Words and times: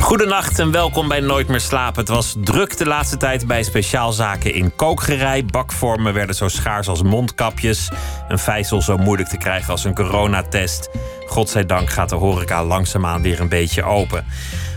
Goedenacht 0.00 0.58
en 0.58 0.70
welkom 0.70 1.08
bij 1.08 1.20
Nooit 1.20 1.48
meer 1.48 1.60
slapen. 1.60 2.00
Het 2.00 2.08
was 2.08 2.34
druk 2.44 2.76
de 2.76 2.86
laatste 2.86 3.16
tijd 3.16 3.46
bij 3.46 3.62
speciaalzaken 3.62 4.54
in 4.54 4.76
kookgerei. 4.76 5.44
Bakvormen 5.44 6.14
werden 6.14 6.34
zo 6.34 6.48
schaars 6.48 6.88
als 6.88 7.02
mondkapjes. 7.02 7.90
Een 8.28 8.38
vijzel 8.38 8.82
zo 8.82 8.96
moeilijk 8.96 9.28
te 9.28 9.36
krijgen 9.36 9.70
als 9.70 9.84
een 9.84 9.94
coronatest. 9.94 10.90
Godzijdank 11.26 11.90
gaat 11.90 12.08
de 12.08 12.14
horeca 12.14 12.64
langzaamaan 12.64 13.22
weer 13.22 13.40
een 13.40 13.48
beetje 13.48 13.82
open. 13.82 14.24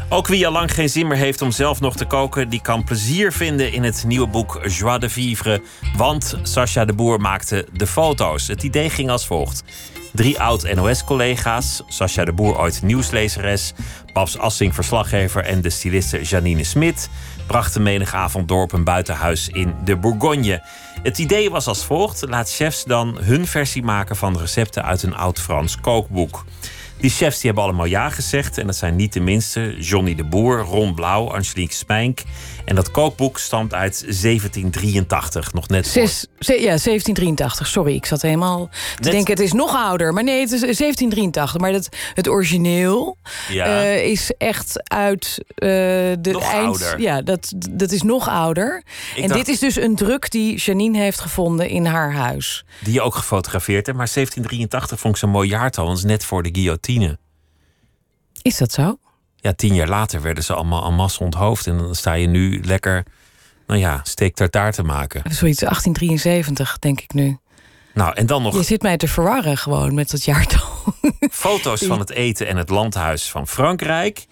Ook 0.10 0.28
wie 0.28 0.46
al 0.46 0.52
lang 0.52 0.74
geen 0.74 0.90
zin 0.90 1.08
meer 1.08 1.18
heeft 1.18 1.42
om 1.42 1.52
zelf 1.52 1.80
nog 1.80 1.96
te 1.96 2.06
koken, 2.06 2.50
die 2.50 2.62
kan 2.62 2.84
plezier 2.84 3.32
vinden 3.32 3.72
in 3.72 3.84
het 3.84 4.04
nieuwe 4.08 4.28
boek 4.28 4.60
Joie 4.68 5.00
de 5.00 5.10
Vivre. 5.10 5.62
Want 5.98 6.38
Sascha 6.42 6.86
de 6.86 6.94
Boer 6.94 7.20
maakte 7.20 7.68
de 7.74 7.88
foto's. 7.88 8.48
Het 8.48 8.64
idee 8.64 8.90
ging 8.90 9.10
als 9.10 9.26
volgt. 9.26 9.64
Drie 10.14 10.40
oud-NOS-collega's, 10.40 11.82
Sascha 11.88 12.26
de 12.26 12.34
Boer 12.34 12.58
ooit 12.58 12.82
nieuwslezeres, 12.82 13.74
Babs 14.14 14.38
Assing 14.38 14.74
verslaggever 14.74 15.44
en 15.44 15.62
de 15.62 15.70
styliste 15.70 16.22
Janine 16.22 16.64
Smit, 16.64 17.10
brachten 17.48 17.84
menige 17.84 18.16
avond 18.16 18.48
door 18.48 18.64
op 18.64 18.72
een 18.72 18.84
buitenhuis 18.84 19.50
in 19.50 19.76
de 19.84 19.96
Bourgogne. 19.96 20.64
Het 21.04 21.18
idee 21.18 21.50
was 21.50 21.68
als 21.68 21.86
volgt: 21.86 22.26
laat 22.28 22.52
chefs 22.52 22.84
dan 22.84 23.18
hun 23.22 23.48
versie 23.48 23.84
maken 23.84 24.16
van 24.16 24.38
recepten 24.38 24.84
uit 24.84 25.04
een 25.04 25.16
oud-Frans 25.16 25.80
kookboek. 25.80 26.46
Die 26.98 27.12
chefs 27.12 27.36
die 27.36 27.46
hebben 27.46 27.64
allemaal 27.64 27.86
ja 27.86 28.10
gezegd. 28.10 28.58
En 28.58 28.66
dat 28.66 28.76
zijn 28.76 28.96
niet 28.96 29.14
de 29.14 29.20
minste. 29.20 29.76
Johnny 29.80 30.16
de 30.16 30.24
Boer, 30.24 30.60
Ron 30.60 30.96
Blauw, 30.96 31.32
Angelique 31.34 31.74
Spijnk. 31.76 32.20
En 32.66 32.76
dat 32.76 32.92
kookboek 32.92 33.38
stamt 33.40 33.74
uit 33.74 34.04
1783. 34.08 35.54
Nog 35.54 35.68
net 35.68 35.84
voor. 35.92 36.02
Zes, 36.02 36.28
ze- 36.40 36.54
ja, 36.54 36.60
1783. 36.78 37.68
Sorry, 37.68 37.94
ik 37.96 38.06
zat 38.06 38.22
helemaal 38.22 38.68
te 38.70 39.02
Net- 39.02 39.12
denken 39.12 39.34
het 39.34 39.40
is 39.44 39.52
nog 39.54 39.76
ouder. 39.76 40.14
Maar 40.14 40.24
nee, 40.24 40.40
het 40.40 40.52
is 40.52 40.60
1783. 40.60 41.58
Maar 41.62 41.72
dat, 41.72 41.90
het 42.14 42.28
origineel 42.28 43.18
Ja. 43.50 43.66
eh, 43.66 44.06
is 44.06 44.32
echt 44.38 44.90
uit 44.90 45.38
eh, 45.56 45.68
de 46.20 46.30
Nog 46.32 46.52
eind... 46.52 46.66
ouder. 46.66 47.00
Ja, 47.02 47.22
dat, 47.22 47.54
dat 47.72 47.92
is 47.92 48.02
nog 48.02 48.28
ouder. 48.30 48.84
Ik 49.16 49.22
en 49.24 49.28
dacht- 49.30 49.46
dit 49.46 49.48
is 49.56 49.60
dus 49.60 49.76
een 49.76 49.96
druk 49.96 50.32
die 50.32 50.58
Janine 50.58 50.98
heeft 50.98 51.20
gevonden 51.20 51.70
in 51.70 51.86
haar 51.86 52.14
huis. 52.14 52.66
Die 52.80 52.94
je 52.94 53.02
ook 53.02 53.16
gefotografeerd 53.16 53.86
hebt. 53.86 53.98
Maar 53.98 54.10
1783 54.14 55.00
vond 55.00 55.14
ik 55.14 55.20
zo'n 55.20 55.30
mooi 55.30 55.50
jaartal. 55.50 55.86
Want 55.86 56.04
net 56.04 56.26
voor 56.26 56.44
de 56.44 56.50
guillotine. 56.52 56.83
Is 58.42 58.58
dat 58.58 58.72
zo? 58.72 58.98
Ja, 59.36 59.54
tien 59.54 59.74
jaar 59.74 59.88
later 59.88 60.22
werden 60.22 60.44
ze 60.44 60.54
allemaal 60.54 60.86
en 60.86 60.94
masse 60.94 61.24
onthoofd. 61.24 61.68
En 61.68 61.78
dan 61.78 61.96
sta 61.96 62.14
je 62.14 62.28
nu 62.28 62.62
lekker, 62.64 63.06
nou 63.68 63.80
ja, 63.80 64.00
steak 64.04 64.34
tartaar 64.34 64.72
te 64.72 64.84
maken. 64.84 65.22
Zoiets 65.22 65.60
1873, 65.60 66.80
denk 66.80 67.02
ik 67.02 67.14
nu. 67.14 67.38
Nou, 67.94 68.14
en 68.16 68.26
dan 68.26 68.42
nog 68.42 68.56
Je 68.56 68.64
zit 68.64 68.82
mij 68.82 68.98
te 68.98 69.08
verwarren 69.08 69.58
gewoon 69.58 69.94
met 69.94 70.12
dat 70.12 70.24
jaartal. 70.24 70.68
foto's 71.32 71.84
van 71.84 72.00
het 72.00 72.12
eten 72.12 72.48
en 72.48 72.58
het 72.58 72.70
landhuis 72.70 73.30
van 73.30 73.48
Frankrijk. 73.48 74.26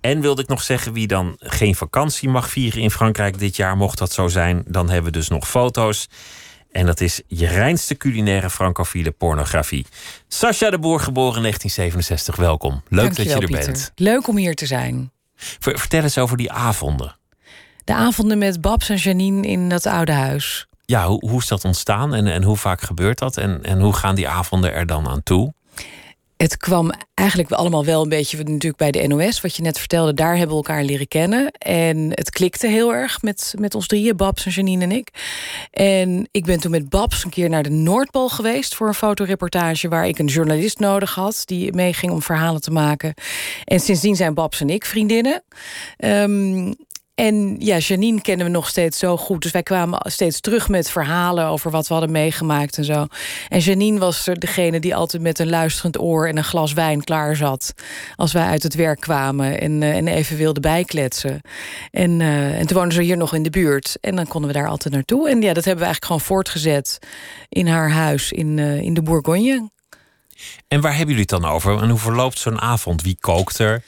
En 0.00 0.20
wilde 0.20 0.42
ik 0.42 0.48
nog 0.48 0.62
zeggen, 0.62 0.92
wie 0.92 1.06
dan 1.06 1.36
geen 1.38 1.74
vakantie 1.74 2.28
mag 2.28 2.50
vieren 2.50 2.82
in 2.82 2.90
Frankrijk 2.90 3.38
dit 3.38 3.56
jaar, 3.56 3.76
mocht 3.76 3.98
dat 3.98 4.12
zo 4.12 4.28
zijn, 4.28 4.62
dan 4.66 4.90
hebben 4.90 5.12
we 5.12 5.18
dus 5.18 5.28
nog 5.28 5.48
foto's. 5.48 6.08
En 6.74 6.86
dat 6.86 7.00
is 7.00 7.20
je 7.26 7.46
reinste 7.46 7.96
culinaire 7.96 8.50
francofiele 8.50 9.10
pornografie. 9.10 9.86
Sascha 10.28 10.70
de 10.70 10.78
Boer, 10.78 11.00
geboren 11.00 11.36
in 11.36 11.42
1967, 11.42 12.36
welkom. 12.36 12.82
Leuk 12.88 13.16
dat 13.16 13.26
je 13.26 13.32
er 13.32 13.38
Pieter. 13.38 13.64
bent. 13.64 13.92
Leuk 13.94 14.28
om 14.28 14.36
hier 14.36 14.54
te 14.54 14.66
zijn. 14.66 15.10
Ver- 15.36 15.78
vertel 15.78 16.02
eens 16.02 16.18
over 16.18 16.36
die 16.36 16.52
avonden. 16.52 17.16
De 17.84 17.94
avonden 17.94 18.38
met 18.38 18.60
Babs 18.60 18.88
en 18.88 18.96
Janine 18.96 19.46
in 19.46 19.68
dat 19.68 19.86
oude 19.86 20.12
huis. 20.12 20.66
Ja, 20.84 21.06
hoe, 21.06 21.28
hoe 21.28 21.40
is 21.40 21.48
dat 21.48 21.64
ontstaan 21.64 22.14
en, 22.14 22.26
en 22.26 22.42
hoe 22.42 22.56
vaak 22.56 22.80
gebeurt 22.80 23.18
dat? 23.18 23.36
En, 23.36 23.62
en 23.62 23.80
hoe 23.80 23.92
gaan 23.92 24.14
die 24.14 24.28
avonden 24.28 24.72
er 24.72 24.86
dan 24.86 25.08
aan 25.08 25.22
toe? 25.22 25.52
Het 26.36 26.56
kwam 26.56 26.92
eigenlijk 27.14 27.52
allemaal 27.52 27.84
wel 27.84 28.02
een 28.02 28.08
beetje 28.08 28.36
natuurlijk 28.36 28.76
bij 28.76 28.90
de 28.90 29.06
NOS, 29.06 29.40
wat 29.40 29.56
je 29.56 29.62
net 29.62 29.78
vertelde. 29.78 30.14
Daar 30.14 30.36
hebben 30.36 30.56
we 30.56 30.62
elkaar 30.62 30.84
leren 30.84 31.08
kennen. 31.08 31.50
En 31.52 32.10
het 32.10 32.30
klikte 32.30 32.66
heel 32.66 32.94
erg 32.94 33.22
met, 33.22 33.54
met 33.58 33.74
ons 33.74 33.86
drieën, 33.86 34.16
Babs 34.16 34.46
en 34.46 34.52
Janine 34.52 34.84
en 34.84 34.92
ik. 34.92 35.08
En 35.70 36.28
ik 36.30 36.44
ben 36.44 36.60
toen 36.60 36.70
met 36.70 36.88
Babs 36.88 37.24
een 37.24 37.30
keer 37.30 37.48
naar 37.48 37.62
de 37.62 37.70
Noordpool 37.70 38.28
geweest 38.28 38.74
voor 38.74 38.86
een 38.86 38.94
fotoreportage 38.94 39.88
waar 39.88 40.08
ik 40.08 40.18
een 40.18 40.26
journalist 40.26 40.78
nodig 40.78 41.14
had 41.14 41.42
die 41.44 41.72
meeging 41.72 42.12
om 42.12 42.22
verhalen 42.22 42.60
te 42.60 42.70
maken. 42.70 43.14
En 43.64 43.80
sindsdien 43.80 44.16
zijn 44.16 44.34
Babs 44.34 44.60
en 44.60 44.70
ik 44.70 44.84
vriendinnen. 44.84 45.42
Ehm, 45.96 46.72
en 47.14 47.56
ja, 47.58 47.78
Janine 47.78 48.20
kennen 48.20 48.46
we 48.46 48.52
nog 48.52 48.68
steeds 48.68 48.98
zo 48.98 49.16
goed. 49.16 49.42
Dus 49.42 49.52
wij 49.52 49.62
kwamen 49.62 50.00
steeds 50.04 50.40
terug 50.40 50.68
met 50.68 50.90
verhalen 50.90 51.46
over 51.46 51.70
wat 51.70 51.86
we 51.86 51.92
hadden 51.92 52.12
meegemaakt 52.12 52.78
en 52.78 52.84
zo. 52.84 53.06
En 53.48 53.58
Janine 53.58 53.98
was 53.98 54.26
er 54.26 54.38
degene 54.38 54.80
die 54.80 54.94
altijd 54.94 55.22
met 55.22 55.38
een 55.38 55.48
luisterend 55.48 55.98
oor 55.98 56.28
en 56.28 56.36
een 56.36 56.44
glas 56.44 56.72
wijn 56.72 57.04
klaar 57.04 57.36
zat. 57.36 57.74
Als 58.16 58.32
wij 58.32 58.44
uit 58.44 58.62
het 58.62 58.74
werk 58.74 59.00
kwamen 59.00 59.60
en, 59.60 59.82
eh, 59.82 59.96
en 59.96 60.08
even 60.08 60.36
wilden 60.36 60.62
bijkletsen. 60.62 61.40
En, 61.90 62.20
eh, 62.20 62.58
en 62.58 62.66
toen 62.66 62.76
woonden 62.76 62.94
ze 62.94 63.02
hier 63.02 63.16
nog 63.16 63.34
in 63.34 63.42
de 63.42 63.50
buurt. 63.50 63.96
En 64.00 64.16
dan 64.16 64.26
konden 64.26 64.50
we 64.50 64.56
daar 64.58 64.68
altijd 64.68 64.94
naartoe. 64.94 65.28
En 65.28 65.42
ja, 65.42 65.52
dat 65.52 65.64
hebben 65.64 65.84
we 65.84 65.90
eigenlijk 65.90 66.04
gewoon 66.04 66.20
voortgezet 66.20 66.98
in 67.48 67.66
haar 67.66 67.90
huis 67.90 68.32
in, 68.32 68.58
eh, 68.58 68.80
in 68.80 68.94
de 68.94 69.02
Bourgogne. 69.02 69.70
En 70.68 70.80
waar 70.80 70.96
hebben 70.96 71.14
jullie 71.14 71.30
het 71.30 71.42
dan 71.42 71.50
over? 71.50 71.82
En 71.82 71.88
hoe 71.88 71.98
verloopt 71.98 72.38
zo'n 72.38 72.60
avond? 72.60 73.02
Wie 73.02 73.16
kookt 73.20 73.58
er? 73.58 73.82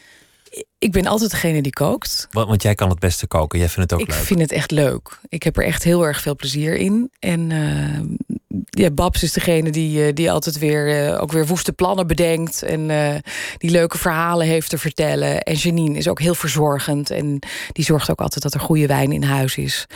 Ik 0.78 0.92
ben 0.92 1.06
altijd 1.06 1.30
degene 1.30 1.62
die 1.62 1.72
kookt. 1.72 2.26
Want, 2.30 2.48
want 2.48 2.62
jij 2.62 2.74
kan 2.74 2.88
het 2.88 2.98
beste 2.98 3.26
koken. 3.26 3.58
Jij 3.58 3.68
vindt 3.68 3.90
het 3.90 4.00
ook 4.00 4.06
Ik 4.08 4.14
leuk. 4.14 4.24
vind 4.24 4.40
het 4.40 4.52
echt 4.52 4.70
leuk. 4.70 5.18
Ik 5.28 5.42
heb 5.42 5.56
er 5.56 5.64
echt 5.64 5.84
heel 5.84 6.06
erg 6.06 6.20
veel 6.20 6.36
plezier 6.36 6.74
in. 6.74 7.10
En 7.18 7.50
eh, 7.50 8.30
ja, 8.70 8.90
Babs 8.90 9.22
is 9.22 9.32
degene 9.32 9.70
die, 9.70 10.06
eh, 10.06 10.14
die 10.14 10.30
altijd 10.30 10.58
weer, 10.58 11.06
eh, 11.06 11.22
ook 11.22 11.32
weer 11.32 11.46
woeste 11.46 11.72
plannen 11.72 12.06
bedenkt. 12.06 12.62
En 12.62 12.86
die 13.58 13.70
leuke 13.70 13.98
verhalen 13.98 14.46
heeft 14.46 14.70
te 14.70 14.78
vertellen. 14.78 15.42
En 15.42 15.54
Janine 15.54 15.98
is 15.98 16.08
ook 16.08 16.20
heel 16.20 16.34
verzorgend. 16.34 17.10
En 17.10 17.38
die 17.72 17.84
zorgt 17.84 18.10
ook 18.10 18.20
altijd 18.20 18.42
dat 18.42 18.54
er 18.54 18.60
goede 18.60 18.86
wijn 18.86 19.12
in 19.12 19.22
huis 19.22 19.56
is. 19.56 19.86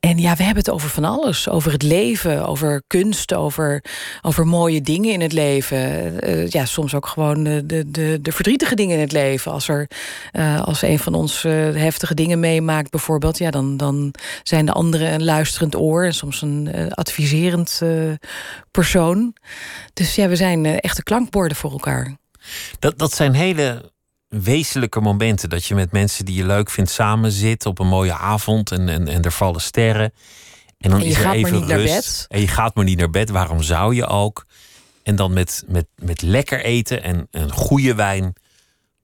En 0.00 0.18
ja, 0.18 0.36
we 0.36 0.42
hebben 0.42 0.64
het 0.64 0.72
over 0.72 0.88
van 0.88 1.04
alles. 1.04 1.48
Over 1.48 1.72
het 1.72 1.82
leven, 1.82 2.46
over 2.46 2.82
kunst, 2.86 3.34
over, 3.34 3.84
over 4.22 4.46
mooie 4.46 4.80
dingen 4.80 5.12
in 5.12 5.20
het 5.20 5.32
leven. 5.32 6.20
Eh, 6.20 6.48
ja, 6.48 6.64
soms 6.64 6.94
ook 6.94 7.06
gewoon 7.06 7.44
de, 7.44 7.84
de, 7.86 8.18
de, 8.22 8.32
verdrietige 8.32 8.74
dingen 8.74 8.94
in 8.94 9.00
het 9.00 9.12
leven. 9.12 9.52
Als, 9.52 9.68
er, 9.68 9.90
eh, 10.32 10.62
als 10.62 10.82
een 10.82 10.98
van 10.98 11.14
ons 11.14 11.44
eh, 11.44 11.52
heftige 11.52 12.14
dingen 12.14 12.40
meemaakt 12.40 12.90
bijvoorbeeld... 12.90 13.38
Ja, 13.38 13.50
dan, 13.50 13.76
dan 13.76 14.14
zijn 14.42 14.66
de 14.66 14.72
anderen 14.72 15.12
een 15.12 15.24
luisterend 15.24 15.76
oor... 15.76 16.04
en 16.04 16.14
soms 16.14 16.42
een 16.42 16.92
adviserend 16.94 17.82
persoon. 18.70 19.34
Dus 19.92 20.14
ja, 20.14 20.28
we 20.28 20.36
zijn 20.36 20.80
echte 20.80 21.02
klankborden 21.02 21.56
voor 21.56 21.70
elkaar. 21.70 22.16
Dat, 22.78 22.98
dat 22.98 23.12
zijn 23.12 23.34
hele 23.34 23.92
wezenlijke 24.28 25.00
momenten. 25.00 25.48
Dat 25.48 25.64
je 25.64 25.74
met 25.74 25.92
mensen 25.92 26.24
die 26.24 26.34
je 26.34 26.46
leuk 26.46 26.70
vindt 26.70 26.90
samen 26.90 27.32
zit 27.32 27.66
op 27.66 27.78
een 27.78 27.86
mooie 27.86 28.14
avond 28.14 28.70
en, 28.72 28.88
en, 28.88 29.08
en 29.08 29.22
er 29.22 29.32
vallen 29.32 29.60
sterren. 29.60 30.12
En 30.78 30.90
dan 30.90 30.98
En 30.98 31.04
je 31.04 31.10
is 31.10 31.16
er 31.16 31.22
gaat 31.22 31.30
maar 31.34 31.44
even 31.44 31.58
niet 31.58 31.66
naar 31.66 31.78
rust. 31.80 31.94
bed. 31.94 32.26
En 32.28 32.40
je 32.40 32.48
gaat 32.48 32.74
maar 32.74 32.84
niet 32.84 32.98
naar 32.98 33.10
bed. 33.10 33.30
Waarom 33.30 33.62
zou 33.62 33.94
je 33.94 34.06
ook? 34.06 34.46
En 35.02 35.16
dan 35.16 35.32
met, 35.32 35.64
met, 35.66 35.86
met 35.94 36.22
lekker 36.22 36.64
eten 36.64 37.02
en 37.02 37.28
een 37.30 37.52
goede 37.52 37.94
wijn 37.94 38.32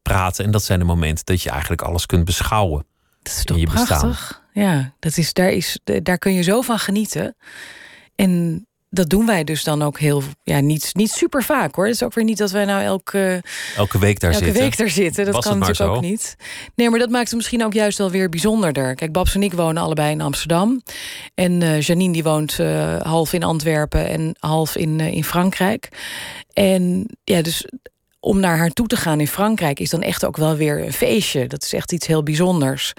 praten. 0.03 0.45
En 0.45 0.51
dat 0.51 0.65
zijn 0.65 0.79
de 0.79 0.85
momenten 0.85 1.25
dat 1.25 1.43
je 1.43 1.51
eigenlijk 1.51 1.83
alles 1.83 2.07
kunt 2.07 2.25
beschouwen. 2.25 2.87
Dat 3.23 3.33
is 3.33 3.39
in 3.39 3.45
toch 3.45 3.59
je 3.59 3.67
bestaan. 3.67 3.87
prachtig? 4.01 4.43
Ja, 4.53 4.95
dat 4.99 5.17
is, 5.17 5.33
daar, 5.33 5.51
is, 5.51 5.79
daar 6.03 6.19
kun 6.19 6.33
je 6.35 6.43
zo 6.43 6.61
van 6.61 6.79
genieten. 6.79 7.37
En 8.15 8.67
dat 8.95 9.09
doen 9.09 9.27
wij 9.27 9.45
dus 9.45 9.65
dan 9.65 9.83
ook 9.83 9.99
heel... 9.99 10.23
Ja, 10.43 10.61
niet, 10.61 10.91
niet 10.93 11.11
super 11.11 11.43
vaak 11.43 11.75
hoor. 11.75 11.85
Het 11.85 11.95
is 11.95 12.03
ook 12.03 12.15
weer 12.15 12.25
niet 12.25 12.39
dat 12.39 12.51
wij 12.51 12.65
nou 12.65 12.83
elke... 12.83 13.43
Elke 13.77 13.99
week 13.99 14.21
daar 14.21 14.33
elke 14.33 14.45
zitten. 14.45 14.63
week 14.63 14.77
daar 14.77 14.89
zitten. 14.89 15.25
Dat 15.25 15.35
Was 15.35 15.45
kan 15.45 15.59
natuurlijk 15.59 15.91
ook 15.91 16.03
zo? 16.03 16.11
niet. 16.11 16.37
Nee, 16.75 16.91
maar 16.91 16.99
dat 16.99 17.11
maakt 17.11 17.27
het 17.27 17.37
misschien 17.37 17.65
ook 17.65 17.73
juist 17.73 17.99
wel 17.99 18.11
weer 18.11 18.29
bijzonderder. 18.29 18.95
Kijk, 18.95 19.13
Babs 19.13 19.35
en 19.35 19.43
ik 19.43 19.53
wonen 19.53 19.83
allebei 19.83 20.11
in 20.11 20.21
Amsterdam. 20.21 20.83
En 21.35 21.63
eh, 21.63 21.81
Janine 21.81 22.13
die 22.13 22.23
woont 22.23 22.59
eh, 22.59 23.01
half 23.01 23.33
in 23.33 23.43
Antwerpen 23.43 24.09
en 24.09 24.35
half 24.39 24.77
in, 24.77 25.01
eh, 25.01 25.13
in 25.13 25.25
Frankrijk. 25.25 25.89
En 26.53 27.07
ja, 27.25 27.43
dus 27.43 27.67
om 28.21 28.41
naar 28.41 28.57
haar 28.57 28.71
toe 28.71 28.87
te 28.87 28.97
gaan 28.97 29.21
in 29.21 29.29
Frankrijk 29.29 29.81
is 29.81 29.91
dan 29.91 30.03
echt 30.03 30.25
ook 30.25 30.37
wel 30.37 30.57
weer 30.57 30.85
een 30.85 30.93
feestje. 30.93 31.47
Dat 31.47 31.63
is 31.63 31.73
echt 31.73 31.93
iets 31.93 32.07
heel 32.07 32.23
bijzonders. 32.23 32.93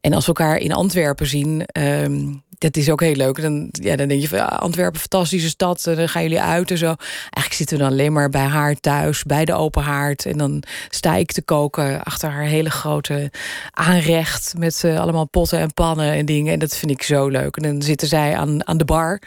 En 0.00 0.12
als 0.12 0.26
we 0.26 0.32
elkaar 0.32 0.56
in 0.56 0.72
Antwerpen 0.72 1.26
zien, 1.26 1.64
ehm, 1.66 2.32
dat 2.58 2.76
is 2.76 2.90
ook 2.90 3.00
heel 3.00 3.14
leuk. 3.14 3.42
Dan, 3.42 3.68
ja, 3.70 3.96
dan 3.96 4.08
denk 4.08 4.20
je 4.20 4.28
van 4.28 4.58
Antwerpen, 4.58 5.00
fantastische 5.00 5.48
stad. 5.48 5.82
Dan 5.84 6.08
gaan 6.08 6.22
jullie 6.22 6.40
uit 6.40 6.70
en 6.70 6.78
zo. 6.78 6.86
Eigenlijk 6.86 7.52
zitten 7.52 7.76
we 7.76 7.82
dan 7.82 7.92
alleen 7.92 8.12
maar 8.12 8.28
bij 8.28 8.44
haar 8.44 8.74
thuis, 8.74 9.22
bij 9.24 9.44
de 9.44 9.54
open 9.54 9.82
haard. 9.82 10.26
En 10.26 10.38
dan 10.38 10.62
sta 10.88 11.14
ik 11.14 11.32
te 11.32 11.42
koken 11.42 12.02
achter 12.02 12.30
haar 12.30 12.44
hele 12.44 12.70
grote 12.70 13.32
aanrecht. 13.70 14.54
Met 14.58 14.82
uh, 14.84 15.00
allemaal 15.00 15.28
potten 15.28 15.58
en 15.58 15.74
pannen 15.74 16.12
en 16.12 16.26
dingen. 16.26 16.52
En 16.52 16.58
dat 16.58 16.76
vind 16.76 16.90
ik 16.90 17.02
zo 17.02 17.28
leuk. 17.28 17.56
En 17.56 17.62
dan 17.62 17.82
zitten 17.82 18.08
zij 18.08 18.36
aan, 18.36 18.66
aan 18.66 18.78
de 18.78 18.84
bar 18.84 19.22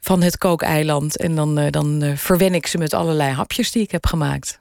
van 0.00 0.22
het 0.22 0.38
kookeiland. 0.38 1.16
En 1.16 1.34
dan, 1.34 1.58
uh, 1.58 1.66
dan 1.70 2.12
verwen 2.16 2.54
ik 2.54 2.66
ze 2.66 2.78
met 2.78 2.94
allerlei 2.94 3.32
hapjes 3.32 3.72
die 3.72 3.82
ik 3.82 3.90
heb 3.90 4.06
gemaakt. 4.06 4.60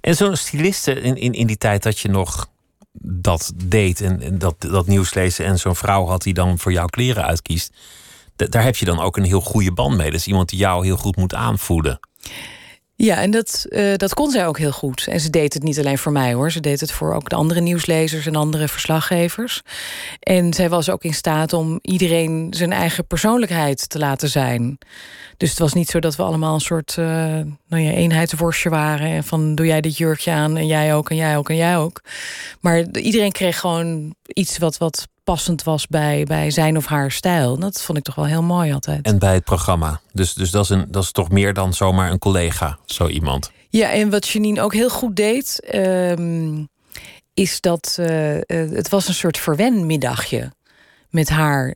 En 0.00 0.14
zo'n 0.16 0.36
styliste 0.36 0.92
in, 1.00 1.16
in, 1.16 1.32
in 1.32 1.46
die 1.46 1.58
tijd 1.58 1.82
dat 1.82 1.98
je 1.98 2.08
nog 2.08 2.50
dat 2.92 3.52
deed 3.64 4.00
en, 4.00 4.38
dat, 4.38 4.60
dat 4.60 4.86
nieuws 4.86 5.14
lezen 5.14 5.44
en 5.44 5.58
zo'n 5.58 5.76
vrouw 5.76 6.06
had 6.06 6.22
die 6.22 6.34
dan 6.34 6.58
voor 6.58 6.72
jou 6.72 6.88
kleren 6.88 7.24
uitkiest, 7.24 7.72
daar 8.36 8.62
heb 8.62 8.76
je 8.76 8.84
dan 8.84 9.00
ook 9.00 9.16
een 9.16 9.24
heel 9.24 9.40
goede 9.40 9.72
band 9.72 9.96
mee. 9.96 10.10
Dat 10.10 10.20
is 10.20 10.26
iemand 10.26 10.48
die 10.48 10.58
jou 10.58 10.84
heel 10.84 10.96
goed 10.96 11.16
moet 11.16 11.34
aanvoeden. 11.34 12.00
Ja, 13.04 13.16
en 13.16 13.30
dat, 13.30 13.66
uh, 13.68 13.94
dat 13.96 14.14
kon 14.14 14.30
zij 14.30 14.46
ook 14.46 14.58
heel 14.58 14.72
goed. 14.72 15.06
En 15.06 15.20
ze 15.20 15.30
deed 15.30 15.54
het 15.54 15.62
niet 15.62 15.78
alleen 15.78 15.98
voor 15.98 16.12
mij 16.12 16.32
hoor. 16.32 16.50
Ze 16.50 16.60
deed 16.60 16.80
het 16.80 16.92
voor 16.92 17.14
ook 17.14 17.28
de 17.28 17.36
andere 17.36 17.60
nieuwslezers 17.60 18.26
en 18.26 18.36
andere 18.36 18.68
verslaggevers. 18.68 19.62
En 20.20 20.54
zij 20.54 20.68
was 20.68 20.90
ook 20.90 21.04
in 21.04 21.14
staat 21.14 21.52
om 21.52 21.78
iedereen 21.80 22.46
zijn 22.56 22.72
eigen 22.72 23.06
persoonlijkheid 23.06 23.88
te 23.88 23.98
laten 23.98 24.28
zijn. 24.28 24.78
Dus 25.36 25.50
het 25.50 25.58
was 25.58 25.72
niet 25.72 25.88
zo 25.88 25.98
dat 25.98 26.16
we 26.16 26.22
allemaal 26.22 26.54
een 26.54 26.60
soort 26.60 26.96
uh, 26.98 27.06
nou 27.66 27.82
ja, 27.82 27.90
eenheidsworstje 27.90 28.70
waren. 28.70 29.06
En 29.06 29.24
van 29.24 29.54
doe 29.54 29.66
jij 29.66 29.80
dit 29.80 29.96
jurkje 29.96 30.30
aan 30.30 30.56
en 30.56 30.66
jij 30.66 30.94
ook 30.94 31.10
en 31.10 31.16
jij 31.16 31.36
ook 31.36 31.48
en 31.48 31.56
jij 31.56 31.76
ook. 31.76 32.00
Maar 32.60 32.86
iedereen 32.90 33.32
kreeg 33.32 33.60
gewoon 33.60 34.14
iets 34.26 34.58
wat, 34.58 34.78
wat 34.78 35.08
passend 35.24 35.62
was 35.62 35.86
bij, 35.86 36.24
bij 36.24 36.50
zijn 36.50 36.76
of 36.76 36.86
haar 36.86 37.10
stijl. 37.10 37.58
Dat 37.58 37.82
vond 37.82 37.98
ik 37.98 38.04
toch 38.04 38.14
wel 38.14 38.26
heel 38.26 38.42
mooi 38.42 38.72
altijd. 38.72 39.06
En 39.06 39.18
bij 39.18 39.34
het 39.34 39.44
programma. 39.44 40.00
Dus, 40.12 40.34
dus 40.34 40.50
dat, 40.50 40.64
is 40.64 40.70
een, 40.70 40.86
dat 40.90 41.02
is 41.02 41.12
toch 41.12 41.30
meer 41.30 41.54
dan 41.54 41.74
zomaar 41.74 42.10
een 42.10 42.18
collega, 42.18 42.78
zo 42.86 43.08
iemand. 43.08 43.50
Ja, 43.68 43.90
en 43.90 44.10
wat 44.10 44.28
Janine 44.28 44.62
ook 44.62 44.74
heel 44.74 44.90
goed 44.90 45.16
deed, 45.16 45.74
um, 45.74 46.68
is 47.34 47.60
dat 47.60 47.96
uh, 48.00 48.06
het 48.46 48.88
was 48.88 49.08
een 49.08 49.14
soort 49.14 49.38
verwenmiddagje 49.38 50.52
met 51.10 51.28
haar. 51.28 51.74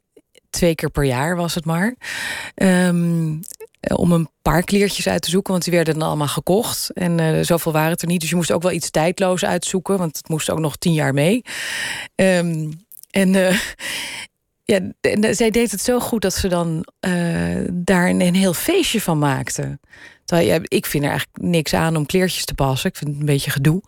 Twee 0.50 0.74
keer 0.74 0.90
per 0.90 1.04
jaar 1.04 1.36
was 1.36 1.54
het 1.54 1.64
maar. 1.64 1.96
Um, 2.54 3.40
om 3.94 4.12
een 4.12 4.28
paar 4.42 4.62
kleertjes 4.62 5.08
uit 5.08 5.22
te 5.22 5.30
zoeken, 5.30 5.52
want 5.52 5.64
die 5.64 5.72
werden 5.72 5.98
dan 5.98 6.08
allemaal 6.08 6.28
gekocht. 6.28 6.92
En 6.92 7.18
uh, 7.18 7.44
zoveel 7.44 7.72
waren 7.72 7.90
het 7.90 8.02
er 8.02 8.08
niet. 8.08 8.20
Dus 8.20 8.30
je 8.30 8.36
moest 8.36 8.52
ook 8.52 8.62
wel 8.62 8.72
iets 8.72 8.90
tijdloos 8.90 9.44
uitzoeken, 9.44 9.98
want 9.98 10.16
het 10.16 10.28
moest 10.28 10.50
ook 10.50 10.58
nog 10.58 10.76
tien 10.76 10.92
jaar 10.92 11.14
mee. 11.14 11.42
Um, 12.14 12.85
en 13.16 13.34
uh, 13.34 13.60
ja, 14.72 14.80
en, 15.00 15.34
zij 15.34 15.50
deed 15.50 15.70
het 15.70 15.80
zo 15.80 16.00
goed 16.00 16.22
dat 16.22 16.34
ze 16.34 16.48
dan 16.48 16.86
uh, 17.00 17.64
daar 17.72 18.08
een, 18.08 18.34
heel 18.34 18.54
feestje 18.54 19.00
van 19.00 19.18
maakte. 19.18 19.78
Terwijl, 20.24 20.60
ik 20.62 20.86
vind 20.86 21.04
er 21.04 21.10
eigenlijk 21.10 21.42
niks 21.42 21.74
aan 21.74 21.96
om 21.96 22.06
kleertjes 22.06 22.44
te 22.44 22.54
passen. 22.54 22.90
Ik 22.90 22.96
vind 22.96 23.10
het 23.10 23.18
een 23.18 23.26
beetje 23.26 23.50
gedoe. 23.50 23.82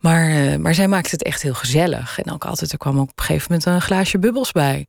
Maar, 0.00 0.60
maar 0.60 0.74
zij 0.74 0.88
maakte 0.88 1.10
het 1.10 1.22
echt 1.22 1.42
heel 1.42 1.54
gezellig. 1.54 2.20
En 2.20 2.32
ook 2.32 2.44
altijd, 2.44 2.72
er 2.72 2.78
kwam 2.78 2.96
ook 2.98 3.10
op 3.10 3.18
een 3.18 3.24
gegeven 3.24 3.46
moment 3.48 3.66
een 3.66 3.82
glaasje 3.82 4.18
bubbels 4.18 4.52
bij. 4.52 4.86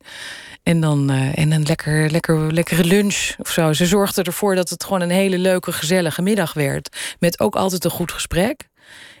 En 0.62 0.80
dan 0.80 1.10
en 1.10 1.52
een 1.52 1.62
lekker, 1.62 2.10
lekker, 2.10 2.52
lekkere 2.52 2.84
lunch 2.84 3.34
of 3.38 3.50
zo. 3.50 3.72
Ze 3.72 3.86
zorgde 3.86 4.22
ervoor 4.22 4.54
dat 4.54 4.68
het 4.70 4.84
gewoon 4.84 5.00
een 5.00 5.10
hele 5.10 5.38
leuke, 5.38 5.72
gezellige 5.72 6.22
middag 6.22 6.52
werd. 6.52 7.16
Met 7.18 7.40
ook 7.40 7.56
altijd 7.56 7.84
een 7.84 7.90
goed 7.90 8.12
gesprek. 8.12 8.69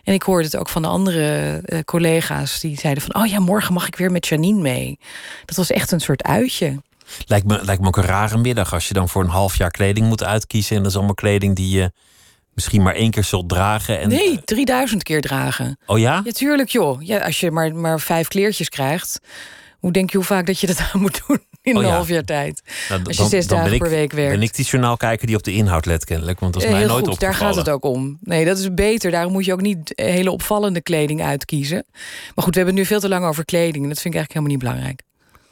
En 0.04 0.14
ik 0.14 0.22
hoorde 0.22 0.44
het 0.44 0.56
ook 0.56 0.68
van 0.68 0.82
de 0.82 0.88
andere 0.88 1.60
uh, 1.64 1.80
collega's 1.80 2.60
die 2.60 2.78
zeiden 2.78 3.02
van... 3.02 3.22
oh 3.22 3.26
ja, 3.26 3.40
morgen 3.40 3.74
mag 3.74 3.86
ik 3.86 3.96
weer 3.96 4.10
met 4.10 4.26
Janine 4.26 4.60
mee. 4.60 4.98
Dat 5.44 5.56
was 5.56 5.70
echt 5.70 5.92
een 5.92 6.00
soort 6.00 6.22
uitje. 6.22 6.82
Lijkt 7.26 7.46
me, 7.46 7.64
lijkt 7.64 7.80
me 7.80 7.86
ook 7.86 7.96
een 7.96 8.04
rare 8.04 8.38
middag 8.38 8.72
als 8.72 8.88
je 8.88 8.94
dan 8.94 9.08
voor 9.08 9.22
een 9.22 9.30
half 9.30 9.56
jaar 9.56 9.70
kleding 9.70 10.06
moet 10.06 10.24
uitkiezen. 10.24 10.76
En 10.76 10.82
dat 10.82 10.90
is 10.90 10.96
allemaal 10.96 11.14
kleding 11.14 11.56
die 11.56 11.76
je 11.76 11.92
misschien 12.54 12.82
maar 12.82 12.94
één 12.94 13.10
keer 13.10 13.24
zult 13.24 13.48
dragen. 13.48 14.00
En... 14.00 14.08
Nee, 14.08 14.40
3000 14.44 15.02
keer 15.02 15.20
dragen. 15.20 15.78
Oh 15.86 15.98
ja? 15.98 16.20
Ja, 16.24 16.32
tuurlijk 16.32 16.68
joh. 16.68 17.02
Ja, 17.02 17.18
als 17.18 17.40
je 17.40 17.50
maar, 17.50 17.74
maar 17.74 18.00
vijf 18.00 18.28
kleertjes 18.28 18.68
krijgt... 18.68 19.20
hoe 19.78 19.92
denk 19.92 20.10
je 20.10 20.16
hoe 20.16 20.26
vaak 20.26 20.46
dat 20.46 20.60
je 20.60 20.66
dat 20.66 20.80
aan 20.92 21.00
moet 21.00 21.22
doen? 21.26 21.40
In 21.62 21.76
oh, 21.76 21.82
een 21.82 21.88
ja. 21.88 21.94
half 21.94 22.08
jaar 22.08 22.24
tijd. 22.24 22.62
Nou, 22.88 23.04
Als 23.04 23.16
je 23.16 23.24
zes 23.24 23.46
dagen 23.46 23.78
per 23.78 23.90
week 23.90 24.12
werkt. 24.12 24.32
Ben 24.32 24.42
ik 24.42 24.54
die 24.54 24.64
journaal 24.64 24.96
kijken 24.96 25.26
die 25.26 25.36
op 25.36 25.42
de 25.42 25.52
inhoud 25.52 25.86
let 25.86 26.04
kennelijk. 26.04 26.40
Want 26.40 26.52
dat 26.52 26.62
is 26.62 26.68
mij 26.68 26.78
Heel 26.78 26.88
nooit 26.88 27.04
goed, 27.04 27.12
opgevallen. 27.12 27.40
Daar 27.40 27.48
gaat 27.48 27.66
het 27.66 27.74
ook 27.74 27.84
om. 27.84 28.18
Nee, 28.20 28.44
dat 28.44 28.58
is 28.58 28.74
beter. 28.74 29.10
Daarom 29.10 29.32
moet 29.32 29.44
je 29.44 29.52
ook 29.52 29.60
niet 29.60 29.92
hele 29.94 30.30
opvallende 30.30 30.80
kleding 30.80 31.22
uitkiezen. 31.22 31.84
Maar 32.34 32.44
goed, 32.44 32.54
we 32.54 32.60
hebben 32.60 32.66
het 32.66 32.74
nu 32.74 32.84
veel 32.84 33.00
te 33.00 33.08
lang 33.08 33.24
over 33.24 33.44
kleding. 33.44 33.82
En 33.82 33.88
dat 33.88 34.00
vind 34.00 34.14
ik 34.14 34.20
eigenlijk 34.20 34.32
helemaal 34.32 34.56
niet 34.56 34.64
belangrijk. 34.64 35.02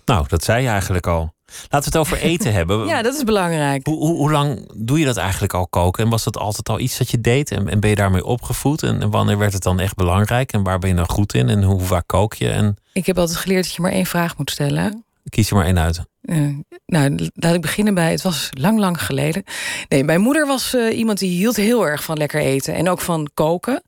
Nou, 0.05 0.25
dat 0.28 0.44
zei 0.44 0.62
je 0.62 0.69
eigenlijk 0.69 1.06
al. 1.06 1.37
Laten 1.69 1.93
we 1.93 1.99
het 1.99 2.06
over 2.06 2.19
eten 2.19 2.52
hebben. 2.52 2.87
Ja, 2.87 3.02
dat 3.02 3.14
is 3.14 3.25
belangrijk. 3.25 3.87
Hoe, 3.87 3.96
hoe, 3.96 4.16
hoe, 4.16 4.31
lang 4.31 4.70
doe 4.76 4.99
je 4.99 5.04
dat 5.04 5.16
eigenlijk 5.16 5.54
al 5.54 5.69
koken? 5.69 6.04
En 6.04 6.11
was 6.11 6.25
dat 6.25 6.37
altijd 6.37 6.69
al 6.69 6.81
iets 6.81 6.99
dat 6.99 7.11
je 7.11 7.20
deed? 7.20 7.50
En, 7.50 7.69
en 7.69 7.81
ben 7.81 7.90
je 7.90 7.96
daarmee 7.96 8.25
opgevoed? 8.25 8.82
En, 8.82 9.02
en, 9.02 9.11
wanneer 9.11 9.38
werd 9.38 9.52
het 9.52 9.62
dan 9.62 9.81
echt 9.81 9.94
belangrijk? 9.94 10.52
En 10.52 10.62
waar 10.62 10.78
ben 10.78 10.90
je 10.90 10.96
dan 10.96 11.08
goed 11.08 11.34
in? 11.34 11.49
En 11.49 11.62
hoe 11.62 11.81
vaak 11.81 12.06
kook 12.06 12.34
je? 12.34 12.50
En... 12.50 12.76
Ik 12.93 13.06
heb 13.06 13.19
altijd 13.19 13.38
geleerd 13.38 13.64
dat 13.64 13.75
je 13.75 13.82
maar 13.82 13.93
één 13.93 14.06
vraag 14.06 14.37
moet 14.37 14.50
stellen. 14.50 15.04
Kies 15.28 15.50
er 15.50 15.56
maar 15.56 15.66
één 15.66 15.78
uit. 15.78 16.00
Uh, 16.22 16.58
nou, 16.86 17.28
laat 17.34 17.54
ik 17.54 17.60
beginnen 17.60 17.94
bij. 17.94 18.10
Het 18.10 18.22
was 18.22 18.48
lang, 18.50 18.78
lang 18.78 19.02
geleden. 19.02 19.42
Nee, 19.88 20.04
mijn 20.04 20.20
moeder 20.20 20.46
was 20.46 20.75
uh, 20.75 20.98
iemand 20.98 21.19
die 21.19 21.30
hield 21.30 21.56
heel 21.56 21.86
erg 21.86 22.04
van 22.04 22.16
lekker 22.16 22.40
eten. 22.40 22.75
En 22.75 22.88
ook 22.88 23.00
van 23.00 23.30
koken. 23.34 23.82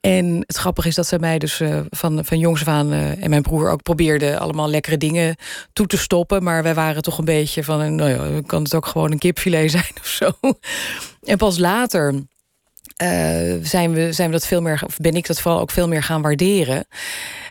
En 0.00 0.42
het 0.46 0.56
grappige 0.56 0.88
is 0.88 0.94
dat 0.94 1.06
zij 1.06 1.18
mij 1.18 1.38
dus 1.38 1.60
uh, 1.60 1.80
van, 1.90 2.24
van 2.24 2.38
jongs 2.38 2.60
af 2.60 2.68
aan... 2.68 2.92
en 2.92 3.30
mijn 3.30 3.42
broer 3.42 3.70
ook 3.70 3.82
probeerden 3.82 4.38
allemaal 4.38 4.68
lekkere 4.68 4.96
dingen 4.96 5.36
toe 5.72 5.86
te 5.86 5.98
stoppen. 5.98 6.42
Maar 6.42 6.62
wij 6.62 6.74
waren 6.74 7.02
toch 7.02 7.18
een 7.18 7.24
beetje 7.24 7.64
van... 7.64 7.94
Nou 7.94 8.10
ja, 8.10 8.40
kan 8.46 8.62
het 8.62 8.74
ook 8.74 8.86
gewoon 8.86 9.12
een 9.12 9.18
kipfilet 9.18 9.70
zijn 9.80 9.92
of 10.00 10.06
zo. 10.06 10.30
En 11.22 11.36
pas 11.36 11.58
later... 11.58 12.14
zijn, 13.62 13.92
we, 13.92 14.12
zijn 14.12 14.28
we 14.28 14.36
dat 14.36 14.46
veel 14.46 14.62
meer, 14.62 14.82
of 14.86 14.96
ben 14.96 15.14
ik 15.14 15.26
dat 15.26 15.40
vooral 15.40 15.60
ook 15.60 15.70
veel 15.70 15.88
meer 15.88 16.02
gaan 16.02 16.22
waarderen. 16.22 16.86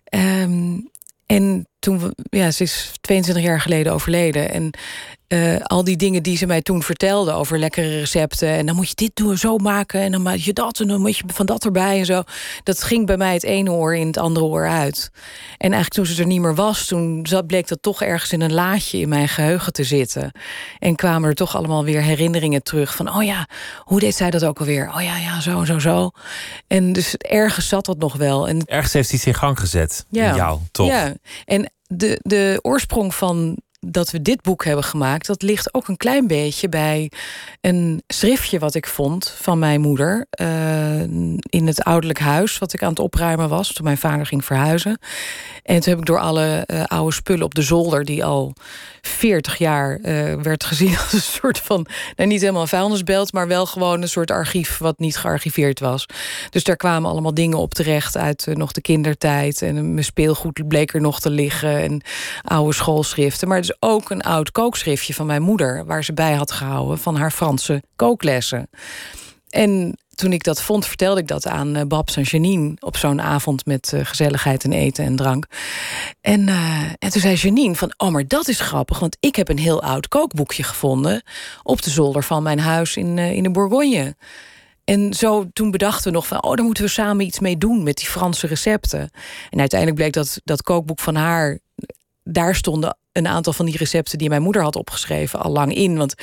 Um, 0.09 0.89
en 1.25 1.67
toen, 1.79 2.13
ja, 2.29 2.51
ze 2.51 2.63
is 2.63 2.91
22 3.01 3.43
jaar 3.43 3.61
geleden 3.61 3.93
overleden. 3.93 4.51
En 4.51 4.71
uh, 5.35 5.57
al 5.61 5.83
die 5.83 5.97
dingen 5.97 6.23
die 6.23 6.37
ze 6.37 6.45
mij 6.45 6.61
toen 6.61 6.83
vertelde 6.83 7.31
over 7.31 7.59
lekkere 7.59 7.99
recepten. 7.99 8.49
En 8.49 8.65
dan 8.65 8.75
moet 8.75 8.89
je 8.89 8.95
dit 8.95 9.11
doen, 9.13 9.37
zo 9.37 9.57
maken. 9.57 10.01
En 10.01 10.11
dan 10.11 10.21
maak 10.21 10.37
je 10.37 10.53
dat 10.53 10.79
en 10.79 10.87
dan 10.87 11.01
moet 11.01 11.17
je 11.17 11.23
van 11.27 11.45
dat 11.45 11.65
erbij 11.65 11.99
en 11.99 12.05
zo. 12.05 12.23
Dat 12.63 12.83
ging 12.83 13.05
bij 13.05 13.17
mij 13.17 13.33
het 13.33 13.43
ene 13.43 13.71
oor 13.71 13.95
in 13.95 14.07
het 14.07 14.17
andere 14.17 14.45
oor 14.45 14.67
uit. 14.67 15.09
En 15.57 15.71
eigenlijk 15.71 15.93
toen 15.93 16.05
ze 16.05 16.21
er 16.21 16.27
niet 16.27 16.41
meer 16.41 16.55
was, 16.55 16.85
toen 16.85 17.19
zat, 17.27 17.47
bleek 17.47 17.67
dat 17.67 17.81
toch 17.81 18.01
ergens 18.01 18.31
in 18.31 18.41
een 18.41 18.53
laadje 18.53 18.97
in 18.97 19.09
mijn 19.09 19.27
geheugen 19.27 19.73
te 19.73 19.83
zitten. 19.83 20.31
En 20.79 20.95
kwamen 20.95 21.29
er 21.29 21.35
toch 21.35 21.55
allemaal 21.55 21.83
weer 21.83 22.01
herinneringen 22.01 22.63
terug 22.63 22.95
van: 22.95 23.15
oh 23.15 23.23
ja, 23.23 23.47
hoe 23.79 23.99
deed 23.99 24.15
zij 24.15 24.29
dat 24.29 24.45
ook 24.45 24.59
alweer? 24.59 24.91
Oh 24.95 25.01
ja, 25.01 25.17
ja, 25.17 25.41
zo, 25.41 25.65
zo, 25.65 25.79
zo. 25.79 26.11
En 26.67 26.93
dus 26.93 27.15
ergens 27.15 27.67
zat 27.67 27.85
dat 27.85 27.97
nog 27.97 28.15
wel. 28.15 28.47
En 28.47 28.65
ergens 28.65 28.93
heeft 28.93 29.13
iets 29.13 29.25
in 29.25 29.33
gang 29.33 29.59
gezet. 29.59 30.05
Ja, 30.09 30.29
in 30.29 30.35
jou, 30.35 30.59
toch? 30.71 30.87
Ja, 30.87 31.13
en 31.45 31.71
de, 31.87 32.19
de 32.21 32.59
oorsprong 32.61 33.15
van 33.15 33.57
dat 33.85 34.11
we 34.11 34.21
dit 34.21 34.41
boek 34.41 34.65
hebben 34.65 34.83
gemaakt, 34.83 35.27
dat 35.27 35.41
ligt 35.41 35.73
ook 35.73 35.87
een 35.87 35.97
klein 35.97 36.27
beetje 36.27 36.69
bij 36.69 37.11
een 37.61 38.03
schriftje 38.07 38.59
wat 38.59 38.75
ik 38.75 38.87
vond 38.87 39.35
van 39.41 39.59
mijn 39.59 39.81
moeder 39.81 40.25
uh, 40.41 41.01
in 41.39 41.67
het 41.67 41.83
ouderlijk 41.83 42.19
huis 42.19 42.57
wat 42.57 42.73
ik 42.73 42.83
aan 42.83 42.89
het 42.89 42.99
opruimen 42.99 43.49
was 43.49 43.73
toen 43.73 43.85
mijn 43.85 43.97
vader 43.97 44.25
ging 44.25 44.45
verhuizen. 44.45 44.99
En 45.63 45.79
toen 45.79 45.89
heb 45.89 45.99
ik 45.99 46.05
door 46.05 46.19
alle 46.19 46.63
uh, 46.67 46.83
oude 46.83 47.13
spullen 47.13 47.45
op 47.45 47.55
de 47.55 47.61
zolder 47.61 48.05
die 48.05 48.25
al 48.25 48.53
40 49.01 49.57
jaar 49.57 49.99
uh, 50.01 50.33
werd 50.33 50.63
gezien 50.63 50.97
als 51.03 51.13
een 51.13 51.19
soort 51.19 51.59
van, 51.59 51.85
nou 52.15 52.29
niet 52.29 52.41
helemaal 52.41 52.61
een 52.61 52.67
vuilnisbelt, 52.67 53.33
maar 53.33 53.47
wel 53.47 53.65
gewoon 53.65 54.01
een 54.01 54.09
soort 54.09 54.31
archief 54.31 54.77
wat 54.77 54.99
niet 54.99 55.17
gearchiveerd 55.17 55.79
was. 55.79 56.05
Dus 56.49 56.63
daar 56.63 56.75
kwamen 56.75 57.09
allemaal 57.09 57.33
dingen 57.33 57.57
op 57.57 57.73
terecht 57.73 58.17
uit 58.17 58.47
nog 58.53 58.71
de 58.71 58.81
kindertijd 58.81 59.61
en 59.61 59.93
mijn 59.93 60.05
speelgoed 60.05 60.67
bleek 60.67 60.93
er 60.93 61.01
nog 61.01 61.19
te 61.19 61.29
liggen 61.29 61.81
en 61.81 62.01
oude 62.41 62.73
schoolschriften. 62.73 63.47
Maar 63.47 63.57
het 63.57 63.65
is 63.69 63.74
ook 63.79 64.09
een 64.09 64.21
oud 64.21 64.51
kookschriftje 64.51 65.13
van 65.13 65.25
mijn 65.25 65.41
moeder 65.41 65.85
waar 65.85 66.03
ze 66.03 66.13
bij 66.13 66.33
had 66.33 66.51
gehouden 66.51 66.97
van 66.97 67.15
haar 67.15 67.31
Franse 67.31 67.83
kooklessen. 67.95 68.69
En 69.49 69.97
toen 70.15 70.33
ik 70.33 70.43
dat 70.43 70.61
vond, 70.61 70.85
vertelde 70.85 71.19
ik 71.19 71.27
dat 71.27 71.47
aan 71.47 71.77
uh, 71.77 71.81
Babs 71.83 72.15
en 72.15 72.23
Janine... 72.23 72.73
op 72.79 72.97
zo'n 72.97 73.21
avond 73.21 73.65
met 73.65 73.91
uh, 73.93 74.05
gezelligheid 74.05 74.63
en 74.63 74.73
eten 74.73 75.05
en 75.05 75.15
drank. 75.15 75.45
En, 76.21 76.47
uh, 76.47 76.81
en 76.99 77.09
toen 77.09 77.21
zei 77.21 77.35
Janine 77.35 77.75
van, 77.75 77.93
oh, 77.97 78.09
maar 78.09 78.27
dat 78.27 78.47
is 78.47 78.59
grappig... 78.59 78.99
want 78.99 79.17
ik 79.19 79.35
heb 79.35 79.49
een 79.49 79.57
heel 79.57 79.81
oud 79.81 80.07
kookboekje 80.07 80.63
gevonden... 80.63 81.23
op 81.63 81.81
de 81.81 81.89
zolder 81.89 82.23
van 82.23 82.43
mijn 82.43 82.59
huis 82.59 82.97
in, 82.97 83.17
in 83.17 83.43
de 83.43 83.51
Bourgogne. 83.51 84.15
En 84.83 85.13
zo 85.13 85.45
toen 85.53 85.71
bedachten 85.71 86.03
we 86.03 86.17
nog 86.17 86.27
van... 86.27 86.43
oh, 86.43 86.55
daar 86.55 86.65
moeten 86.65 86.83
we 86.83 86.89
samen 86.89 87.25
iets 87.25 87.39
mee 87.39 87.57
doen 87.57 87.83
met 87.83 87.97
die 87.97 88.07
Franse 88.07 88.47
recepten. 88.47 89.09
En 89.49 89.59
uiteindelijk 89.59 89.99
bleek 89.99 90.13
dat 90.13 90.41
dat 90.43 90.61
kookboek 90.61 90.99
van 90.99 91.15
haar... 91.15 91.59
daar 92.23 92.55
stonden 92.55 92.97
een 93.15 93.27
aantal 93.27 93.53
van 93.53 93.65
die 93.65 93.77
recepten 93.77 94.17
die 94.17 94.29
mijn 94.29 94.41
moeder 94.41 94.61
had 94.61 94.75
opgeschreven 94.75 95.39
al 95.41 95.51
lang 95.51 95.73
in. 95.73 95.97
Want 95.97 96.13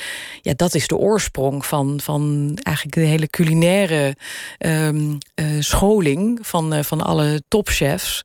ja, 0.41 0.53
dat 0.55 0.75
is 0.75 0.87
de 0.87 0.97
oorsprong 0.97 1.65
van, 1.65 1.99
van 2.01 2.51
eigenlijk 2.63 2.95
de 2.95 3.01
hele 3.01 3.27
culinaire 3.27 4.15
um, 4.59 5.17
uh, 5.35 5.45
scholing 5.59 6.39
van, 6.41 6.73
uh, 6.73 6.83
van 6.83 7.01
alle 7.01 7.43
topchefs. 7.47 8.21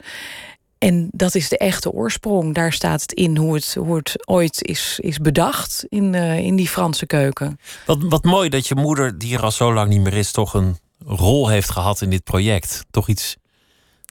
En 0.79 1.09
dat 1.13 1.35
is 1.35 1.49
de 1.49 1.59
echte 1.59 1.91
oorsprong. 1.91 2.55
Daar 2.55 2.73
staat 2.73 3.03
het 3.03 3.13
in 3.13 3.37
hoe 3.37 3.55
het, 3.55 3.75
hoe 3.75 3.97
het 3.97 4.29
ooit 4.29 4.63
is, 4.63 4.99
is 5.03 5.19
bedacht 5.19 5.85
in, 5.89 6.13
uh, 6.13 6.39
in 6.39 6.57
die 6.57 6.69
Franse 6.69 7.07
keuken. 7.07 7.59
Wat, 7.87 7.99
wat 8.01 8.25
mooi 8.25 8.49
dat 8.49 8.67
je 8.67 8.75
moeder, 8.75 9.19
die 9.19 9.35
er 9.35 9.43
al 9.43 9.51
zo 9.51 9.73
lang 9.73 9.89
niet 9.89 10.01
meer 10.01 10.17
is, 10.17 10.31
toch 10.31 10.55
een 10.55 10.77
rol 11.05 11.49
heeft 11.49 11.71
gehad 11.71 12.01
in 12.01 12.11
dit 12.11 12.25
project. 12.25 12.85
Toch 12.91 13.09
iets, 13.09 13.37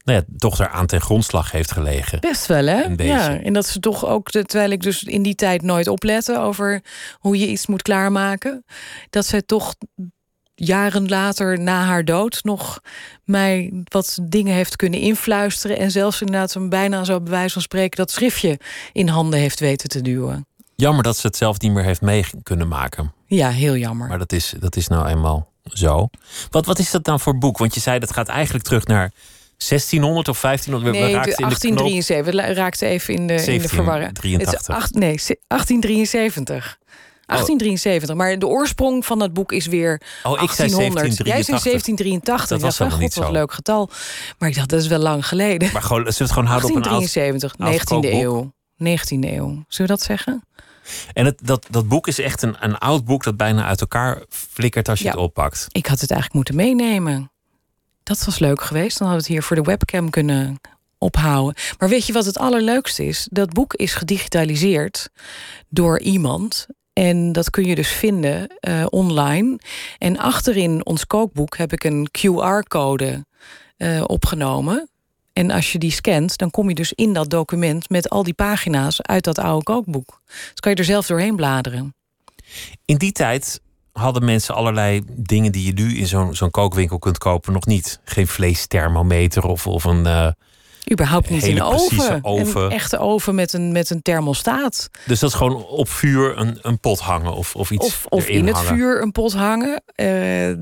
nou 0.08 0.20
ja, 0.20 0.36
toch 0.38 0.60
eraan 0.60 0.86
ten 0.86 1.02
grondslag 1.02 1.52
heeft 1.52 1.72
gelegen. 1.72 2.20
Best 2.20 2.46
wel, 2.46 2.66
hè? 2.66 2.82
Ja, 2.98 3.40
en 3.40 3.54
dat 3.54 3.66
ze 3.66 3.80
toch 3.80 4.06
ook, 4.06 4.30
terwijl 4.30 4.72
ik 4.72 4.82
dus 4.82 5.04
in 5.04 5.22
die 5.22 5.36
tijd 5.36 5.62
nooit 5.62 5.88
oplette 5.88 6.40
over 6.40 6.82
hoe 7.20 7.38
je 7.38 7.48
iets 7.48 7.68
moet 7.68 7.82
klaarmaken, 7.82 8.66
dat 9.10 9.26
zij 9.26 9.42
toch 9.42 9.76
jaren 10.56 11.08
later, 11.08 11.60
na 11.60 11.84
haar 11.84 12.06
dood, 12.06 12.40
nog 12.44 12.80
mij 13.24 13.84
wat 13.84 14.18
dingen 14.22 14.54
heeft 14.54 14.76
kunnen 14.76 15.00
influisteren. 15.00 15.78
En 15.78 15.92
zelfs 15.92 16.22
inderdaad 16.22 16.54
een 16.54 16.70
bijna 16.70 17.04
zo 17.04 17.22
bij 17.22 17.32
wijze 17.32 17.54
van 17.54 17.62
spreken 17.62 17.98
dat 17.98 18.12
schriftje 18.12 18.60
in 18.92 19.08
handen 19.08 19.40
heeft 19.40 19.60
weten 19.60 19.90
te 19.90 20.02
duwen. 20.02 20.46
Jammer 20.76 21.04
dat 21.04 21.18
ze 21.18 21.28
het 21.28 21.38
zelf 21.38 21.60
niet 21.60 21.72
meer 21.72 21.84
heeft 21.84 22.02
mee 22.02 22.26
kunnen 22.44 22.68
maken. 22.68 23.14
Ja, 23.26 23.50
heel 23.50 23.76
jammer. 23.76 24.08
Maar 24.08 24.20
dat 24.20 24.32
is, 24.32 24.54
dat 24.60 24.76
is 24.76 24.88
nou 24.88 25.08
eenmaal 25.08 25.52
zo. 25.64 26.10
Wat, 26.50 26.66
wat 26.66 26.80
is 26.80 26.92
dat 26.92 27.04
dan 27.04 27.20
voor 27.20 27.38
boek? 27.38 27.58
Want 27.58 27.74
je 27.74 27.80
zei 27.80 28.00
dat 28.00 28.14
gaat 28.14 28.28
eigenlijk 28.28 28.66
terug 28.66 28.86
naar 28.86 29.12
1600 29.58 30.28
of 30.28 30.42
1500? 30.42 30.96
Nee, 30.96 31.06
we 31.06 31.12
1873. 31.12 32.26
We 32.26 32.54
raakten 32.54 32.88
even 32.88 33.14
in 33.14 33.28
de, 33.28 33.34
in 33.34 33.62
de 33.62 33.68
verwarring. 33.68 34.14
83. 34.14 34.92
nee, 34.92 35.16
1873. 35.48 36.78
1873. 37.28 38.16
Maar 38.16 38.40
de 38.40 38.48
oorsprong 38.48 39.06
van 39.06 39.20
dat 39.20 39.34
boek 39.34 39.52
is 39.52 39.66
weer 39.66 40.02
oh, 40.24 40.42
ik 40.42 40.56
1800. 40.58 41.16
Zei 41.16 41.30
Jij 41.30 41.44
zei 41.44 41.60
1783. 41.60 42.48
Dat 42.48 42.62
was 42.62 42.78
wel 42.78 42.98
niet 42.98 43.14
zo. 43.14 43.22
een 43.22 43.32
leuk 43.32 43.52
getal. 43.52 43.90
Maar 44.38 44.50
ik 44.50 44.56
dacht, 44.56 44.70
dat 44.70 44.82
is 44.82 44.88
wel 44.88 45.00
lang 45.00 45.28
geleden. 45.28 45.70
Maar 45.74 45.82
gewoon, 45.82 46.02
zullen 46.02 46.18
we 46.18 46.24
het 46.24 46.32
gewoon 46.32 46.48
houden 46.48 46.82
1873, 46.82 47.54
op 47.54 48.02
een 48.02 48.10
19e 48.10 48.14
eeuw. 48.14 48.54
19e 48.78 49.36
eeuw. 49.36 49.64
Zullen 49.68 49.92
we 49.92 49.98
dat 49.98 50.02
zeggen? 50.02 50.44
En 51.14 51.26
het, 51.26 51.40
dat, 51.44 51.66
dat 51.70 51.88
boek 51.88 52.08
is 52.08 52.20
echt 52.20 52.42
een, 52.42 52.56
een 52.60 52.78
oud 52.78 53.06
boek 53.06 53.24
dat 53.24 53.38
bijna 53.38 53.66
uit 53.66 53.82
elkaar 53.82 54.24
flikkert 54.30 54.90
als 54.90 55.00
je 55.00 55.08
het 55.08 55.18
oppakt. 55.18 55.68
Ik 55.72 55.86
had 55.86 56.00
het 56.00 56.12
eigenlijk 56.12 56.34
moeten 56.34 56.56
meenemen. 56.56 57.32
Dat 58.08 58.26
was 58.26 58.40
leuk 58.40 58.62
geweest. 58.62 58.98
Dan 58.98 59.08
hadden 59.08 59.26
we 59.26 59.34
het 59.34 59.38
hier 59.38 59.48
voor 59.48 59.56
de 59.56 59.70
webcam 59.70 60.10
kunnen 60.10 60.60
ophouden. 60.98 61.56
Maar 61.78 61.90
weet 61.90 62.08
je 62.08 62.14
wat 62.14 62.26
het 62.26 62.38
allerleukste 62.38 63.06
is? 63.06 63.28
Dat 63.32 63.54
boek 63.54 63.74
is 63.74 63.94
gedigitaliseerd 63.94 65.10
door 65.70 66.00
iemand. 66.00 66.68
En 66.94 67.32
dat 67.32 67.50
kun 67.50 67.66
je 67.66 67.76
dus 67.76 67.88
vinden 67.88 68.58
uh, 68.62 68.86
online. 68.90 69.60
En 69.98 70.18
achterin 70.18 70.86
ons 70.86 71.08
kookboek 71.08 71.58
heb 71.58 71.74
ik 71.74 71.84
een 71.84 72.08
QR-code 72.20 73.26
uh, 73.78 74.04
opgenomen. 74.06 74.90
En 75.34 75.52
als 75.52 75.72
je 75.72 75.78
die 75.78 75.92
scant, 75.92 76.38
dan 76.38 76.52
kom 76.52 76.70
je 76.70 76.76
dus 76.76 76.94
in 76.94 77.14
dat 77.14 77.30
document 77.30 77.90
met 77.90 78.10
al 78.10 78.24
die 78.24 78.34
pagina's 78.34 79.02
uit 79.02 79.24
dat 79.24 79.40
oude 79.40 79.64
kookboek. 79.64 80.22
Dus 80.26 80.60
kan 80.60 80.72
je 80.72 80.78
er 80.78 80.84
zelf 80.84 81.08
doorheen 81.08 81.36
bladeren. 81.36 81.96
In 82.86 82.98
die 82.98 83.12
tijd 83.12 83.60
hadden 83.98 84.25
mensen 84.25 84.56
allerlei 84.56 85.01
dingen 85.08 85.51
die 85.51 85.66
je 85.66 85.74
nu 85.74 85.98
in 85.98 86.08
zo'n 86.08 86.36
zo'n 86.36 86.51
kookwinkel 86.51 87.00
kunt 87.00 87.18
kopen 87.18 87.54
nog 87.54 87.66
niet. 87.66 88.00
Geen 88.04 88.27
vleesthermometer 88.27 89.44
of, 89.44 89.68
of 89.68 89.84
een. 89.84 90.06
Uh, 90.06 90.27
Überhaupt 90.92 91.30
niet 91.30 91.44
in 91.44 91.62
oven. 91.62 92.20
oven. 92.24 92.62
Een 92.62 92.72
echte 92.72 92.98
oven 92.98 93.36
met 93.36 93.54
een, 93.54 93.72
met 93.72 93.89
een 93.89 94.01
thermostaat. 94.01 94.89
Dus 95.06 95.20
dat 95.20 95.30
is 95.30 95.36
gewoon 95.36 95.66
op 95.66 95.89
vuur 95.89 96.38
een, 96.38 96.60
een 96.62 96.80
pot 96.80 97.00
hangen 97.00 97.34
of, 97.34 97.56
of 97.56 97.72
iets. 97.72 97.86
Of, 97.86 98.06
of 98.10 98.27
in 98.27 98.48
het 98.48 98.60
vuur 98.60 99.01
een 99.01 99.12
pot 99.12 99.34
hangen. 99.34 99.84
Uh, 99.96 100.56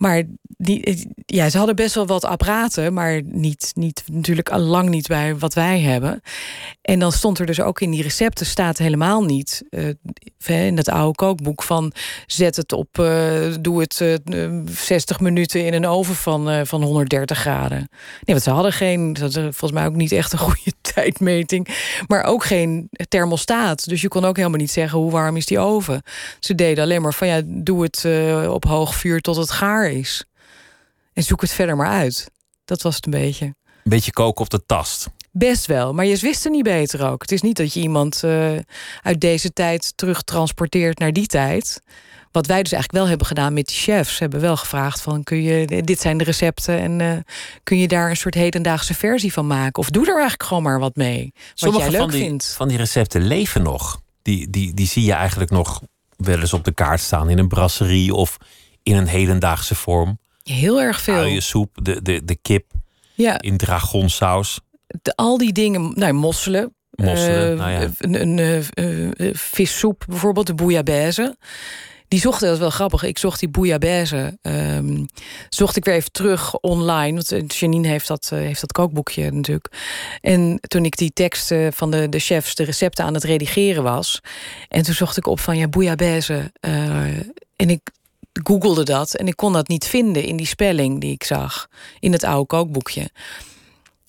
maar 0.00 0.22
die, 0.56 1.06
ja, 1.26 1.50
ze 1.50 1.56
hadden 1.56 1.76
best 1.76 1.94
wel 1.94 2.06
wat 2.06 2.24
apparaten, 2.24 2.92
maar 2.92 3.20
niet, 3.24 3.72
niet, 3.74 4.02
natuurlijk 4.12 4.48
al 4.48 4.58
lang 4.58 4.88
niet 4.88 5.06
bij 5.06 5.36
wat 5.36 5.54
wij 5.54 5.80
hebben. 5.80 6.20
En 6.82 6.98
dan 6.98 7.12
stond 7.12 7.38
er 7.38 7.46
dus 7.46 7.60
ook 7.60 7.80
in 7.80 7.90
die 7.90 8.02
recepten 8.02 8.46
staat 8.46 8.78
helemaal 8.78 9.22
niet 9.22 9.62
uh, 9.70 10.66
in 10.66 10.76
dat 10.76 10.88
oude 10.88 11.14
kookboek 11.14 11.62
van 11.62 11.92
zet 12.26 12.56
het 12.56 12.72
op, 12.72 12.98
uh, 12.98 13.54
doe 13.60 13.80
het 13.80 14.00
uh, 14.00 14.44
eh, 14.44 14.66
60 14.66 15.20
minuten 15.20 15.64
in 15.66 15.74
een 15.74 15.86
oven 15.86 16.14
van, 16.14 16.66
van 16.66 16.82
130 16.82 17.38
graden. 17.38 17.78
Nee, 17.78 17.88
want 18.24 18.42
ze 18.42 18.50
hadden 18.50 18.72
geen, 18.72 19.16
volgens 19.32 19.72
mij 19.72 19.86
ook 19.86 19.96
niet 19.96 20.12
echt 20.12 20.32
een 20.32 20.38
goede 20.48 20.72
tijdmeting, 20.80 21.68
maar 22.06 22.24
ook 22.24 22.44
geen 22.44 22.88
thermostaat. 23.08 23.88
Dus 23.88 24.00
je 24.00 24.08
kon 24.08 24.24
ook 24.24 24.36
helemaal 24.36 24.58
niet 24.58 24.70
zeggen 24.70 24.98
hoe 24.98 25.10
warm 25.10 25.36
is 25.36 25.46
die 25.46 25.58
oven. 25.58 26.02
Ze 26.38 26.54
deden 26.54 26.84
alleen 26.84 27.02
maar 27.02 27.14
van 27.14 27.26
ja, 27.26 27.40
doe 27.44 27.82
het 27.82 28.04
op 28.48 28.64
hoog 28.64 28.94
vuur 28.94 29.20
tot 29.20 29.36
het 29.36 29.50
gaar 29.50 29.89
is. 29.92 30.24
En 31.12 31.22
zoek 31.22 31.40
het 31.40 31.50
verder 31.50 31.76
maar 31.76 31.88
uit. 31.88 32.30
Dat 32.64 32.82
was 32.82 32.96
het 32.96 33.04
een 33.04 33.10
beetje. 33.10 33.44
Een 33.44 33.54
beetje 33.82 34.12
koken 34.12 34.44
op 34.44 34.50
de 34.50 34.66
tast. 34.66 35.08
Best 35.32 35.66
wel, 35.66 35.94
maar 35.94 36.04
je 36.04 36.16
wist 36.16 36.44
er 36.44 36.50
niet 36.50 36.62
beter 36.62 37.10
ook. 37.10 37.22
Het 37.22 37.32
is 37.32 37.42
niet 37.42 37.56
dat 37.56 37.72
je 37.72 37.80
iemand 37.80 38.22
uh, 38.24 38.58
uit 39.02 39.20
deze 39.20 39.52
tijd 39.52 39.92
terugtransporteert 39.96 40.98
naar 40.98 41.12
die 41.12 41.26
tijd. 41.26 41.80
Wat 42.32 42.46
wij 42.46 42.62
dus 42.62 42.72
eigenlijk 42.72 43.02
wel 43.02 43.08
hebben 43.08 43.26
gedaan 43.26 43.52
met 43.52 43.66
die 43.66 43.76
chefs. 43.76 44.16
Ze 44.16 44.22
hebben 44.22 44.40
wel 44.40 44.56
gevraagd 44.56 45.00
van, 45.00 45.22
kun 45.22 45.42
je, 45.42 45.82
dit 45.84 46.00
zijn 46.00 46.18
de 46.18 46.24
recepten... 46.24 46.78
en 46.78 47.00
uh, 47.00 47.16
kun 47.62 47.78
je 47.78 47.88
daar 47.88 48.10
een 48.10 48.16
soort 48.16 48.34
hedendaagse 48.34 48.94
versie 48.94 49.32
van 49.32 49.46
maken? 49.46 49.82
Of 49.82 49.90
doe 49.90 50.02
er 50.02 50.12
eigenlijk 50.12 50.42
gewoon 50.42 50.62
maar 50.62 50.78
wat 50.78 50.96
mee, 50.96 51.32
wat 51.34 51.42
Sommige 51.54 51.82
jij 51.82 51.90
leuk 51.90 52.00
van 52.00 52.10
die, 52.10 52.20
vindt. 52.20 52.46
van 52.46 52.68
die 52.68 52.76
recepten 52.76 53.22
leven 53.22 53.62
nog. 53.62 54.02
Die, 54.22 54.50
die, 54.50 54.74
die 54.74 54.86
zie 54.86 55.04
je 55.04 55.12
eigenlijk 55.12 55.50
nog 55.50 55.80
wel 56.16 56.38
eens 56.40 56.52
op 56.52 56.64
de 56.64 56.74
kaart 56.74 57.00
staan... 57.00 57.28
in 57.28 57.38
een 57.38 57.48
brasserie 57.48 58.14
of 58.14 58.36
in 58.90 58.96
een 58.96 59.08
hedendaagse 59.08 59.74
vorm. 59.74 60.18
Heel 60.42 60.80
erg 60.80 61.00
veel. 61.00 61.24
Je 61.24 61.40
soep, 61.40 61.78
de, 61.82 62.02
de, 62.02 62.24
de 62.24 62.36
kip 62.36 62.72
ja. 63.14 63.40
in 63.40 63.56
dragonsaus. 63.56 64.60
De, 65.02 65.16
al 65.16 65.38
die 65.38 65.52
dingen, 65.52 65.92
nou, 65.94 66.12
mosselen. 66.12 66.74
Mosselen, 66.90 67.52
uh, 67.52 67.58
nou 67.58 67.70
ja. 67.70 67.90
Een, 67.98 68.38
een 68.38 68.64
uh, 68.74 69.34
vissoep, 69.34 70.04
bijvoorbeeld 70.08 70.46
de 70.46 70.54
bouillabaisse. 70.54 71.36
Die 72.08 72.20
zocht, 72.20 72.40
dat 72.40 72.52
is 72.52 72.58
wel 72.58 72.70
grappig, 72.70 73.02
ik 73.02 73.18
zocht 73.18 73.40
die 73.40 73.48
bouillabaisse. 73.48 74.38
Um, 74.42 75.06
zocht 75.48 75.76
ik 75.76 75.84
weer 75.84 75.94
even 75.94 76.12
terug 76.12 76.58
online. 76.58 77.22
Want 77.28 77.54
Janine 77.54 77.88
heeft 77.88 78.08
dat, 78.08 78.28
heeft 78.34 78.60
dat 78.60 78.72
kookboekje 78.72 79.30
natuurlijk. 79.30 79.72
En 80.20 80.58
toen 80.60 80.84
ik 80.84 80.96
die 80.96 81.12
teksten 81.12 81.72
van 81.72 81.90
de, 81.90 82.08
de 82.08 82.18
chefs, 82.18 82.54
de 82.54 82.64
recepten 82.64 83.04
aan 83.04 83.14
het 83.14 83.24
redigeren 83.24 83.82
was. 83.82 84.20
En 84.68 84.82
toen 84.82 84.94
zocht 84.94 85.16
ik 85.16 85.26
op 85.26 85.40
van 85.40 85.56
ja, 85.56 85.68
bouillabaisse. 85.68 86.52
en 87.56 87.70
ik 87.70 87.90
googelde 88.42 88.84
dat 88.84 89.14
en 89.14 89.26
ik 89.26 89.36
kon 89.36 89.52
dat 89.52 89.68
niet 89.68 89.86
vinden 89.86 90.24
in 90.24 90.36
die 90.36 90.46
spelling 90.46 91.00
die 91.00 91.12
ik 91.12 91.24
zag 91.24 91.68
in 92.00 92.12
het 92.12 92.24
oude 92.24 92.46
kookboekje. 92.46 93.10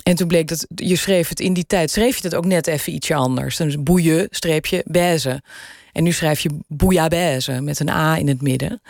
En 0.04 0.16
toen 0.16 0.28
bleek 0.28 0.48
dat 0.48 0.68
je 0.76 0.96
schreef 0.96 1.30
het 1.30 1.40
in 1.40 1.54
die 1.54 1.66
tijd, 1.66 1.92
schreef 1.92 2.18
je 2.18 2.24
het 2.24 2.36
ook 2.36 2.46
net 2.46 2.68
even 2.68 2.94
ietsje 2.94 3.16
anders. 3.16 3.58
Dan 3.58 3.84
boeien, 3.84 4.28
streepje, 4.30 4.84
bezen. 4.86 5.44
En 5.92 6.04
nu 6.04 6.12
schrijf 6.12 6.40
je 6.40 6.50
bouillabaisse 6.68 7.62
met 7.62 7.80
een 7.80 7.90
A 7.90 8.18
in 8.18 8.28
het 8.28 8.42
midden. 8.42 8.82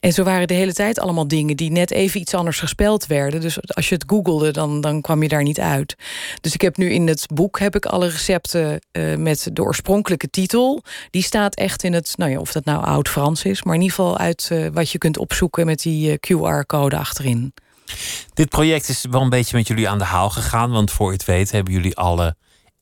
En 0.00 0.12
zo 0.12 0.22
waren 0.22 0.46
de 0.46 0.54
hele 0.54 0.72
tijd 0.72 0.98
allemaal 0.98 1.28
dingen 1.28 1.56
die 1.56 1.70
net 1.70 1.90
even 1.90 2.20
iets 2.20 2.34
anders 2.34 2.58
gespeld 2.58 3.06
werden. 3.06 3.40
Dus 3.40 3.74
als 3.74 3.88
je 3.88 3.94
het 3.94 4.04
googelde, 4.06 4.50
dan, 4.50 4.80
dan 4.80 5.00
kwam 5.00 5.22
je 5.22 5.28
daar 5.28 5.42
niet 5.42 5.60
uit. 5.60 5.96
Dus 6.40 6.54
ik 6.54 6.60
heb 6.60 6.76
nu 6.76 6.90
in 6.90 7.06
het 7.06 7.26
boek 7.34 7.58
heb 7.58 7.76
ik 7.76 7.86
alle 7.86 8.08
recepten 8.08 8.80
uh, 8.92 9.16
met 9.16 9.48
de 9.52 9.62
oorspronkelijke 9.62 10.30
titel. 10.30 10.82
Die 11.10 11.22
staat 11.22 11.54
echt 11.54 11.82
in 11.82 11.92
het, 11.92 12.12
nou 12.16 12.30
ja, 12.30 12.38
of 12.38 12.52
dat 12.52 12.64
nou 12.64 12.84
oud-Frans 12.84 13.44
is, 13.44 13.62
maar 13.62 13.74
in 13.74 13.80
ieder 13.80 13.96
geval 13.96 14.18
uit 14.18 14.48
uh, 14.52 14.66
wat 14.72 14.90
je 14.90 14.98
kunt 14.98 15.18
opzoeken 15.18 15.66
met 15.66 15.82
die 15.82 16.10
uh, 16.10 16.14
QR-code 16.14 16.96
achterin. 16.96 17.52
Dit 18.34 18.48
project 18.48 18.88
is 18.88 19.04
wel 19.10 19.20
een 19.20 19.28
beetje 19.28 19.56
met 19.56 19.66
jullie 19.66 19.88
aan 19.88 19.98
de 19.98 20.04
haal 20.04 20.30
gegaan, 20.30 20.70
want 20.70 20.90
voor 20.90 21.06
je 21.06 21.12
het 21.12 21.24
weet 21.24 21.50
hebben 21.50 21.72
jullie 21.72 21.96
alle 21.96 22.36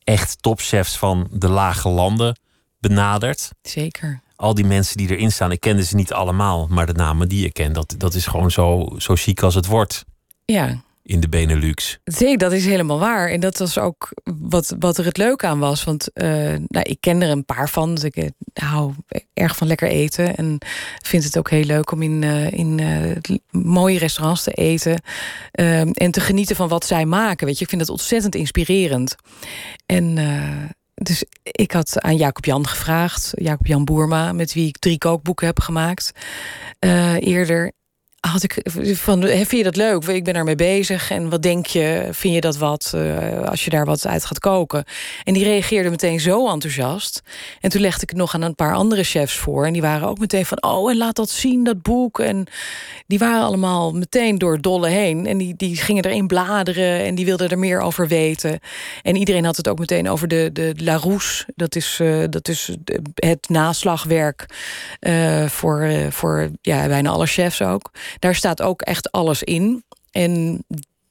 echt 0.05 0.37
topchefs 0.43 0.97
van 0.97 1.29
de 1.31 1.49
lage 1.49 1.89
landen 1.89 2.39
benaderd. 2.81 3.51
Zeker. 3.63 4.21
Al 4.37 4.55
die 4.55 4.65
mensen 4.65 4.97
die 4.97 5.11
erin 5.11 5.33
staan, 5.33 5.53
ik 5.53 5.61
kende 5.61 5.85
ze 5.85 5.97
niet 5.97 6.13
allemaal, 6.13 6.67
maar 6.71 6.87
de 6.87 6.93
namen 6.93 7.29
die 7.29 7.45
ik 7.45 7.53
ken, 7.53 7.73
dat, 7.73 7.95
dat 7.99 8.15
is 8.15 8.27
gewoon 8.27 8.51
zo, 8.51 8.95
zo 8.99 9.15
chic 9.15 9.43
als 9.43 9.55
het 9.55 9.67
wordt. 9.67 10.05
Ja. 10.45 10.83
In 11.03 11.21
de 11.21 11.29
Benelux. 11.29 11.99
Zeker, 12.05 12.39
dat 12.39 12.53
is 12.53 12.65
helemaal 12.65 12.99
waar. 12.99 13.29
En 13.29 13.41
dat 13.41 13.59
was 13.59 13.79
ook 13.79 14.13
wat, 14.39 14.75
wat 14.79 14.99
er 14.99 15.05
het 15.05 15.17
leuke 15.17 15.47
aan 15.47 15.59
was. 15.59 15.85
Want 15.85 16.09
uh, 16.15 16.29
nou, 16.67 16.83
ik 16.83 16.97
ken 17.01 17.23
er 17.23 17.31
een 17.31 17.45
paar 17.45 17.69
van. 17.69 17.95
Dus 17.95 18.05
ik 18.05 18.17
eh, 18.17 18.29
hou 18.53 18.93
erg 19.35 19.57
van 19.57 19.67
lekker 19.67 19.89
eten. 19.89 20.37
En 20.37 20.59
vind 21.03 21.25
het 21.25 21.39
ook 21.39 21.51
heel 21.51 21.65
leuk 21.65 21.93
om 21.93 22.03
in, 22.03 22.23
uh, 22.23 22.53
in 22.53 22.79
uh, 22.79 23.17
mooie 23.51 23.99
restaurants 23.99 24.43
te 24.43 24.53
eten. 24.53 25.03
en 25.93 26.11
te 26.11 26.21
genieten 26.21 26.57
van 26.57 26.69
wat 26.69 26.87
zij 26.87 27.07
maken. 27.07 27.47
Weet 27.47 27.57
je, 27.57 27.63
ik 27.63 27.71
vind 27.71 27.81
het 27.81 27.91
ontzettend 27.91 28.35
inspirerend. 28.35 29.17
En 29.87 30.19
dus 31.03 31.25
ik 31.43 31.73
had 31.73 32.01
aan 32.01 32.17
Jacob 32.17 32.45
Jan 32.45 32.67
gevraagd, 32.67 33.33
Jacob 33.35 33.67
Jan 33.67 33.85
Boerma, 33.85 34.33
met 34.33 34.53
wie 34.53 34.69
ik 34.69 34.79
drie 34.79 34.99
kookboeken 34.99 35.47
heb 35.47 35.61
gemaakt 35.61 36.13
uh, 36.81 37.15
eerder. 37.21 37.73
Had 38.21 38.43
ik 38.43 38.61
van, 38.97 39.23
vind 39.23 39.51
je 39.51 39.63
dat 39.63 39.77
leuk? 39.77 40.05
Ik 40.05 40.25
ben 40.25 40.35
ermee 40.35 40.55
bezig. 40.55 41.11
En 41.11 41.31
wat 41.31 41.43
denk 41.43 41.67
je? 41.67 42.09
Vind 42.11 42.35
je 42.35 42.41
dat 42.41 42.57
wat 42.57 42.93
uh, 42.95 43.43
als 43.43 43.65
je 43.65 43.71
daar 43.71 43.85
wat 43.85 44.07
uit 44.07 44.25
gaat 44.25 44.39
koken? 44.39 44.85
En 45.25 45.35
die 45.35 45.45
reageerde 45.45 45.91
meteen 45.91 46.21
zo 46.21 46.49
enthousiast. 46.49 47.23
En 47.61 47.71
toen 47.71 47.81
legde 47.81 48.03
ik 48.03 48.09
het 48.09 48.19
nog 48.19 48.35
aan 48.35 48.43
een 48.43 48.55
paar 48.55 48.75
andere 48.75 49.05
chefs 49.05 49.37
voor. 49.37 49.67
En 49.67 49.73
die 49.73 49.83
waren 49.83 50.09
ook 50.09 50.19
meteen 50.19 50.47
van, 50.47 50.63
oh, 50.63 50.91
en 50.91 50.97
laat 50.97 51.17
dat 51.17 51.31
zien, 51.31 51.65
dat 51.65 51.83
boek. 51.83 52.19
En 52.19 52.47
die 53.07 53.19
waren 53.19 53.43
allemaal 53.43 53.93
meteen 53.93 54.39
door 54.39 54.61
dolle 54.61 54.89
heen. 54.89 55.27
En 55.27 55.39
die, 55.39 55.55
die 55.57 55.77
gingen 55.77 56.05
erin 56.05 56.27
bladeren 56.27 57.05
en 57.05 57.15
die 57.15 57.25
wilden 57.25 57.49
er 57.49 57.59
meer 57.59 57.81
over 57.81 58.09
weten. 58.09 58.59
En 59.03 59.17
iedereen 59.17 59.45
had 59.45 59.57
het 59.57 59.69
ook 59.69 59.79
meteen 59.79 60.09
over 60.09 60.29
de, 60.29 60.51
de 60.53 60.75
Larousse. 60.77 61.45
Dat 61.57 61.77
is, 61.77 61.99
uh, 62.03 62.25
dat 62.31 62.49
is 62.49 62.71
het 63.15 63.49
naslagwerk 63.49 64.47
uh, 65.01 65.47
voor, 65.47 65.91
voor 66.11 66.51
ja, 66.61 66.87
bijna 66.87 67.11
alle 67.11 67.27
chefs 67.27 67.63
ook. 67.63 67.91
Daar 68.19 68.35
staat 68.35 68.63
ook 68.63 68.83
echt 68.83 69.13
alles 69.13 69.43
in. 69.43 69.85
En 70.11 70.65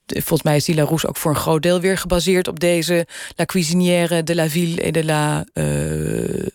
volgens 0.05 0.43
mij 0.43 0.55
is 0.55 0.65
die 0.65 0.75
Larousse 0.75 1.07
ook 1.07 1.17
voor 1.17 1.31
een 1.31 1.37
groot 1.37 1.61
deel 1.61 1.79
weer 1.79 1.97
gebaseerd 1.97 2.47
op 2.47 2.59
deze 2.59 3.07
La 3.35 3.45
Cuisinière 3.45 4.23
de 4.23 4.35
la 4.35 4.49
Ville 4.49 4.81
et 4.81 4.93
de 4.93 5.05
la. 5.05 5.45
Uh, 5.53 6.47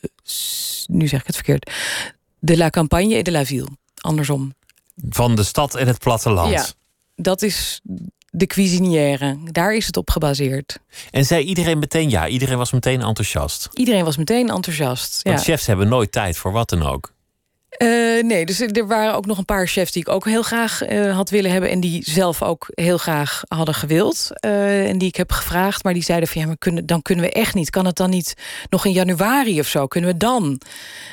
nu 0.86 1.08
zeg 1.08 1.20
ik 1.20 1.26
het 1.26 1.34
verkeerd. 1.34 1.70
De 2.38 2.56
la 2.56 2.70
Campagne 2.70 3.14
et 3.14 3.24
de 3.24 3.30
la 3.30 3.44
Ville. 3.44 3.68
Andersom. 4.00 4.54
Van 5.08 5.34
de 5.34 5.42
stad 5.42 5.74
en 5.74 5.86
het 5.86 5.98
platteland. 5.98 6.50
Ja, 6.50 6.66
dat 7.16 7.42
is 7.42 7.80
de 8.30 8.46
cuisinière. 8.46 9.38
Daar 9.44 9.74
is 9.74 9.86
het 9.86 9.96
op 9.96 10.10
gebaseerd. 10.10 10.78
En 11.10 11.24
zei 11.24 11.44
iedereen 11.44 11.78
meteen 11.78 12.10
ja? 12.10 12.28
Iedereen 12.28 12.58
was 12.58 12.72
meteen 12.72 13.02
enthousiast? 13.02 13.68
Iedereen 13.72 14.04
was 14.04 14.16
meteen 14.16 14.50
enthousiast. 14.50 15.22
Want 15.22 15.42
chefs 15.42 15.66
hebben 15.66 15.88
nooit 15.88 16.12
tijd 16.12 16.36
voor 16.36 16.52
wat 16.52 16.68
dan 16.68 16.82
ook. 16.82 17.13
Uh, 17.78 18.22
nee, 18.22 18.46
dus 18.46 18.60
er 18.60 18.86
waren 18.86 19.14
ook 19.14 19.26
nog 19.26 19.38
een 19.38 19.44
paar 19.44 19.66
chefs 19.66 19.92
die 19.92 20.02
ik 20.02 20.08
ook 20.08 20.24
heel 20.24 20.42
graag 20.42 20.88
uh, 20.88 21.14
had 21.14 21.30
willen 21.30 21.50
hebben. 21.50 21.70
En 21.70 21.80
die 21.80 22.02
zelf 22.10 22.42
ook 22.42 22.66
heel 22.74 22.98
graag 22.98 23.42
hadden 23.48 23.74
gewild. 23.74 24.30
Uh, 24.44 24.88
en 24.88 24.98
die 24.98 25.08
ik 25.08 25.16
heb 25.16 25.32
gevraagd. 25.32 25.84
Maar 25.84 25.92
die 25.92 26.02
zeiden 26.02 26.28
van 26.28 26.40
ja, 26.40 26.46
maar 26.46 26.58
kunnen, 26.58 26.86
dan 26.86 27.02
kunnen 27.02 27.24
we 27.24 27.32
echt 27.32 27.54
niet. 27.54 27.70
Kan 27.70 27.86
het 27.86 27.96
dan 27.96 28.10
niet 28.10 28.34
nog 28.70 28.84
in 28.84 28.92
januari 28.92 29.60
of 29.60 29.66
zo? 29.66 29.86
Kunnen 29.86 30.10
we 30.10 30.16
dan? 30.16 30.60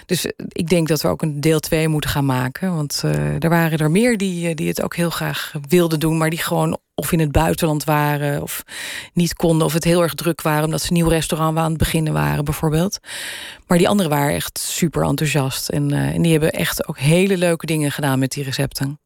Dus 0.06 0.25
ik 0.48 0.70
denk 0.70 0.88
dat 0.88 1.01
we 1.01 1.08
ook 1.08 1.22
een 1.22 1.41
deel 1.41 1.60
2 1.60 1.88
moeten 1.88 2.10
gaan 2.10 2.25
maken. 2.25 2.75
Want 2.75 3.01
er 3.39 3.50
waren 3.50 3.80
er 3.80 3.91
meer 3.91 4.18
die, 4.18 4.56
die 4.56 4.68
het 4.68 4.82
ook 4.82 4.96
heel 4.96 5.10
graag 5.10 5.53
wilden 5.68 6.00
doen. 6.00 6.18
Maar 6.18 6.30
die 6.30 6.39
gewoon 6.39 6.77
of 7.01 7.12
in 7.12 7.20
het 7.20 7.31
buitenland 7.31 7.84
waren 7.84 8.41
of 8.41 8.63
niet 9.13 9.34
konden 9.34 9.65
of 9.65 9.74
het 9.74 9.84
heel 9.84 10.01
erg 10.01 10.13
druk 10.13 10.41
waren 10.41 10.63
omdat 10.63 10.81
ze 10.81 10.88
een 10.88 10.93
nieuw 10.93 11.08
restaurant 11.08 11.58
aan 11.58 11.70
het 11.70 11.77
beginnen 11.77 12.13
waren 12.13 12.46
bijvoorbeeld. 12.46 13.00
Maar 13.67 13.77
die 13.77 13.89
anderen 13.89 14.12
waren 14.12 14.36
echt 14.36 14.60
super 14.60 15.03
enthousiast 15.03 15.70
en, 15.70 15.91
uh, 15.93 16.15
en 16.15 16.22
die 16.22 16.31
hebben 16.31 16.51
echt 16.51 16.88
ook 16.88 17.00
hele 17.00 17.38
leuke 17.38 17.65
dingen 17.65 17.91
gedaan 17.91 18.20
met 18.20 18.31
die 18.31 18.43
recepten. 18.43 19.00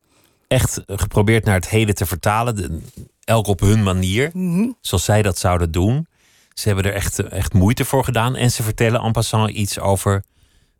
Echt 0.47 0.81
geprobeerd 0.85 1.45
naar 1.45 1.55
het 1.55 1.69
heden 1.69 1.95
te 1.95 2.05
vertalen, 2.05 2.55
de, 2.55 2.81
elk 3.23 3.47
op 3.47 3.59
hun 3.59 3.83
manier, 3.83 4.29
mm 4.33 4.53
-hmm. 4.53 4.77
zoals 4.81 5.03
zij 5.03 5.21
dat 5.21 5.37
zouden 5.37 5.71
doen. 5.71 6.07
Ze 6.53 6.67
hebben 6.67 6.85
er 6.85 6.93
echt, 6.93 7.19
echt 7.19 7.53
moeite 7.53 7.85
voor 7.85 8.03
gedaan 8.03 8.35
en 8.35 8.51
ze 8.51 8.63
vertellen 8.63 9.01
en 9.01 9.11
passant 9.11 9.49
iets 9.49 9.79
over 9.79 10.23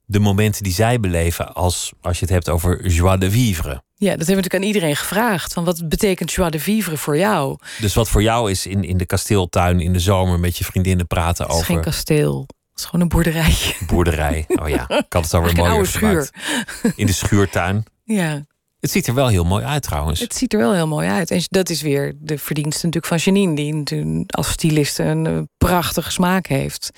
de 0.06 0.20
momenten 0.20 0.64
die 0.64 0.74
zij 0.74 1.00
beleven 1.00 1.54
als, 1.54 1.92
als 2.02 2.20
je 2.20 2.26
het 2.26 2.34
hebt 2.34 2.50
over 2.50 2.88
joie 2.88 3.18
de 3.18 3.32
vivre. 3.32 3.84
Ja, 3.98 4.10
dat 4.10 4.18
hebben 4.18 4.26
we 4.28 4.42
natuurlijk 4.42 4.64
aan 4.64 4.74
iedereen 4.74 4.96
gevraagd. 4.96 5.54
Van 5.54 5.64
wat 5.64 5.90
betekent 5.90 6.32
joie 6.32 6.52
de 6.52 6.60
vivre 6.60 6.98
voor 6.98 7.18
jou? 7.18 7.58
Dus 7.80 7.94
wat 7.94 8.10
voor 8.10 8.22
jou 8.22 8.52
is 8.52 8.66
in, 8.66 8.84
in 8.84 8.98
de 8.98 9.06
kasteeltuin 9.06 9.80
in 9.80 9.94
de 9.94 10.00
zomer 10.00 10.40
met 10.40 10.58
je 10.58 10.64
vriendinnen 10.64 11.08
praten 11.08 11.46
over. 11.46 11.58
Het 11.58 11.70
is 11.70 11.76
geen 11.76 11.84
kasteel. 11.84 12.46
Het 12.70 12.80
is 12.80 12.86
gewoon 12.86 13.02
een 13.02 13.08
boerderij. 13.08 13.76
Boerderij. 13.88 14.46
Oh 14.48 14.70
ja, 14.70 14.90
ik 14.90 15.06
had 15.14 15.24
het 15.24 15.34
alweer 15.34 15.56
mooi. 15.56 15.86
Schuur. 15.86 16.30
In 16.96 17.06
de 17.06 17.14
schuurtuin. 17.14 17.86
Ja. 18.04 18.46
Het 18.86 18.94
ziet 18.94 19.08
er 19.08 19.14
wel 19.14 19.28
heel 19.28 19.44
mooi 19.44 19.64
uit 19.64 19.82
trouwens. 19.82 20.20
Het 20.20 20.36
ziet 20.36 20.54
er 20.54 20.60
wel 20.60 20.74
heel 20.74 20.88
mooi 20.88 21.08
uit. 21.08 21.32
En 21.32 21.42
dat 21.48 21.70
is 21.70 21.82
weer 21.82 22.14
de 22.20 22.38
verdienste 22.38 22.86
natuurlijk 22.86 23.22
van 23.22 23.34
Janine... 23.34 23.56
die 23.56 24.26
als 24.28 24.50
styliste 24.50 25.04
een 25.04 25.26
uh, 25.26 25.40
prachtige 25.58 26.12
smaak 26.12 26.48
heeft. 26.48 26.90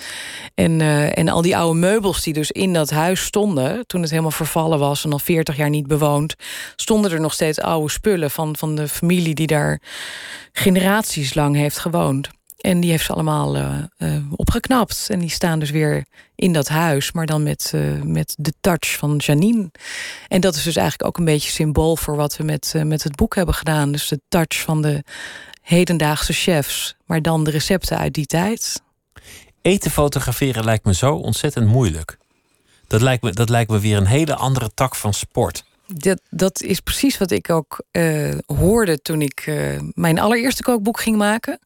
En, 0.54 0.80
uh, 0.80 1.18
en 1.18 1.28
al 1.28 1.42
die 1.42 1.58
oude 1.58 1.80
meubels 1.80 2.24
die 2.24 2.34
dus 2.34 2.52
in 2.52 2.74
dat 2.74 2.90
huis 2.90 3.24
stonden... 3.24 3.88
toen 3.88 4.02
het 4.02 4.10
helemaal 4.10 4.32
vervallen 4.32 4.80
was 4.80 5.06
en 5.06 5.12
al 5.12 5.20
40 5.20 5.58
jaar 5.58 5.70
niet 5.70 5.88
bewoond... 5.88 6.36
stonden 6.76 7.12
er 7.12 7.22
nog 7.22 7.34
steeds 7.34 7.60
oude 7.60 7.92
spullen 7.92 8.32
van, 8.32 8.56
van 8.58 8.76
de 8.76 8.88
familie... 8.88 9.36
die 9.36 9.48
daar 9.48 9.82
generaties 10.52 11.34
lang 11.34 11.56
heeft 11.56 11.80
gewoond. 11.80 12.30
En 12.68 12.80
die 12.80 12.92
heeft 12.92 13.06
ze 13.06 13.14
allemaal 13.14 13.58
uh, 13.58 13.78
uh, 13.98 14.32
opgeknapt. 14.36 15.08
En 15.10 15.20
die 15.20 15.30
staan 15.30 15.60
dus 15.60 15.70
weer 15.70 16.06
in 16.36 16.54
dat 16.54 16.68
huis, 16.68 17.12
maar 17.12 17.26
dan 17.26 17.44
met, 17.44 17.72
uh, 17.76 18.02
met 18.02 18.36
de 18.38 18.54
touch 18.62 18.96
van 18.98 19.16
Janine. 19.18 19.72
En 20.28 20.42
dat 20.42 20.56
is 20.56 20.64
dus 20.64 20.76
eigenlijk 20.76 21.10
ook 21.10 21.18
een 21.18 21.34
beetje 21.34 21.52
symbool 21.52 21.96
voor 21.96 22.16
wat 22.16 22.38
we 22.38 22.44
met, 22.44 22.74
met 22.84 23.04
het 23.04 23.16
boek 23.16 23.36
hebben 23.36 23.56
gedaan. 23.56 23.92
Dus 23.92 24.08
de 24.08 24.20
touch 24.30 24.62
van 24.62 24.82
de 24.82 25.04
hedendaagse 25.62 26.34
chefs, 26.34 26.96
maar 27.06 27.22
dan 27.22 27.44
de 27.44 27.52
recepten 27.52 27.98
uit 27.98 28.14
die 28.14 28.26
tijd. 28.26 28.82
Eten 29.62 29.92
fotograferen 29.92 30.64
lijkt 30.64 30.86
me 30.86 30.94
zo 30.94 31.16
ontzettend 31.16 31.68
moeilijk. 31.68 32.18
Dat 32.88 33.02
lijkt 33.02 33.24
me, 33.24 33.32
dat 33.32 33.50
lijkt 33.50 33.72
me 33.72 33.80
weer 33.80 33.98
een 33.98 34.06
hele 34.06 34.36
andere 34.36 34.72
tak 34.74 34.96
van 34.96 35.14
sport. 35.14 35.64
Dat, 35.96 36.22
dat 36.30 36.62
is 36.62 36.80
precies 36.80 37.18
wat 37.18 37.32
ik 37.32 37.50
ook 37.50 37.84
uh, 37.92 38.38
hoorde 38.46 39.02
toen 39.02 39.22
ik 39.22 39.46
uh, 39.48 39.80
mijn 39.94 40.20
allereerste 40.20 40.64
kookboek 40.64 41.00
ging 41.00 41.18
maken. 41.18 41.60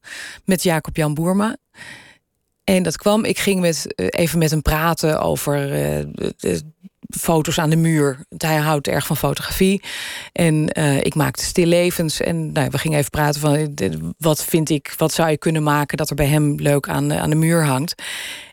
Met 0.44 0.62
Jacob 0.62 0.96
Jan 0.96 1.14
Boerma. 1.14 1.56
En 2.64 2.82
dat 2.82 2.96
kwam, 2.96 3.24
ik 3.24 3.38
ging 3.38 3.60
met, 3.60 3.92
uh, 3.96 4.06
even 4.10 4.38
met 4.38 4.50
hem 4.50 4.62
praten 4.62 5.20
over 5.20 5.70
foto's 7.16 7.58
aan 7.58 7.70
de 7.70 7.76
muur. 7.76 8.18
Hij 8.36 8.56
houdt 8.56 8.88
erg 8.88 9.06
van 9.06 9.16
fotografie. 9.16 9.82
En 10.32 10.68
ik 11.04 11.14
maakte 11.14 11.44
stillevens. 11.44 12.20
En 12.20 12.52
nou, 12.52 12.68
we 12.70 12.78
gingen 12.78 12.98
even 12.98 13.10
praten 13.10 13.40
van 13.40 13.74
wat 14.18 14.44
vind 14.44 14.70
ik, 14.70 14.94
wat 14.96 15.12
zou 15.12 15.30
je 15.30 15.38
kunnen 15.38 15.62
maken 15.62 15.96
dat 15.96 16.10
er 16.10 16.16
bij 16.16 16.26
hem 16.26 16.54
leuk 16.54 16.88
aan, 16.88 17.12
aan 17.12 17.30
de 17.30 17.36
muur 17.36 17.64
hangt. 17.64 18.02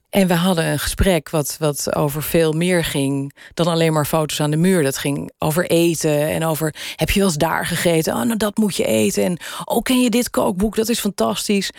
En 0.10 0.28
we 0.28 0.34
hadden 0.34 0.66
een 0.66 0.80
gesprek 0.80 1.30
wat, 1.30 1.56
wat 1.60 1.96
over 1.96 2.24
veel 2.24 2.52
meer 2.52 2.84
ging 2.84 3.34
dan 3.54 3.68
alleen 3.68 3.94
maar 3.94 4.06
foto's 4.06 4.42
aan 4.42 4.52
de 4.52 4.58
muur. 4.58 4.84
Dat 4.84 4.98
ging 4.98 5.32
over 5.38 5.70
eten 5.70 6.28
en 6.28 6.46
over 6.46 6.76
heb 6.96 7.10
je 7.10 7.20
wel 7.20 7.28
eens 7.28 7.38
daar 7.38 7.66
gegeten? 7.66 8.14
Oh, 8.14 8.24
nou 8.24 8.38
dat 8.38 8.58
moet 8.58 8.76
je 8.76 8.86
eten. 8.86 9.24
En 9.24 9.38
oh, 9.64 9.82
ken 9.82 10.02
je 10.02 10.10
dit 10.10 10.30
kookboek? 10.30 10.76
Dat 10.76 10.90
is 10.90 11.00
fantastisch. 11.00 11.72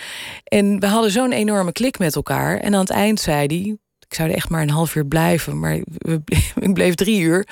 En 0.44 0.80
we 0.80 0.86
hadden 0.86 1.10
zo'n 1.10 1.32
enorme 1.32 1.72
klik 1.72 1.98
met 1.98 2.14
elkaar. 2.14 2.58
En 2.58 2.74
aan 2.74 2.80
het 2.80 2.90
eind 2.90 3.20
zei 3.20 3.46
hij, 3.46 3.76
ik 4.08 4.14
zou 4.14 4.28
er 4.28 4.34
echt 4.34 4.48
maar 4.48 4.62
een 4.62 4.70
half 4.70 4.94
uur 4.94 5.06
blijven, 5.06 5.58
maar 5.58 5.74
ik 6.66 6.74
bleef 6.74 6.94
drie 6.94 7.20
uur. 7.20 7.48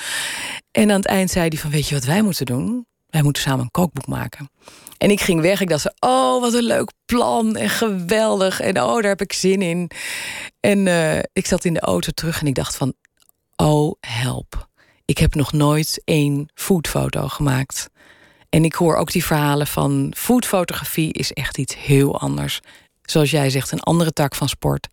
En 0.71 0.91
aan 0.91 0.97
het 0.97 1.07
eind 1.07 1.31
zei 1.31 1.49
hij 1.49 1.59
van, 1.59 1.71
weet 1.71 1.89
je 1.89 1.95
wat 1.95 2.05
wij 2.05 2.23
moeten 2.23 2.47
doen? 2.47 2.87
Wij 3.07 3.23
moeten 3.23 3.43
samen 3.43 3.61
een 3.61 3.71
kookboek 3.71 4.07
maken. 4.07 4.51
En 4.99 5.11
ik 5.11 5.21
ging 5.21 5.41
weg. 5.41 5.61
Ik 5.61 5.69
dacht, 5.69 5.93
oh, 6.01 6.41
wat 6.41 6.55
een 6.55 6.63
leuk 6.63 6.93
plan 7.05 7.57
en 7.57 7.69
geweldig. 7.69 8.61
En 8.61 8.83
oh, 8.83 8.95
daar 8.95 9.03
heb 9.03 9.21
ik 9.21 9.33
zin 9.33 9.63
in. 9.63 9.91
En 10.61 10.87
uh, 10.87 11.19
ik 11.19 11.47
zat 11.47 11.65
in 11.65 11.75
de 11.75 11.81
auto 11.81 12.11
terug 12.15 12.41
en 12.41 12.47
ik 12.47 12.55
dacht 12.55 12.77
van, 12.77 12.95
oh, 13.57 13.95
help. 14.01 14.69
Ik 15.05 15.19
heb 15.19 15.35
nog 15.35 15.53
nooit 15.53 16.03
één 16.05 16.49
foodfoto 16.55 17.29
gemaakt. 17.29 17.91
En 18.49 18.65
ik 18.65 18.75
hoor 18.75 18.97
ook 18.97 19.13
die 19.13 19.25
verhalen 19.25 19.67
van 19.67 20.13
foodfotografie 20.17 21.13
is 21.13 21.33
echt 21.33 21.59
iets 21.59 21.77
heel 21.77 22.21
anders. 22.21 22.61
Zoals 23.03 23.31
jij 23.31 23.51
zegt, 23.51 23.73
een 23.73 23.81
andere 23.81 24.13
tak 24.13 24.35
van 24.35 24.49
sport. 24.49 24.89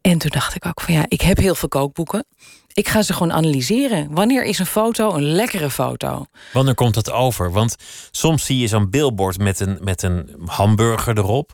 En 0.00 0.18
toen 0.18 0.30
dacht 0.30 0.54
ik 0.54 0.66
ook 0.66 0.80
van 0.80 0.94
ja, 0.94 1.04
ik 1.08 1.20
heb 1.20 1.36
heel 1.36 1.54
veel 1.54 1.68
kookboeken. 1.68 2.24
Ik 2.72 2.88
ga 2.88 3.02
ze 3.02 3.12
gewoon 3.12 3.32
analyseren. 3.32 4.14
Wanneer 4.14 4.44
is 4.44 4.58
een 4.58 4.66
foto 4.66 5.14
een 5.14 5.22
lekkere 5.22 5.70
foto? 5.70 6.26
Wanneer 6.52 6.74
komt 6.74 6.94
het 6.94 7.10
over? 7.10 7.52
Want 7.52 7.76
soms 8.10 8.44
zie 8.44 8.58
je 8.58 8.66
zo'n 8.66 8.90
billboard 8.90 9.38
met 9.38 9.60
een, 9.60 9.78
met 9.80 10.02
een 10.02 10.34
hamburger 10.44 11.18
erop. 11.18 11.52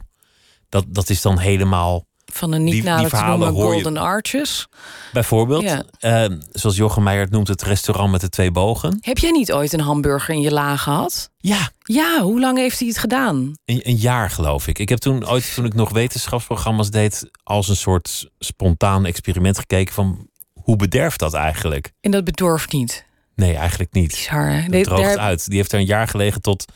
Dat, 0.69 0.85
dat 0.89 1.11
is 1.11 1.23
dan 1.23 1.39
helemaal. 1.39 2.07
Van 2.35 2.53
een 2.53 2.65
niet 2.65 2.85
nader 2.85 3.11
te 3.11 3.25
noemen 3.25 3.53
Golden 3.53 3.97
Arches. 3.97 4.67
Bijvoorbeeld. 5.13 5.63
Ja. 5.63 5.85
Uh, 6.29 6.37
zoals 6.53 6.77
Jochem 6.77 7.03
Meijer 7.03 7.23
het 7.23 7.33
noemt, 7.33 7.49
het 7.49 7.63
restaurant 7.63 8.11
met 8.11 8.21
de 8.21 8.29
twee 8.29 8.51
bogen. 8.51 8.99
Heb 9.01 9.19
jij 9.19 9.31
niet 9.31 9.53
ooit 9.53 9.73
een 9.73 9.81
hamburger 9.81 10.35
in 10.35 10.41
je 10.41 10.53
la 10.53 10.77
gehad? 10.77 11.31
Ja. 11.39 11.71
Ja, 11.79 12.21
hoe 12.21 12.41
lang 12.41 12.59
heeft 12.59 12.79
hij 12.79 12.89
het 12.89 12.99
gedaan? 12.99 13.53
Een, 13.65 13.81
een, 13.83 13.97
jaar, 13.97 14.31
geloof 14.31 14.67
ik. 14.67 14.79
Ik 14.79 14.89
heb 14.89 14.99
toen 14.99 15.29
ooit, 15.29 15.55
toen 15.55 15.65
ik 15.65 15.75
nog 15.75 15.91
wetenschapsprogramma's 15.91 16.91
deed, 16.91 17.31
als 17.43 17.69
een 17.69 17.77
soort 17.77 18.31
spontaan 18.39 19.07
experiment 19.07 19.59
gekeken 19.59 19.95
van 19.95 20.29
hoe 20.53 20.77
bederft 20.77 21.19
dat 21.19 21.35
eigenlijk? 21.35 21.93
En 22.01 22.11
dat 22.11 22.25
bedorft 22.25 22.73
niet? 22.73 23.07
Nee, 23.35 23.55
eigenlijk 23.55 23.93
niet. 23.93 24.09
Bizar. 24.09 24.65
Dat 24.69 24.85
droogt 24.85 25.03
daar... 25.03 25.19
uit. 25.19 25.47
Die 25.47 25.57
heeft 25.57 25.73
er 25.73 25.79
een 25.79 25.87
jaar 25.87 26.09
gelegen 26.09 26.41
tot, 26.41 26.73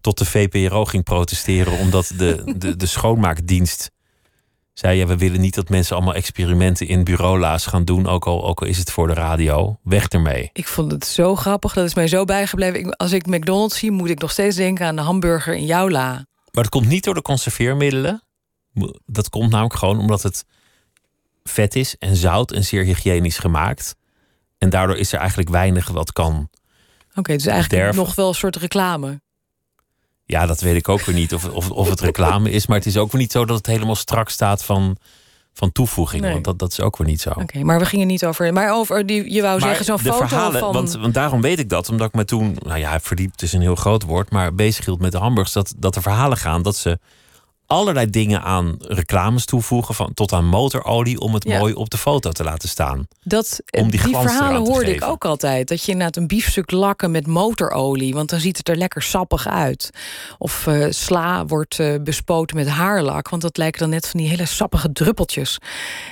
tot 0.00 0.18
de 0.18 0.24
VPRO 0.24 0.84
ging 0.84 1.04
protesteren... 1.04 1.78
omdat 1.78 2.12
de, 2.16 2.54
de, 2.56 2.76
de 2.76 2.86
schoonmaakdienst 2.86 3.90
zei... 4.78 4.98
Ja, 4.98 5.06
we 5.06 5.16
willen 5.16 5.40
niet 5.40 5.54
dat 5.54 5.68
mensen 5.68 5.96
allemaal 5.96 6.14
experimenten 6.14 6.88
in 6.88 7.04
bureaula's 7.04 7.66
gaan 7.66 7.84
doen... 7.84 8.06
Ook 8.06 8.26
al, 8.26 8.46
ook 8.46 8.60
al 8.60 8.66
is 8.66 8.78
het 8.78 8.90
voor 8.90 9.06
de 9.06 9.14
radio. 9.14 9.78
Weg 9.82 10.08
ermee. 10.08 10.50
Ik 10.52 10.66
vond 10.66 10.92
het 10.92 11.06
zo 11.06 11.36
grappig. 11.36 11.72
Dat 11.72 11.84
is 11.84 11.94
mij 11.94 12.08
zo 12.08 12.24
bijgebleven. 12.24 12.78
Ik, 12.80 12.94
als 12.94 13.12
ik 13.12 13.26
McDonald's 13.26 13.78
zie, 13.78 13.90
moet 13.90 14.10
ik 14.10 14.20
nog 14.20 14.30
steeds 14.30 14.56
denken 14.56 14.86
aan 14.86 14.96
de 14.96 15.02
hamburger 15.02 15.54
in 15.54 15.66
jouw 15.66 15.90
la. 15.90 16.12
Maar 16.12 16.64
dat 16.64 16.68
komt 16.68 16.88
niet 16.88 17.04
door 17.04 17.14
de 17.14 17.22
conserveermiddelen. 17.22 18.22
Dat 19.06 19.28
komt 19.28 19.50
namelijk 19.50 19.78
gewoon 19.78 19.98
omdat 19.98 20.22
het 20.22 20.44
vet 21.44 21.76
is 21.76 21.96
en 21.98 22.16
zout 22.16 22.52
en 22.52 22.64
zeer 22.64 22.84
hygiënisch 22.84 23.38
gemaakt. 23.38 23.96
En 24.58 24.70
daardoor 24.70 24.96
is 24.96 25.12
er 25.12 25.18
eigenlijk 25.18 25.48
weinig 25.48 25.88
wat 25.88 26.12
kan 26.12 26.48
Oké, 27.14 27.32
dus 27.32 27.46
eigenlijk 27.46 27.82
Derven. 27.82 28.04
nog 28.04 28.14
wel 28.14 28.28
een 28.28 28.34
soort 28.34 28.56
reclame. 28.56 29.20
Ja, 30.26 30.46
dat 30.46 30.60
weet 30.60 30.76
ik 30.76 30.88
ook 30.88 31.00
weer 31.00 31.14
niet 31.14 31.34
of, 31.34 31.44
of, 31.48 31.70
of 31.70 31.88
het 31.88 32.00
reclame 32.00 32.50
is. 32.50 32.66
Maar 32.66 32.76
het 32.76 32.86
is 32.86 32.96
ook 32.96 33.12
weer 33.12 33.20
niet 33.20 33.32
zo 33.32 33.44
dat 33.44 33.56
het 33.56 33.66
helemaal 33.66 33.94
strak 33.94 34.28
staat 34.28 34.64
van, 34.64 34.96
van 35.52 35.72
toevoeging. 35.72 36.22
Nee. 36.22 36.32
Want 36.32 36.44
dat, 36.44 36.58
dat 36.58 36.70
is 36.70 36.80
ook 36.80 36.96
weer 36.96 37.06
niet 37.06 37.20
zo. 37.20 37.30
Oké, 37.30 37.62
maar 37.62 37.78
we 37.78 37.86
gingen 37.86 38.06
niet 38.06 38.24
over. 38.24 38.52
Maar 38.52 38.72
over 38.72 39.06
die, 39.06 39.32
je 39.32 39.42
wou 39.42 39.58
Maar 39.58 39.68
zeggen, 39.68 39.84
zo'n 39.84 39.98
foto 39.98 40.26
verhalen, 40.26 40.60
van. 40.60 40.72
want, 40.72 40.92
want 40.92 41.14
daarom 41.14 41.40
weet 41.40 41.58
ik 41.58 41.68
dat. 41.68 41.88
Omdat 41.88 42.08
ik 42.08 42.14
me 42.14 42.24
toen, 42.24 42.56
nou 42.58 42.78
ja, 42.78 43.00
verdiept 43.00 43.42
is 43.42 43.52
een 43.52 43.60
heel 43.60 43.76
groot 43.76 44.02
woord. 44.02 44.30
Maar 44.30 44.54
bezig 44.54 44.84
hield 44.84 45.00
met 45.00 45.12
de 45.12 45.18
hamburgers. 45.18 45.54
Dat, 45.54 45.74
dat 45.76 45.96
er 45.96 46.02
verhalen 46.02 46.38
gaan 46.38 46.62
dat 46.62 46.76
ze 46.76 46.98
allerlei 47.66 48.10
dingen 48.10 48.42
aan 48.42 48.76
reclames 48.80 49.44
toevoegen. 49.44 49.94
Van, 49.94 50.14
tot 50.14 50.32
aan 50.32 50.46
motorolie 50.46 51.20
om 51.20 51.34
het 51.34 51.44
Ja. 51.44 51.58
mooi 51.58 51.74
op 51.74 51.90
de 51.90 51.98
foto 51.98 52.30
te 52.30 52.44
laten 52.44 52.68
staan. 52.68 53.06
Dat, 53.22 53.60
Om 53.80 53.90
die 53.90 54.00
glans 54.00 54.32
verhalen 54.32 54.60
hoorde 54.66 54.94
ik 54.94 55.04
ook 55.04 55.24
altijd. 55.24 55.68
Dat 55.68 55.84
je 55.84 55.90
inderdaad 55.92 56.16
een 56.16 56.26
biefstuk 56.26 56.70
lakken 56.70 57.10
met 57.10 57.26
motorolie. 57.26 58.14
Want 58.14 58.30
dan 58.30 58.40
ziet 58.40 58.56
het 58.56 58.68
er 58.68 58.76
lekker 58.76 59.02
sappig 59.02 59.48
uit. 59.48 59.90
Of 60.38 60.66
eh, 60.66 60.86
sla 60.90 61.46
wordt 61.46 61.78
eh, 61.78 61.94
bespoten 62.00 62.56
met 62.56 62.68
haarlak. 62.68 63.28
Want 63.28 63.42
dat 63.42 63.56
lijken 63.56 63.80
dan 63.80 63.90
net 63.90 64.08
van 64.08 64.20
die 64.20 64.28
hele 64.28 64.44
sappige 64.46 64.92
druppeltjes. 64.92 65.58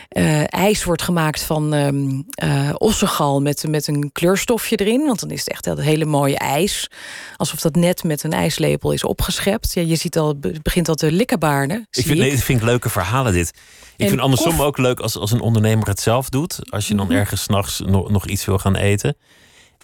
Eh, 0.08 0.42
ijs 0.46 0.84
wordt 0.84 1.02
gemaakt 1.02 1.42
van 1.42 1.72
eh, 1.74 2.70
ossegal 2.78 3.40
met, 3.42 3.64
met 3.68 3.86
een 3.86 4.10
kleurstofje 4.12 4.76
erin. 4.76 5.06
Want 5.06 5.20
dan 5.20 5.30
is 5.30 5.38
het 5.40 5.48
echt 5.50 5.64
dat 5.64 5.80
hele 5.80 6.04
mooie 6.04 6.38
ijs. 6.38 6.90
Alsof 7.36 7.60
dat 7.60 7.74
net 7.74 8.04
met 8.04 8.22
een 8.22 8.32
ijslepel 8.32 8.92
is 8.92 9.04
opgeschept. 9.04 9.72
Ja, 9.74 9.82
je 9.82 9.96
ziet 9.96 10.18
al, 10.18 10.28
het 10.40 10.62
begint 10.62 10.88
al 10.88 10.94
te 10.94 11.12
likkenbaarden. 11.44 11.86
Ik 11.90 12.06
vind, 12.06 12.18
nee, 12.18 12.38
vind 12.38 12.58
ik 12.60 12.64
leuke 12.64 12.88
verhalen 12.90 13.32
dit. 13.32 13.48
Ik 13.48 14.00
En 14.00 14.08
vind 14.08 14.20
andersom 14.20 14.60
ook 14.60 14.78
leuk 14.78 15.00
als, 15.00 15.16
als 15.16 15.30
een 15.30 15.40
ondernemer 15.40 15.86
het 15.88 16.00
zelf 16.00 16.28
doet. 16.28 16.70
Als 16.70 16.88
je 16.88 16.94
dan 16.94 17.06
Mhm. 17.06 17.14
ergens 17.16 17.42
s'nachts 17.42 17.80
nog, 17.86 18.10
nog 18.10 18.26
iets 18.26 18.44
wil 18.44 18.58
gaan 18.58 18.76
eten. 18.76 19.16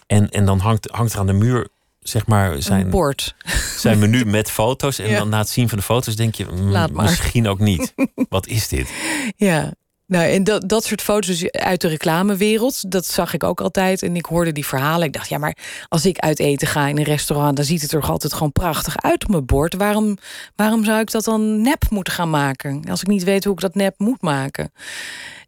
En, 0.07 0.29
en 0.29 0.45
dan 0.45 0.59
hangt, 0.59 0.87
hangt 0.91 1.13
er 1.13 1.19
aan 1.19 1.27
de 1.27 1.33
muur 1.33 1.67
zeg 1.99 2.25
maar 2.27 2.61
zijn, 2.61 2.89
bord. 2.89 3.35
zijn 3.77 3.99
menu 3.99 4.25
met 4.37 4.51
foto's. 4.51 4.99
En 4.99 5.09
Ja. 5.09 5.17
dan 5.17 5.29
na 5.29 5.37
het 5.37 5.49
zien 5.49 5.69
van 5.69 5.77
de 5.77 5.83
foto's 5.83 6.15
denk 6.15 6.35
je, 6.35 6.45
mm, 6.45 6.87
misschien 6.93 7.47
ook 7.47 7.59
niet. 7.59 7.93
Wat 8.29 8.47
is 8.47 8.67
dit? 8.67 8.89
Ja, 9.35 9.73
nou, 10.11 10.25
en 10.25 10.43
dat, 10.43 10.69
dat 10.69 10.83
soort 10.83 11.01
foto's 11.01 11.39
dus 11.39 11.51
uit 11.51 11.81
de 11.81 11.87
reclamewereld, 11.87 12.91
dat 12.91 13.05
zag 13.05 13.33
ik 13.33 13.43
ook 13.43 13.61
altijd. 13.61 14.03
En 14.03 14.15
ik 14.15 14.25
hoorde 14.25 14.51
die 14.51 14.65
verhalen. 14.65 15.07
Ik 15.07 15.13
dacht, 15.13 15.29
ja, 15.29 15.37
maar 15.37 15.57
als 15.87 16.05
ik 16.05 16.17
uit 16.17 16.39
eten 16.39 16.67
ga 16.67 16.87
in 16.87 16.97
een 16.97 17.03
restaurant, 17.03 17.55
dan 17.55 17.65
ziet 17.65 17.81
het 17.81 17.91
er 17.91 18.01
altijd 18.01 18.33
gewoon 18.33 18.51
prachtig 18.51 18.97
uit 18.97 19.23
op 19.23 19.29
mijn 19.29 19.45
bord. 19.45 19.75
Waarom, 19.75 20.17
waarom 20.55 20.83
zou 20.83 20.99
ik 20.99 21.11
dat 21.11 21.23
dan 21.23 21.61
nep 21.61 21.83
moeten 21.89 22.13
gaan 22.13 22.29
maken? 22.29 22.83
Als 22.89 23.01
ik 23.01 23.07
niet 23.07 23.23
weet 23.23 23.43
hoe 23.43 23.53
ik 23.53 23.59
dat 23.59 23.75
nep 23.75 23.93
moet 23.97 24.21
maken. 24.21 24.71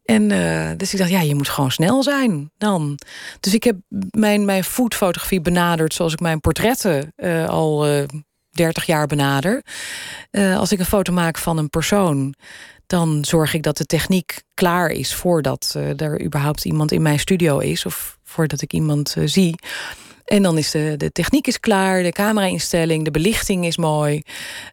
En 0.03 0.31
eh, 0.31 0.77
dus 0.77 0.93
ik 0.93 0.99
dacht, 0.99 1.11
ja, 1.11 1.21
je 1.21 1.35
moet 1.35 1.49
gewoon 1.49 1.71
snel 1.71 2.03
zijn 2.03 2.51
dan. 2.57 2.99
Dus 3.39 3.53
ik 3.53 3.63
heb 3.63 3.75
mijn, 4.09 4.45
mijn 4.45 4.63
foodfotografie 4.63 5.41
benaderd 5.41 5.93
zoals 5.93 6.13
ik 6.13 6.19
mijn 6.19 6.39
portretten 6.39 7.13
eh, 7.15 7.47
al 7.47 7.87
eh 7.87 8.03
30 8.49 8.85
jaar 8.85 9.07
benader. 9.07 9.63
Als 10.31 10.71
ik 10.71 10.79
een 10.79 10.85
foto 10.85 11.13
maak 11.13 11.37
van 11.37 11.57
een 11.57 11.69
persoon, 11.69 12.35
dan 12.87 13.25
zorg 13.25 13.53
ik 13.53 13.63
dat 13.63 13.77
de 13.77 13.85
techniek 13.85 14.43
klaar 14.53 14.89
is 14.89 15.13
voordat 15.13 15.73
eh, 15.75 16.01
er 16.01 16.23
überhaupt 16.23 16.65
iemand 16.65 16.91
in 16.91 17.01
mijn 17.01 17.19
studio 17.19 17.59
is 17.59 17.85
of 17.85 18.17
voordat 18.23 18.61
ik 18.61 18.73
iemand 18.73 19.15
eh, 19.17 19.23
zie. 19.25 19.55
En 20.23 20.43
dan 20.43 20.57
is 20.57 20.71
de, 20.71 20.93
de 20.97 21.11
techniek 21.11 21.47
is 21.47 21.59
klaar, 21.59 22.03
de 22.03 22.11
camera-instelling, 22.11 23.03
de 23.03 23.11
belichting 23.11 23.65
is 23.65 23.77
mooi. 23.77 24.21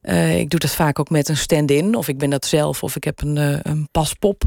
Eh, 0.02 0.38
ik 0.38 0.50
doe 0.50 0.60
dat 0.60 0.70
vaak 0.70 0.98
ook 0.98 1.10
met 1.10 1.28
een 1.28 1.36
stand-in, 1.36 1.94
of 1.94 2.08
ik 2.08 2.18
ben 2.18 2.30
dat 2.30 2.46
zelf, 2.46 2.82
of 2.82 2.96
ik 2.96 3.04
heb 3.04 3.22
een, 3.22 3.36
een 3.70 3.88
paspop 3.90 4.42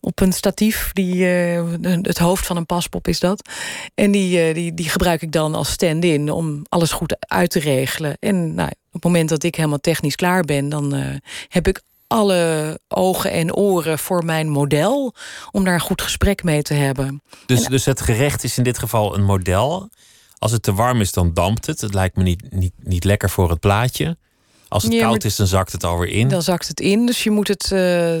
op 0.00 0.20
een 0.20 0.32
statief. 0.32 0.92
Die, 0.92 1.24
het 1.24 2.18
hoofd 2.18 2.46
van 2.46 2.56
een 2.56 2.66
paspop 2.66 3.08
is 3.08 3.20
dat. 3.20 3.48
En 3.94 4.10
die, 4.10 4.54
die, 4.54 4.74
die 4.74 4.88
gebruik 4.88 5.22
ik 5.22 5.32
dan 5.32 5.54
als 5.54 5.70
stand-in 5.70 6.30
om 6.30 6.62
alles 6.68 6.92
goed 6.92 7.16
uit 7.18 7.50
te 7.50 7.60
regelen. 7.60 8.16
En 8.18 8.54
nou, 8.54 8.68
op 8.68 8.92
het 8.92 9.04
moment 9.04 9.28
dat 9.28 9.42
ik 9.42 9.54
helemaal 9.54 9.80
technisch 9.80 10.16
klaar 10.16 10.42
ben, 10.42 10.68
dan 10.68 10.94
heb 11.48 11.68
ik 11.68 11.80
alle 12.14 12.78
ogen 12.88 13.30
en 13.30 13.54
oren 13.54 13.98
voor 13.98 14.24
mijn 14.24 14.48
model 14.48 15.14
om 15.50 15.64
daar 15.64 15.74
een 15.74 15.80
goed 15.80 16.02
gesprek 16.02 16.42
mee 16.42 16.62
te 16.62 16.74
hebben. 16.74 17.22
Dus, 17.46 17.66
dus 17.66 17.84
het 17.84 18.00
gerecht 18.00 18.44
is 18.44 18.58
in 18.58 18.64
dit 18.64 18.78
geval 18.78 19.14
een 19.14 19.24
model. 19.24 19.90
Als 20.38 20.52
het 20.52 20.62
te 20.62 20.74
warm 20.74 21.00
is, 21.00 21.12
dan 21.12 21.34
dampt 21.34 21.66
het. 21.66 21.80
Het 21.80 21.94
lijkt 21.94 22.16
me 22.16 22.22
niet, 22.22 22.50
niet, 22.50 22.72
niet 22.76 23.04
lekker 23.04 23.30
voor 23.30 23.50
het 23.50 23.60
plaatje. 23.60 24.16
Als 24.74 24.82
het 24.82 24.92
Ja, 24.92 25.00
koud 25.00 25.24
is, 25.24 25.36
dan 25.36 25.46
zakt 25.46 25.72
het 25.72 25.84
alweer 25.84 26.08
in. 26.08 26.28
Dan 26.28 26.42
zakt 26.42 26.68
het 26.68 26.80
in, 26.80 27.06
dus 27.06 27.22
je 27.22 27.30
moet 27.30 27.48
het. 27.48 27.72
eh, 27.72 28.14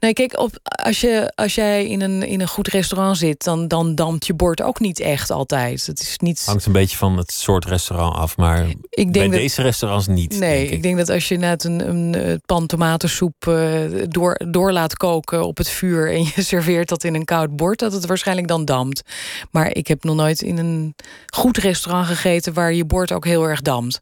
Nee, 0.00 0.12
kijk, 0.12 0.38
op, 0.38 0.50
als, 0.62 1.00
je, 1.00 1.32
als 1.34 1.54
jij 1.54 1.86
in 1.86 2.00
een, 2.00 2.22
in 2.22 2.40
een 2.40 2.48
goed 2.48 2.68
restaurant 2.68 3.16
zit, 3.16 3.44
dan, 3.44 3.68
dan 3.68 3.94
dampt 3.94 4.26
je 4.26 4.34
bord 4.34 4.62
ook 4.62 4.80
niet 4.80 5.00
echt 5.00 5.30
altijd. 5.30 5.86
Het 5.86 6.00
is 6.00 6.18
niet. 6.18 6.42
Hangt 6.46 6.66
een 6.66 6.72
beetje 6.72 6.96
van 6.96 7.16
het 7.16 7.32
soort 7.32 7.64
restaurant 7.64 8.16
af. 8.16 8.36
Maar 8.36 8.66
ik 8.68 8.76
bij 8.90 9.04
denk 9.12 9.32
dat, 9.32 9.40
deze 9.40 9.62
restaurants 9.62 10.06
niet. 10.06 10.38
Nee, 10.38 10.58
denk 10.58 10.68
ik. 10.68 10.76
ik 10.76 10.82
denk 10.82 10.96
dat 10.96 11.08
als 11.08 11.28
je 11.28 11.36
net 11.36 11.64
een, 11.64 11.88
een 11.88 12.40
pan 12.46 12.66
tomatensoep 12.66 13.46
eh, 13.46 13.80
door, 14.08 14.40
door 14.48 14.72
laat 14.72 14.96
koken 14.96 15.46
op 15.46 15.56
het 15.56 15.68
vuur 15.68 16.12
en 16.12 16.22
je 16.22 16.42
serveert 16.52 16.88
dat 16.88 17.04
in 17.04 17.14
een 17.14 17.24
koud 17.24 17.56
bord, 17.56 17.78
dat 17.78 17.92
het 17.92 18.06
waarschijnlijk 18.06 18.48
dan 18.48 18.64
dampt. 18.64 19.02
Maar 19.50 19.74
ik 19.74 19.86
heb 19.86 20.04
nog 20.04 20.16
nooit 20.16 20.42
in 20.42 20.58
een 20.58 20.94
goed 21.26 21.56
restaurant 21.56 22.06
gegeten 22.06 22.52
waar 22.52 22.72
je 22.72 22.84
bord 22.84 23.12
ook 23.12 23.24
heel 23.24 23.48
erg 23.48 23.60
dampt. 23.60 24.00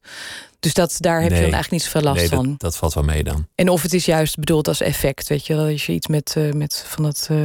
Dus 0.61 0.75
dat, 0.75 0.95
daar 0.99 1.21
heb 1.21 1.31
Nee. 1.31 1.39
je 1.39 1.45
dan 1.45 1.55
eigenlijk 1.55 1.71
niet 1.71 1.83
zoveel 1.93 2.01
last 2.11 2.21
nee, 2.21 2.29
van. 2.29 2.47
dat, 2.51 2.61
dat 2.61 2.77
valt 2.77 2.95
wel 2.95 3.05
mee 3.05 3.25
dan. 3.25 3.47
En 3.55 3.69
of 3.69 3.83
het 3.83 3.93
is 3.95 4.05
juist 4.05 4.37
bedoeld 4.39 4.69
als 4.69 4.81
effect, 4.81 5.29
weet 5.29 5.47
je, 5.47 5.55
wel, 5.55 5.67
als 5.73 5.87
je 5.87 5.93
iets 5.93 6.07
met, 6.07 6.35
eh, 6.37 6.53
met 6.53 6.85
van 6.89 7.03
dat, 7.05 7.27
eh, 7.31 7.39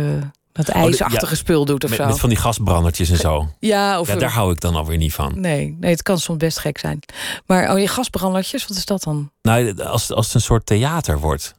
dat 0.51 0.67
ijsachtige 0.69 1.23
Oh, 1.25 1.29
ja, 1.29 1.35
spul 1.35 1.65
doet 1.65 1.83
of 1.83 1.89
Met, 1.89 1.99
zo. 1.99 2.05
met 2.05 2.19
van 2.19 2.29
die 2.29 2.37
gasbrandertjes 2.37 3.09
en 3.09 3.17
zo. 3.17 3.49
Ja, 3.59 3.99
of 3.99 4.07
Ja, 4.07 4.15
daar 4.15 4.31
hou 4.31 4.51
ik 4.51 4.59
dan 4.59 4.75
alweer 4.75 4.97
niet 4.97 5.13
van. 5.13 5.39
nee, 5.39 5.77
nee, 5.79 5.91
het 5.91 6.01
kan 6.01 6.19
soms 6.19 6.37
best 6.37 6.59
gek 6.59 6.77
zijn. 6.77 6.99
Maar 7.45 7.71
oh, 7.73 7.79
je 7.79 7.87
gasbrandertjes, 7.87 8.67
wat 8.67 8.77
is 8.77 8.85
dat 8.85 9.03
dan? 9.03 9.31
Nou, 9.41 9.81
als, 9.83 10.11
als 10.11 10.25
het 10.25 10.35
een 10.35 10.41
soort 10.41 10.65
theater 10.65 11.19
wordt. 11.19 11.55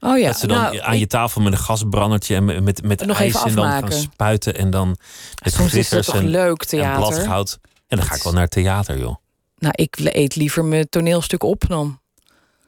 Oh 0.00 0.18
ja, 0.18 0.26
dat 0.26 0.38
ze 0.38 0.46
dan 0.46 0.62
nou, 0.62 0.78
aan 0.80 0.98
je 0.98 1.06
tafel 1.06 1.40
met 1.40 1.52
een 1.52 1.58
gasbrandertje 1.58 2.34
en 2.34 2.44
met, 2.44 2.82
met, 2.82 3.00
ijs 3.06 3.42
en 3.42 3.54
dan 3.54 3.70
gaan 3.70 3.92
spuiten 3.92 4.54
en 4.56 4.70
dan 4.70 4.96
met 5.44 5.52
soms 5.52 5.74
is 5.74 5.88
dat 5.88 6.04
toch 6.04 6.14
en, 6.14 6.28
leuk 6.28 6.60
en 6.62 6.68
theater. 6.68 7.06
bladgoud. 7.08 7.58
En 7.86 7.96
dan 7.96 8.06
ga 8.06 8.14
ik 8.14 8.22
wel 8.22 8.32
naar 8.32 8.42
het 8.42 8.50
theater, 8.50 8.98
joh. 8.98 9.16
Nou, 9.58 9.72
ik 9.76 9.96
eet 9.98 10.36
liever 10.36 10.64
mijn 10.64 10.88
toneelstuk 10.88 11.42
op 11.42 11.64
dan. 11.68 12.00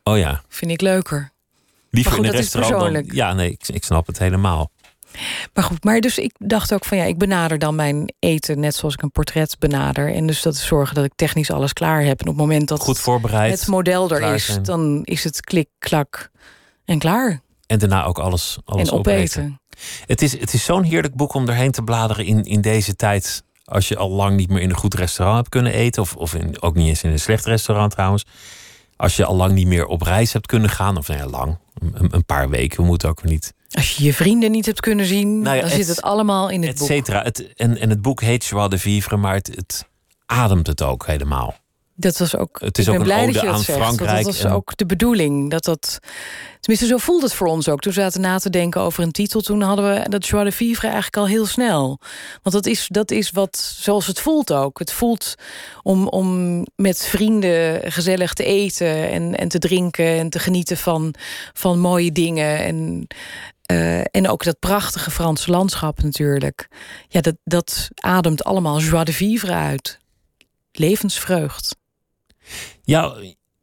Oh 0.04 0.18
ja, 0.18 0.42
Vind 0.48 0.70
ik 0.70 0.80
leuker. 0.80 1.30
liever 1.90 2.12
goed, 2.12 2.24
in 2.24 2.30
een 2.30 2.36
restaurant 2.36 2.92
dan... 2.92 3.04
Ja, 3.12 3.32
nee, 3.32 3.50
ik, 3.50 3.68
ik 3.68 3.84
snap 3.84 4.06
het 4.06 4.18
helemaal. 4.18 4.70
Maar 5.54 5.64
goed, 5.64 5.84
maar 5.84 6.00
dus 6.00 6.18
ik 6.18 6.32
dacht 6.38 6.72
ook 6.74 6.84
van 6.84 6.96
ja, 6.98 7.04
ik 7.04 7.18
benader 7.18 7.58
dan 7.58 7.74
mijn 7.74 8.14
eten 8.18 8.60
net 8.60 8.74
zoals 8.74 8.94
ik 8.94 9.02
een 9.02 9.10
portret 9.10 9.56
benader. 9.58 10.14
En 10.14 10.26
dus 10.26 10.42
dat 10.42 10.54
is 10.54 10.66
zorgen 10.66 10.94
dat 10.94 11.04
ik 11.04 11.12
technisch 11.16 11.50
alles 11.50 11.72
klaar 11.72 12.02
heb. 12.02 12.20
En 12.20 12.28
op 12.28 12.32
het 12.32 12.42
moment 12.42 12.68
dat 12.68 12.80
Goed 12.80 12.98
voorbereid. 12.98 13.58
het 13.58 13.68
model 13.68 14.10
er 14.10 14.34
is, 14.34 14.44
zijn. 14.44 14.62
dan 14.62 15.00
is 15.04 15.24
het 15.24 15.40
klik, 15.40 15.68
klak 15.78 16.30
en 16.84 16.98
klaar. 16.98 17.40
En 17.66 17.78
daarna 17.78 18.04
ook 18.04 18.18
alles, 18.18 18.58
alles 18.64 18.88
en 18.90 18.94
opeten. 18.94 19.60
Het 20.06 20.22
is, 20.22 20.38
het 20.40 20.54
is 20.54 20.64
zo'n 20.64 20.82
heerlijk 20.82 21.14
boek 21.14 21.34
om 21.34 21.48
erheen 21.48 21.70
te 21.70 21.82
bladeren 21.82 22.24
in, 22.24 22.44
in 22.44 22.60
deze 22.60 22.96
tijd. 22.96 23.42
Als 23.70 23.88
je 23.88 23.96
al 23.96 24.10
lang 24.10 24.36
niet 24.36 24.48
meer 24.50 24.60
in 24.62 24.70
een 24.70 24.76
goed 24.76 24.94
restaurant 24.94 25.36
hebt 25.38 25.48
kunnen 25.48 25.72
eten. 25.72 26.02
Of, 26.02 26.16
of 26.16 26.34
in, 26.34 26.62
ook 26.62 26.74
niet 26.74 26.88
eens 26.88 27.02
in 27.02 27.10
een 27.10 27.18
slecht 27.18 27.44
restaurant 27.44 27.90
trouwens. 27.92 28.24
Als 28.96 29.16
je 29.16 29.24
al 29.24 29.36
lang 29.36 29.52
niet 29.52 29.66
meer 29.66 29.86
op 29.86 30.02
reis 30.02 30.32
hebt 30.32 30.46
kunnen 30.46 30.70
gaan. 30.70 30.96
Of 30.96 31.08
nou 31.08 31.20
ja, 31.20 31.26
lang. 31.26 31.58
Een, 31.92 32.14
een 32.14 32.24
paar 32.24 32.48
weken. 32.48 32.80
We 32.80 32.86
moeten 32.86 33.08
ook 33.08 33.24
niet. 33.24 33.54
Als 33.70 33.96
je 33.96 34.04
je 34.04 34.14
vrienden 34.14 34.50
niet 34.50 34.66
hebt 34.66 34.80
kunnen 34.80 35.06
zien, 35.06 35.40
Nou 35.40 35.56
ja, 35.56 35.62
dan 35.62 35.70
et- 35.70 35.76
zit 35.76 35.88
het 35.88 36.02
allemaal 36.02 36.48
in 36.48 36.60
het 36.62 36.70
Et 36.70 36.78
boek. 36.78 36.88
cetera. 36.88 37.22
Het, 37.22 37.54
en, 37.54 37.78
en 37.78 37.90
het 37.90 38.02
boek 38.02 38.20
heet 38.20 38.44
Joie 38.44 38.68
de 38.68 38.78
Vivre. 38.78 39.16
Maar 39.16 39.34
het, 39.34 39.46
het 39.54 39.86
ademt 40.26 40.66
het 40.66 40.82
ook 40.82 41.06
helemaal. 41.06 41.54
Dat 42.00 42.18
was 42.18 42.36
ook. 42.36 42.60
Het 42.60 42.78
is 42.78 42.86
ik 42.86 42.92
ook 42.92 42.98
ben 42.98 43.08
een 43.08 43.14
blij 43.14 43.32
dat 43.32 43.42
je 43.42 43.48
dat 43.48 43.60
zegt. 43.60 43.78
Frankrijk 43.78 44.16
Dat 44.16 44.24
was 44.24 44.44
en- 44.44 44.50
ook 44.50 44.76
de 44.76 44.86
bedoeling. 44.86 45.50
Dat 45.50 45.64
dat. 45.64 45.98
Tenminste, 46.60 46.88
zo 46.88 46.96
voelde 46.96 47.24
het 47.24 47.34
voor 47.34 47.46
ons 47.46 47.68
ook. 47.68 47.80
Toen 47.80 47.92
we 47.92 48.00
zaten 48.00 48.20
na 48.20 48.38
te 48.38 48.50
denken 48.50 48.80
over 48.80 49.02
een 49.02 49.10
titel. 49.12 49.40
Toen 49.40 49.60
hadden 49.60 49.94
we 49.94 50.08
dat 50.08 50.26
Joie 50.26 50.44
de 50.44 50.52
Vivre 50.52 50.86
eigenlijk 50.86 51.16
al 51.16 51.26
heel 51.26 51.46
snel. 51.46 52.00
Want 52.42 52.54
dat 52.54 52.66
is, 52.66 52.86
dat 52.88 53.10
is 53.10 53.30
wat 53.30 53.56
zoals 53.80 54.06
het 54.06 54.20
voelt 54.20 54.52
ook. 54.52 54.78
Het 54.78 54.92
voelt 54.92 55.34
om, 55.82 56.08
om 56.08 56.64
met 56.76 57.06
vrienden 57.06 57.92
gezellig 57.92 58.32
te 58.32 58.44
eten 58.44 59.10
en, 59.10 59.36
en 59.36 59.48
te 59.48 59.58
drinken 59.58 60.18
en 60.18 60.30
te 60.30 60.38
genieten 60.38 60.76
van, 60.76 61.14
van 61.52 61.78
mooie 61.78 62.12
dingen. 62.12 62.58
En, 62.58 63.06
eh, 63.62 63.98
en 63.98 64.28
ook 64.28 64.44
dat 64.44 64.58
prachtige 64.58 65.10
Franse 65.10 65.50
landschap 65.50 66.02
natuurlijk. 66.02 66.68
Ja, 67.08 67.20
dat, 67.20 67.36
dat 67.44 67.88
ademt 67.94 68.44
allemaal 68.44 68.80
joie 68.80 69.04
de 69.04 69.12
vivre 69.12 69.52
uit. 69.52 69.98
Levensvreugd. 70.72 71.76
Jouw, 72.82 73.14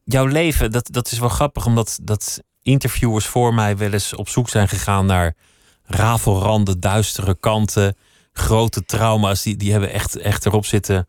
jouw 0.03 0.25
leven, 0.25 0.71
dat, 0.71 0.87
dat 0.91 1.11
is 1.11 1.19
wel 1.19 1.29
grappig. 1.29 1.65
Omdat 1.65 1.99
dat 2.01 2.41
interviewers 2.61 3.25
voor 3.25 3.53
mij 3.53 3.77
wel 3.77 3.91
eens 3.93 4.13
op 4.13 4.29
zoek 4.29 4.49
zijn 4.49 4.67
gegaan 4.67 5.05
naar 5.05 5.35
rafelranden, 5.83 6.79
duistere 6.79 7.35
kanten, 7.39 7.95
grote 8.33 8.85
trauma's. 8.85 9.41
Die, 9.43 9.55
die 9.55 9.71
hebben 9.71 9.91
echt, 9.91 10.15
echt 10.15 10.45
erop 10.45 10.65
zitten, 10.65 11.07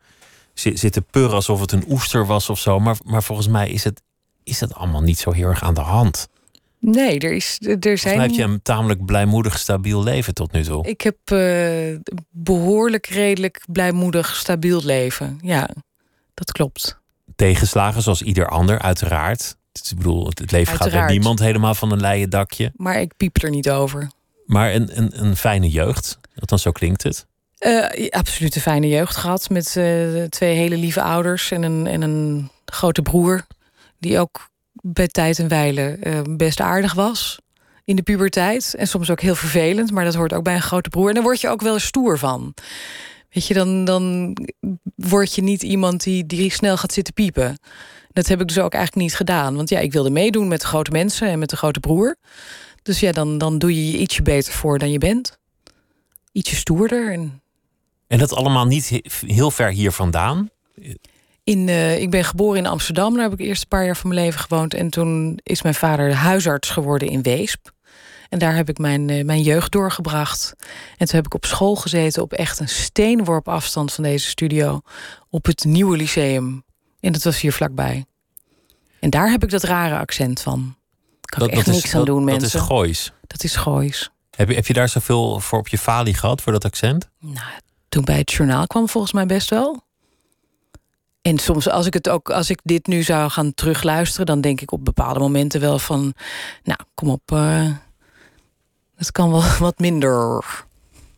zi- 0.54 0.76
zitten 0.76 1.04
purren 1.04 1.34
alsof 1.34 1.60
het 1.60 1.72
een 1.72 1.84
oester 1.88 2.26
was 2.26 2.50
of 2.50 2.58
zo. 2.58 2.78
Maar, 2.80 2.96
maar 3.04 3.22
volgens 3.22 3.48
mij 3.48 3.68
is 3.68 3.84
het, 3.84 4.02
is 4.44 4.60
het 4.60 4.74
allemaal 4.74 5.02
niet 5.02 5.18
zo 5.18 5.32
heel 5.32 5.48
erg 5.48 5.62
aan 5.62 5.74
de 5.74 5.80
hand. 5.80 6.28
Nee, 6.80 7.18
er, 7.18 7.32
is, 7.32 7.58
er 7.80 7.98
zijn. 7.98 8.20
heb 8.20 8.30
je 8.30 8.42
een 8.42 8.62
tamelijk 8.62 9.04
blijmoedig, 9.04 9.58
stabiel 9.58 10.02
leven 10.02 10.34
tot 10.34 10.52
nu 10.52 10.62
toe. 10.64 10.86
Ik 10.86 11.00
heb 11.00 11.16
eh, 11.24 12.14
behoorlijk, 12.30 13.06
redelijk, 13.06 13.64
blijmoedig, 13.68 14.36
stabiel 14.36 14.84
leven. 14.84 15.38
Ja. 15.42 15.68
dat 16.34 16.52
klopt. 16.52 16.97
Tegenslagen 17.38 18.02
zoals 18.02 18.22
ieder 18.22 18.48
ander, 18.48 18.78
uiteraard. 18.78 19.56
Ik 19.72 19.96
bedoel, 19.96 20.26
het 20.26 20.50
leven 20.50 20.76
gaat 20.76 20.90
bij 20.90 21.06
niemand 21.06 21.38
helemaal 21.38 21.74
van 21.74 21.92
een 21.92 22.00
leien 22.00 22.30
dakje. 22.30 22.72
Maar 22.76 23.00
ik 23.00 23.16
piep 23.16 23.42
er 23.42 23.50
niet 23.50 23.70
over. 23.70 24.10
Maar 24.46 24.74
een, 24.74 24.98
een, 24.98 25.24
een 25.24 25.36
fijne 25.36 25.68
jeugd, 25.68 26.18
althans 26.38 26.62
zo 26.62 26.72
klinkt 26.72 27.02
het. 27.02 27.26
Eh, 27.58 28.08
absoluut 28.10 28.54
een 28.54 28.60
fijne 28.60 28.88
jeugd 28.88 29.16
gehad. 29.16 29.50
Met 29.50 29.76
eh, 29.76 30.22
twee 30.22 30.56
hele 30.56 30.76
lieve 30.76 31.02
ouders 31.02 31.50
en 31.50 31.62
een, 31.62 31.86
en 31.86 32.02
een 32.02 32.50
grote 32.64 33.02
broer. 33.02 33.46
Die 33.98 34.18
ook 34.18 34.48
bij 34.72 35.08
tijd 35.08 35.38
en 35.38 35.48
wijle 35.48 35.82
eh, 35.82 36.20
best 36.30 36.60
aardig 36.60 36.94
was. 36.94 37.38
In 37.84 37.96
de 37.96 38.02
puberteit. 38.02 38.74
En 38.74 38.86
soms 38.86 39.10
ook 39.10 39.20
heel 39.20 39.34
vervelend. 39.34 39.90
Maar 39.90 40.04
dat 40.04 40.14
hoort 40.14 40.32
ook 40.32 40.44
bij 40.44 40.54
een 40.54 40.62
grote 40.62 40.88
broer. 40.88 41.08
En 41.08 41.14
daar 41.14 41.22
word 41.22 41.40
je 41.40 41.48
ook 41.48 41.62
wel 41.62 41.78
stoer 41.78 42.18
van. 42.18 42.54
Weet 43.38 43.46
je, 43.46 43.54
dan, 43.54 43.84
dan 43.84 44.36
word 44.94 45.34
je 45.34 45.42
niet 45.42 45.62
iemand 45.62 46.02
die, 46.02 46.26
die 46.26 46.52
snel 46.52 46.76
gaat 46.76 46.92
zitten 46.92 47.14
piepen. 47.14 47.58
Dat 48.12 48.26
heb 48.26 48.40
ik 48.40 48.48
dus 48.48 48.58
ook 48.58 48.72
eigenlijk 48.74 49.04
niet 49.06 49.16
gedaan. 49.16 49.56
Want 49.56 49.68
ja, 49.68 49.78
ik 49.78 49.92
wilde 49.92 50.10
meedoen 50.10 50.48
met 50.48 50.60
de 50.60 50.66
grote 50.66 50.90
mensen 50.90 51.28
en 51.28 51.38
met 51.38 51.50
de 51.50 51.56
grote 51.56 51.80
broer. 51.80 52.16
Dus 52.82 53.00
ja, 53.00 53.12
dan, 53.12 53.38
dan 53.38 53.58
doe 53.58 53.74
je 53.74 53.92
je 53.92 53.98
ietsje 53.98 54.22
beter 54.22 54.52
voor 54.52 54.78
dan 54.78 54.90
je 54.90 54.98
bent. 54.98 55.38
Ietsje 56.32 56.56
stoerder 56.56 57.12
en 57.12 57.40
En 58.06 58.18
dat 58.18 58.32
allemaal 58.34 58.66
niet 58.66 58.88
he- 58.88 59.02
heel 59.26 59.50
ver 59.50 59.70
hier 59.70 59.92
vandaan. 59.92 60.50
In, 61.44 61.68
eh, 61.68 62.00
ik 62.00 62.10
ben 62.10 62.24
geboren 62.24 62.58
in 62.58 62.66
Amsterdam. 62.66 63.14
Daar 63.14 63.22
heb 63.30 63.40
ik 63.40 63.46
eerst 63.46 63.62
een 63.62 63.68
paar 63.68 63.84
jaar 63.84 63.96
van 63.96 64.08
mijn 64.08 64.20
leven 64.24 64.40
gewoond. 64.40 64.74
En 64.74 64.90
toen 64.90 65.38
is 65.42 65.62
mijn 65.62 65.74
vader 65.74 66.14
huisarts 66.14 66.70
geworden 66.70 67.08
in 67.08 67.22
Weesp. 67.22 67.70
En 68.28 68.38
daar 68.38 68.54
heb 68.54 68.68
ik 68.68 68.78
mijn, 68.78 69.10
eh, 69.10 69.24
mijn 69.24 69.42
jeugd 69.42 69.72
doorgebracht. 69.72 70.54
En 70.96 71.06
toen 71.06 71.16
heb 71.16 71.26
ik 71.26 71.34
op 71.34 71.44
school 71.44 71.76
gezeten 71.76 72.22
op 72.22 72.32
echt 72.32 72.58
een 72.58 72.68
steenworp 72.68 73.48
afstand 73.48 73.92
van 73.92 74.04
deze 74.04 74.28
studio. 74.28 74.80
Op 75.30 75.46
het 75.46 75.64
Nieuwe 75.64 75.96
Lyceum. 75.96 76.64
En 77.00 77.12
dat 77.12 77.22
was 77.22 77.40
hier 77.40 77.52
vlakbij. 77.52 78.04
En 79.00 79.10
daar 79.10 79.30
heb 79.30 79.42
ik 79.42 79.50
dat 79.50 79.62
rare 79.62 79.98
accent 79.98 80.40
van. 80.40 80.76
Kan 81.20 81.46
ik 81.46 81.52
echt 81.52 81.66
is, 81.66 81.74
niks 81.74 81.92
aan 81.92 81.98
dat, 81.98 82.06
doen, 82.06 82.26
dat 82.26 82.40
mensen. 82.40 82.60
is 82.60 82.66
Goois. 82.66 83.12
Dat 83.26 83.44
is 83.44 83.56
Goois. 83.56 84.10
Heb 84.30 84.48
je, 84.48 84.54
heb 84.54 84.66
je 84.66 84.72
daar 84.72 84.88
zoveel 84.88 85.40
voor 85.40 85.58
op 85.58 85.68
je 85.68 85.78
falie 85.78 86.14
gehad, 86.14 86.40
voor 86.40 86.52
dat 86.52 86.64
accent? 86.64 87.08
Nou, 87.20 87.50
toen 87.88 88.04
bij 88.04 88.18
het 88.18 88.32
journaal 88.32 88.66
kwam 88.66 88.88
volgens 88.88 89.12
mij 89.12 89.26
best 89.26 89.50
wel. 89.50 89.86
En 91.22 91.38
soms 91.38 91.68
als 91.68 91.86
ik 91.86 91.94
het 91.94 92.08
ook, 92.08 92.30
als 92.30 92.50
ik 92.50 92.60
dit 92.62 92.86
nu 92.86 93.02
zou 93.02 93.30
gaan 93.30 93.54
terugluisteren, 93.54 94.26
dan 94.26 94.40
denk 94.40 94.60
ik 94.60 94.72
op 94.72 94.84
bepaalde 94.84 95.20
momenten 95.20 95.60
wel 95.60 95.78
van, 95.78 96.14
nou, 96.62 96.80
kom 96.94 97.08
op, 97.08 97.32
eh 97.32 97.70
het 98.98 99.12
kan 99.12 99.30
wel 99.30 99.42
wat 99.58 99.78
minder. 99.78 100.44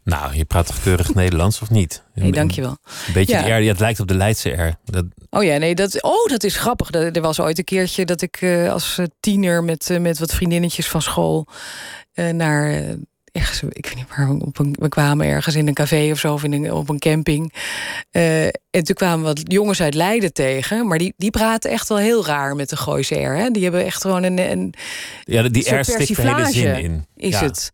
Nou, 0.05 0.35
je 0.35 0.45
praat 0.45 0.67
toch 0.67 0.83
keurig 0.83 1.15
Nederlands 1.23 1.61
of 1.63 1.71
niet? 1.71 2.03
Nee, 2.15 2.33
dankjewel. 2.33 2.77
Een 3.07 3.13
beetje 3.13 3.33
Ja. 3.37 3.43
de 3.43 3.53
R, 3.53 3.61
ja, 3.61 3.69
het 3.71 3.81
lijkt 3.81 4.01
op 4.01 4.09
de 4.09 4.15
Leidse 4.15 4.51
R. 4.51 4.75
Dat, 4.85 5.05
Oh 5.31 5.45
ja, 5.45 5.57
nee, 5.57 5.75
dat, 5.75 6.03
oh, 6.03 6.27
dat 6.29 6.45
is 6.45 6.57
grappig. 6.57 6.93
Er 6.93 7.13
er 7.13 7.23
was 7.23 7.41
ooit 7.41 7.59
een 7.59 7.65
keertje 7.65 8.05
dat 8.05 8.23
ik 8.23 8.37
eh, 8.41 8.73
als 8.73 8.99
eh, 8.99 9.07
tiener 9.21 9.65
met, 9.65 9.91
eh, 9.91 9.99
met 10.01 10.19
wat 10.19 10.35
vriendinnetjes 10.35 10.89
van 10.89 11.03
school 11.03 11.47
naar. 12.33 12.85
Ergens, 13.33 13.63
ik 13.63 13.87
weet 13.87 13.95
niet 13.95 14.07
waar, 14.17 14.31
op 14.31 14.59
een, 14.59 14.77
we 14.79 14.89
kwamen 14.89 15.27
ergens 15.27 15.55
in 15.55 15.69
een 15.69 15.75
café 15.75 16.09
of 16.13 16.19
zo, 16.19 16.33
of 16.33 16.45
in 16.45 16.53
een, 16.53 16.73
op 16.73 16.89
een 16.89 16.99
camping. 16.99 17.53
Eh, 18.11 18.45
en 18.47 18.85
toen 18.85 18.95
kwamen 18.95 19.25
wat 19.25 19.41
jongens 19.45 19.83
uit 19.83 19.95
Leiden 19.95 20.33
tegen, 20.33 20.87
maar 20.87 20.99
die, 20.99 21.15
die 21.17 21.31
praten 21.31 21.71
echt 21.71 21.89
wel 21.89 21.99
heel 21.99 22.27
raar 22.27 22.57
met 22.57 22.69
de 22.69 22.77
Gooise 22.77 23.15
R. 23.15 23.37
Hè? 23.37 23.51
Die 23.51 23.63
hebben 23.63 23.85
echt 23.85 24.01
gewoon 24.01 24.23
een, 24.23 24.39
een 24.51 24.75
ja, 25.25 25.49
die 25.49 25.75
R 25.75 25.85
stikt 25.85 26.17
de 26.17 26.23
hele 26.23 26.51
zin 26.53 26.77
in. 26.79 27.07
is 27.17 27.31
Ja. 27.39 27.45
het. 27.45 27.73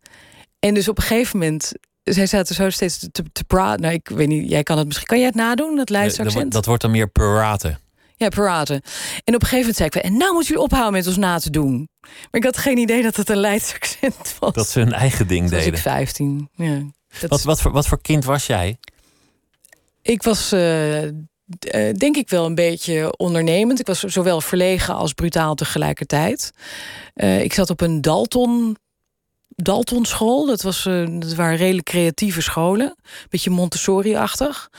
En 0.59 0.73
dus 0.73 0.87
op 0.87 0.97
een 0.97 1.03
gegeven 1.03 1.39
moment, 1.39 1.71
zij 2.03 2.25
zaten 2.25 2.55
zo 2.55 2.69
steeds 2.69 2.97
te, 3.11 3.23
te 3.31 3.43
praten. 3.43 3.81
Nou, 3.81 3.93
ik 3.93 4.09
weet 4.09 4.27
niet, 4.27 4.49
jij 4.49 4.63
kan 4.63 4.77
het 4.77 4.85
misschien, 4.85 5.07
kan 5.07 5.17
jij 5.17 5.27
het 5.27 5.35
nadoen, 5.35 5.75
dat 5.75 5.89
Leidse 5.89 6.17
Eh, 6.17 6.23
dat, 6.23 6.33
accent? 6.33 6.51
dat 6.51 6.65
wordt 6.65 6.81
dan 6.81 6.91
meer 6.91 7.07
praten. 7.09 7.79
Ja, 8.17 8.29
praten. 8.29 8.81
En 9.23 9.35
op 9.35 9.41
een 9.41 9.47
gegeven 9.47 9.57
moment 9.57 9.75
zei 9.75 9.89
ik... 9.89 9.95
en 9.95 10.17
nou 10.17 10.33
moeten 10.33 10.53
jullie 10.53 10.63
ophouden 10.63 10.93
met 10.93 11.07
ons 11.07 11.17
na 11.17 11.39
te 11.39 11.49
doen. 11.49 11.89
Maar 12.01 12.27
ik 12.31 12.43
had 12.43 12.57
geen 12.57 12.77
idee 12.77 13.03
dat 13.03 13.15
het 13.15 13.29
een 13.29 13.37
Leids 13.37 13.73
accent 13.73 14.35
was. 14.39 14.53
Dat 14.53 14.69
ze 14.69 14.79
hun 14.79 14.93
eigen 14.93 15.27
ding 15.27 15.49
was 15.49 15.59
ik 15.59 15.65
deden. 15.65 15.79
15. 15.79 16.49
Ja. 16.55 16.81
Dat 17.19 17.29
Wat, 17.29 17.43
wat, 17.43 17.61
voor, 17.61 17.71
wat 17.71 17.87
voor 17.87 18.01
kind 18.01 18.25
was 18.25 18.45
jij? 18.45 18.77
Ik 20.01 20.23
was 20.23 20.51
eh, 20.51 21.03
eh, 21.07 21.13
denk 21.97 22.15
ik 22.15 22.29
wel 22.29 22.45
een 22.45 22.55
beetje 22.55 23.17
ondernemend. 23.17 23.79
Ik 23.79 23.87
was 23.87 23.99
zowel 23.99 24.41
verlegen 24.41 24.95
als 24.95 25.13
brutaal 25.13 25.55
tegelijkertijd. 25.55 26.51
Eh, 27.13 27.43
ik 27.43 27.53
zat 27.53 27.69
op 27.69 27.81
een 27.81 28.01
Dalton... 28.01 28.77
Dalton 29.59 30.05
school, 30.05 30.45
dat, 30.45 30.61
was, 30.61 30.83
dat 31.09 31.33
waren 31.33 31.57
redelijk 31.57 31.85
creatieve 31.85 32.41
scholen. 32.41 32.95
Beetje 33.29 33.49
Montessori-achtig. 33.49 34.69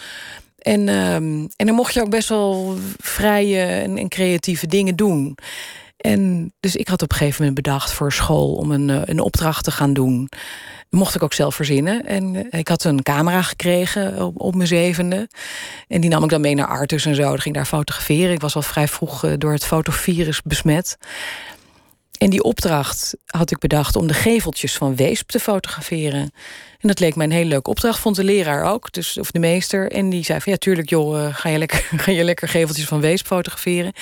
En, 0.59 0.89
ehm, 0.89 1.47
en 1.57 1.67
dan 1.67 1.75
mocht 1.75 1.95
je 1.95 2.01
ook 2.01 2.11
best 2.11 2.29
wel 2.29 2.77
vrije 2.97 3.65
en, 3.65 4.09
creatieve 4.09 4.67
dingen 4.67 4.97
doen. 4.97 5.39
En 5.97 6.53
dus 6.61 6.77
ik 6.77 6.89
had 6.89 7.03
op 7.03 7.11
een 7.11 7.17
gegeven 7.17 7.39
moment 7.39 7.63
bedacht 7.63 7.93
voor 7.93 8.13
school 8.13 8.55
om 8.55 8.71
een, 8.71 8.91
eh, 8.91 9.01
een 9.05 9.21
opdracht 9.21 9.65
te 9.65 9.71
gaan 9.71 9.93
doen. 9.93 10.29
Mocht 10.91 11.15
ik 11.15 11.23
ook 11.23 11.33
zelf 11.33 11.55
verzinnen. 11.55 12.07
En 12.07 12.51
eh, 12.51 12.59
ik 12.59 12.69
had 12.69 12.85
een 12.85 13.03
camera 13.03 13.43
gekregen 13.43 14.25
op, 14.25 14.41
op 14.41 14.55
mijn 14.55 14.69
zevende. 14.69 15.29
En 15.89 16.01
die 16.01 16.11
nam 16.11 16.25
ik 16.25 16.31
dan 16.31 16.41
mee 16.41 16.55
naar 16.55 16.67
Artus 16.67 17.07
en 17.07 17.15
zo. 17.15 17.23
Dan 17.23 17.41
ging 17.41 17.55
daar 17.55 17.67
fotograferen. 17.67 18.33
Ik 18.33 18.41
was 18.41 18.55
al 18.55 18.63
vrij 18.63 18.89
vroeg 18.89 19.25
eh, 19.25 19.33
door 19.39 19.53
het 19.53 19.65
fotovirus 19.65 20.43
besmet. 20.43 20.99
En 22.19 22.31
die 22.31 22.43
opdracht 22.43 23.17
had 23.27 23.51
ik 23.51 23.59
bedacht 23.59 23.97
om 23.97 24.07
de 24.07 24.15
geveltjes 24.15 24.77
van 24.77 24.97
Weesp 24.97 25.29
te 25.29 25.41
fotograferen. 25.41 26.33
En 26.79 26.89
dat 26.89 27.01
leek 27.01 27.17
mij 27.17 27.27
een 27.27 27.33
hele 27.33 27.49
leuke 27.49 27.71
opdracht. 27.71 27.99
Vond 27.99 28.17
de 28.17 28.25
leraar 28.25 28.65
ook, 28.65 28.93
dus, 28.93 29.19
of 29.19 29.31
de 29.31 29.39
meester. 29.39 29.93
En 29.93 30.11
die 30.11 30.25
zei 30.25 30.41
van 30.41 30.53
ja, 30.53 30.59
tuurlijk 30.59 30.91
joh, 30.91 31.25
eh, 31.25 31.35
ga 31.35 31.49
je 31.49 31.59
lekker, 31.59 31.89
ga 32.03 32.11
je 32.11 32.25
lekker 32.25 32.49
geveltjes 32.49 32.87
van 32.87 33.01
Weesp 33.01 33.27
fotograferen. 33.27 33.93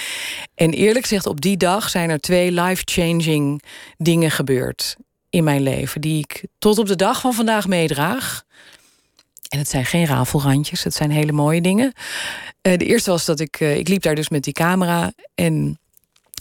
En 0.54 0.72
eerlijk 0.72 1.04
gezegd, 1.04 1.26
op 1.26 1.40
die 1.40 1.56
dag 1.56 1.90
zijn 1.90 2.10
er 2.10 2.20
twee 2.20 2.52
life-changing 2.52 3.62
dingen 3.96 4.30
gebeurd 4.30 4.96
in 5.30 5.44
mijn 5.44 5.62
leven. 5.62 6.00
Die 6.00 6.18
ik 6.18 6.44
tot 6.58 6.78
op 6.78 6.86
de 6.86 6.96
dag 6.96 7.20
van 7.20 7.34
vandaag 7.34 7.66
meedraag. 7.66 8.44
En 9.48 9.58
het 9.58 9.68
zijn 9.68 9.84
geen 9.84 10.06
rafelrandjes, 10.06 10.84
het 10.84 10.94
zijn 10.94 11.10
hele 11.10 11.32
mooie 11.32 11.60
dingen. 11.60 11.92
Eh, 12.60 12.78
de 12.78 12.84
eerste 12.84 13.10
was 13.10 13.24
dat 13.24 13.40
ik, 13.40 13.60
eh, 13.60 13.76
ik 13.76 13.88
liep 13.88 14.02
daar 14.02 14.14
dus 14.14 14.28
met 14.28 14.44
die 14.44 14.52
camera. 14.52 15.12
En 15.34 15.78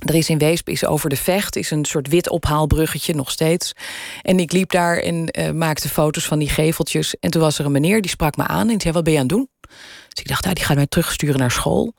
er 0.05 0.15
is 0.15 0.29
in 0.29 0.37
Weesp, 0.37 0.69
is 0.69 0.85
over 0.85 1.09
de 1.09 1.15
vecht, 1.15 1.55
is 1.55 1.71
een 1.71 1.85
soort 1.85 2.07
wit 2.07 2.29
ophaalbruggetje 2.29 3.15
nog 3.15 3.31
steeds. 3.31 3.73
En 4.21 4.39
ik 4.39 4.51
liep 4.51 4.71
daar 4.71 4.97
en 4.97 5.27
eh, 5.27 5.51
maakte 5.51 5.89
foto's 5.89 6.25
van 6.25 6.39
die 6.39 6.49
geveltjes. 6.49 7.15
En 7.19 7.31
toen 7.31 7.41
was 7.41 7.59
er 7.59 7.65
een 7.65 7.71
meneer 7.71 8.01
die 8.01 8.11
sprak 8.11 8.37
me 8.37 8.47
aan 8.47 8.69
en 8.69 8.81
zei: 8.81 8.93
Wat 8.93 9.03
ben 9.03 9.13
je 9.13 9.19
aan 9.19 9.25
het 9.25 9.35
doen? 9.35 9.49
Dus 10.09 10.23
ik 10.23 10.27
dacht, 10.27 10.43
nou, 10.43 10.55
die 10.55 10.63
gaat 10.63 10.75
mij 10.75 10.87
terugsturen 10.87 11.39
naar 11.39 11.51
school. 11.51 11.93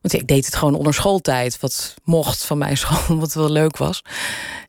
Want 0.00 0.14
ik 0.14 0.26
deed 0.26 0.44
het 0.44 0.56
gewoon 0.56 0.74
onder 0.74 0.94
schooltijd, 0.94 1.60
wat 1.60 1.94
mocht 2.04 2.44
van 2.44 2.58
mijn 2.58 2.76
school, 2.86 3.18
wat 3.18 3.34
wel 3.34 3.50
leuk 3.50 3.76
was. 3.76 4.02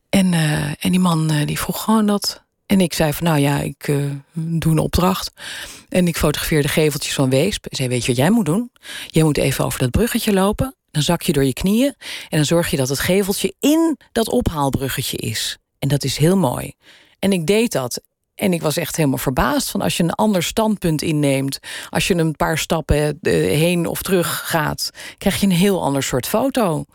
En, 0.10 0.34
eh, 0.34 0.64
en 0.64 0.92
die 0.92 1.00
man 1.00 1.32
eh, 1.32 1.48
die 1.48 1.60
vroeg 1.60 1.84
gewoon 1.84 2.06
dat. 2.06 2.44
En 2.66 2.82
ik 2.82 2.94
zei 2.94 3.14
van, 3.14 3.28
nou 3.28 3.40
ja, 3.40 3.60
ik 3.60 3.86
doe 4.34 4.72
een 4.72 4.80
opdracht. 4.80 5.32
En 5.90 6.08
ik 6.08 6.18
fotografeerde 6.18 6.68
geveltjes 6.68 7.14
van 7.14 7.30
Weesp. 7.30 7.66
En 7.66 7.76
zei, 7.76 7.90
weet 7.90 8.02
je 8.02 8.08
wat 8.08 8.18
jij 8.18 8.30
moet 8.30 8.46
doen? 8.46 8.72
Jij 9.08 9.24
moet 9.24 9.38
even 9.38 9.66
over 9.66 9.80
dat 9.80 9.92
bruggetje 9.92 10.34
lopen. 10.34 10.76
Dan 10.92 11.02
zak 11.02 11.22
je 11.22 11.34
door 11.34 11.46
je 11.46 11.54
knieën. 11.54 11.96
En 12.30 12.38
dan 12.38 12.46
zorg 12.46 12.72
je 12.72 12.78
dat 12.78 12.90
het 12.90 13.00
geveltje 13.00 13.54
in 13.60 13.98
dat 14.12 14.30
ophaalbruggetje 14.30 15.18
is. 15.18 15.58
En 15.80 15.88
dat 15.88 16.04
is 16.04 16.18
heel 16.18 16.38
mooi. 16.38 16.74
En 17.20 17.32
ik 17.32 17.46
deed 17.48 17.72
dat. 17.72 18.02
En 18.36 18.54
ik 18.54 18.62
was 18.62 18.78
echt 18.78 18.96
helemaal 18.96 19.18
verbaasd 19.18 19.70
van 19.70 19.82
als 19.82 19.98
je 19.98 20.04
een 20.04 20.14
ander 20.14 20.44
standpunt 20.44 21.02
inneemt. 21.02 21.60
Als 21.90 22.08
je 22.08 22.16
een 22.16 22.36
paar 22.36 22.58
stappen 22.58 23.20
eh, 23.22 23.34
heen 23.34 23.86
of 23.86 24.02
terug 24.02 24.42
gaat, 24.46 24.90
krijg 25.18 25.40
je 25.40 25.46
een 25.46 25.52
heel 25.52 25.84
ander 25.84 26.04
soort 26.04 26.28
foto. 26.28 26.86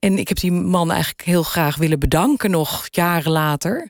En 0.00 0.18
ik 0.18 0.28
heb 0.28 0.38
die 0.40 0.52
man 0.52 0.90
eigenlijk 0.90 1.22
heel 1.22 1.42
graag 1.42 1.76
willen 1.76 1.98
bedanken, 1.98 2.50
nog 2.50 2.86
jaren 2.90 3.32
later. 3.32 3.88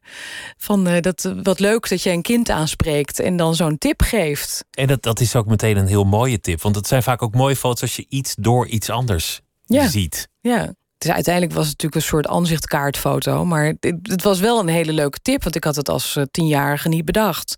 Van 0.56 0.86
eh, 0.86 1.00
dat, 1.00 1.34
wat 1.42 1.58
leuk 1.60 1.88
dat 1.88 2.02
je 2.02 2.10
een 2.10 2.22
kind 2.22 2.50
aanspreekt 2.50 3.20
en 3.20 3.36
dan 3.36 3.54
zo'n 3.54 3.78
tip 3.78 4.02
geeft. 4.02 4.64
En 4.70 4.86
dat, 4.86 5.02
dat 5.02 5.20
is 5.20 5.36
ook 5.36 5.46
meteen 5.46 5.76
een 5.76 5.86
heel 5.86 6.04
mooie 6.04 6.40
tip. 6.40 6.62
Want 6.62 6.76
het 6.76 6.86
zijn 6.86 7.02
vaak 7.02 7.22
ook 7.22 7.34
mooie 7.34 7.56
foto's 7.56 7.80
als 7.82 7.96
je 7.96 8.06
iets 8.08 8.34
door 8.38 8.66
iets 8.66 8.90
anders 8.90 9.40
Ja. 9.66 9.88
ziet. 9.88 10.28
Ja. 10.40 10.72
Dus 10.98 11.10
uiteindelijk 11.10 11.54
was 11.54 11.68
het 11.68 11.72
natuurlijk 11.72 12.02
een 12.02 12.08
soort 12.08 12.26
aanzichtkaartfoto. 12.26 13.44
Maar 13.44 13.64
het, 13.64 13.94
het 14.02 14.22
was 14.22 14.40
wel 14.40 14.60
een 14.60 14.68
hele 14.68 14.92
leuke 14.92 15.18
tip, 15.22 15.42
want 15.42 15.56
ik 15.56 15.64
had 15.64 15.76
het 15.76 15.88
als 15.88 16.16
eh, 16.16 16.22
tienjarige 16.30 16.88
niet 16.88 17.04
bedacht. 17.04 17.56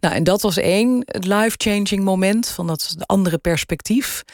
Nou, 0.00 0.14
en 0.14 0.24
dat 0.24 0.42
was 0.42 0.56
één 0.56 1.02
het 1.04 1.24
life-changing 1.24 2.04
moment 2.04 2.48
van 2.48 2.66
dat 2.66 2.94
andere 3.06 3.38
perspectief. 3.38 4.24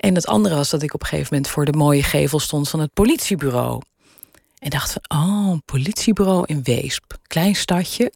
En 0.00 0.14
het 0.14 0.26
andere 0.26 0.54
was 0.54 0.70
dat 0.70 0.82
ik 0.82 0.94
op 0.94 1.00
een 1.00 1.06
gegeven 1.06 1.28
moment 1.30 1.52
voor 1.52 1.64
de 1.64 1.72
mooie 1.72 2.02
gevel 2.02 2.38
stond 2.38 2.68
van 2.68 2.80
het 2.80 2.92
politiebureau. 2.92 3.82
En 4.58 4.70
dacht 4.70 4.92
van, 4.92 5.18
oh, 5.18 5.50
een 5.52 5.62
politiebureau 5.64 6.44
in 6.46 6.62
Weesp. 6.62 7.18
Klein 7.26 7.54
stadje. 7.54 8.12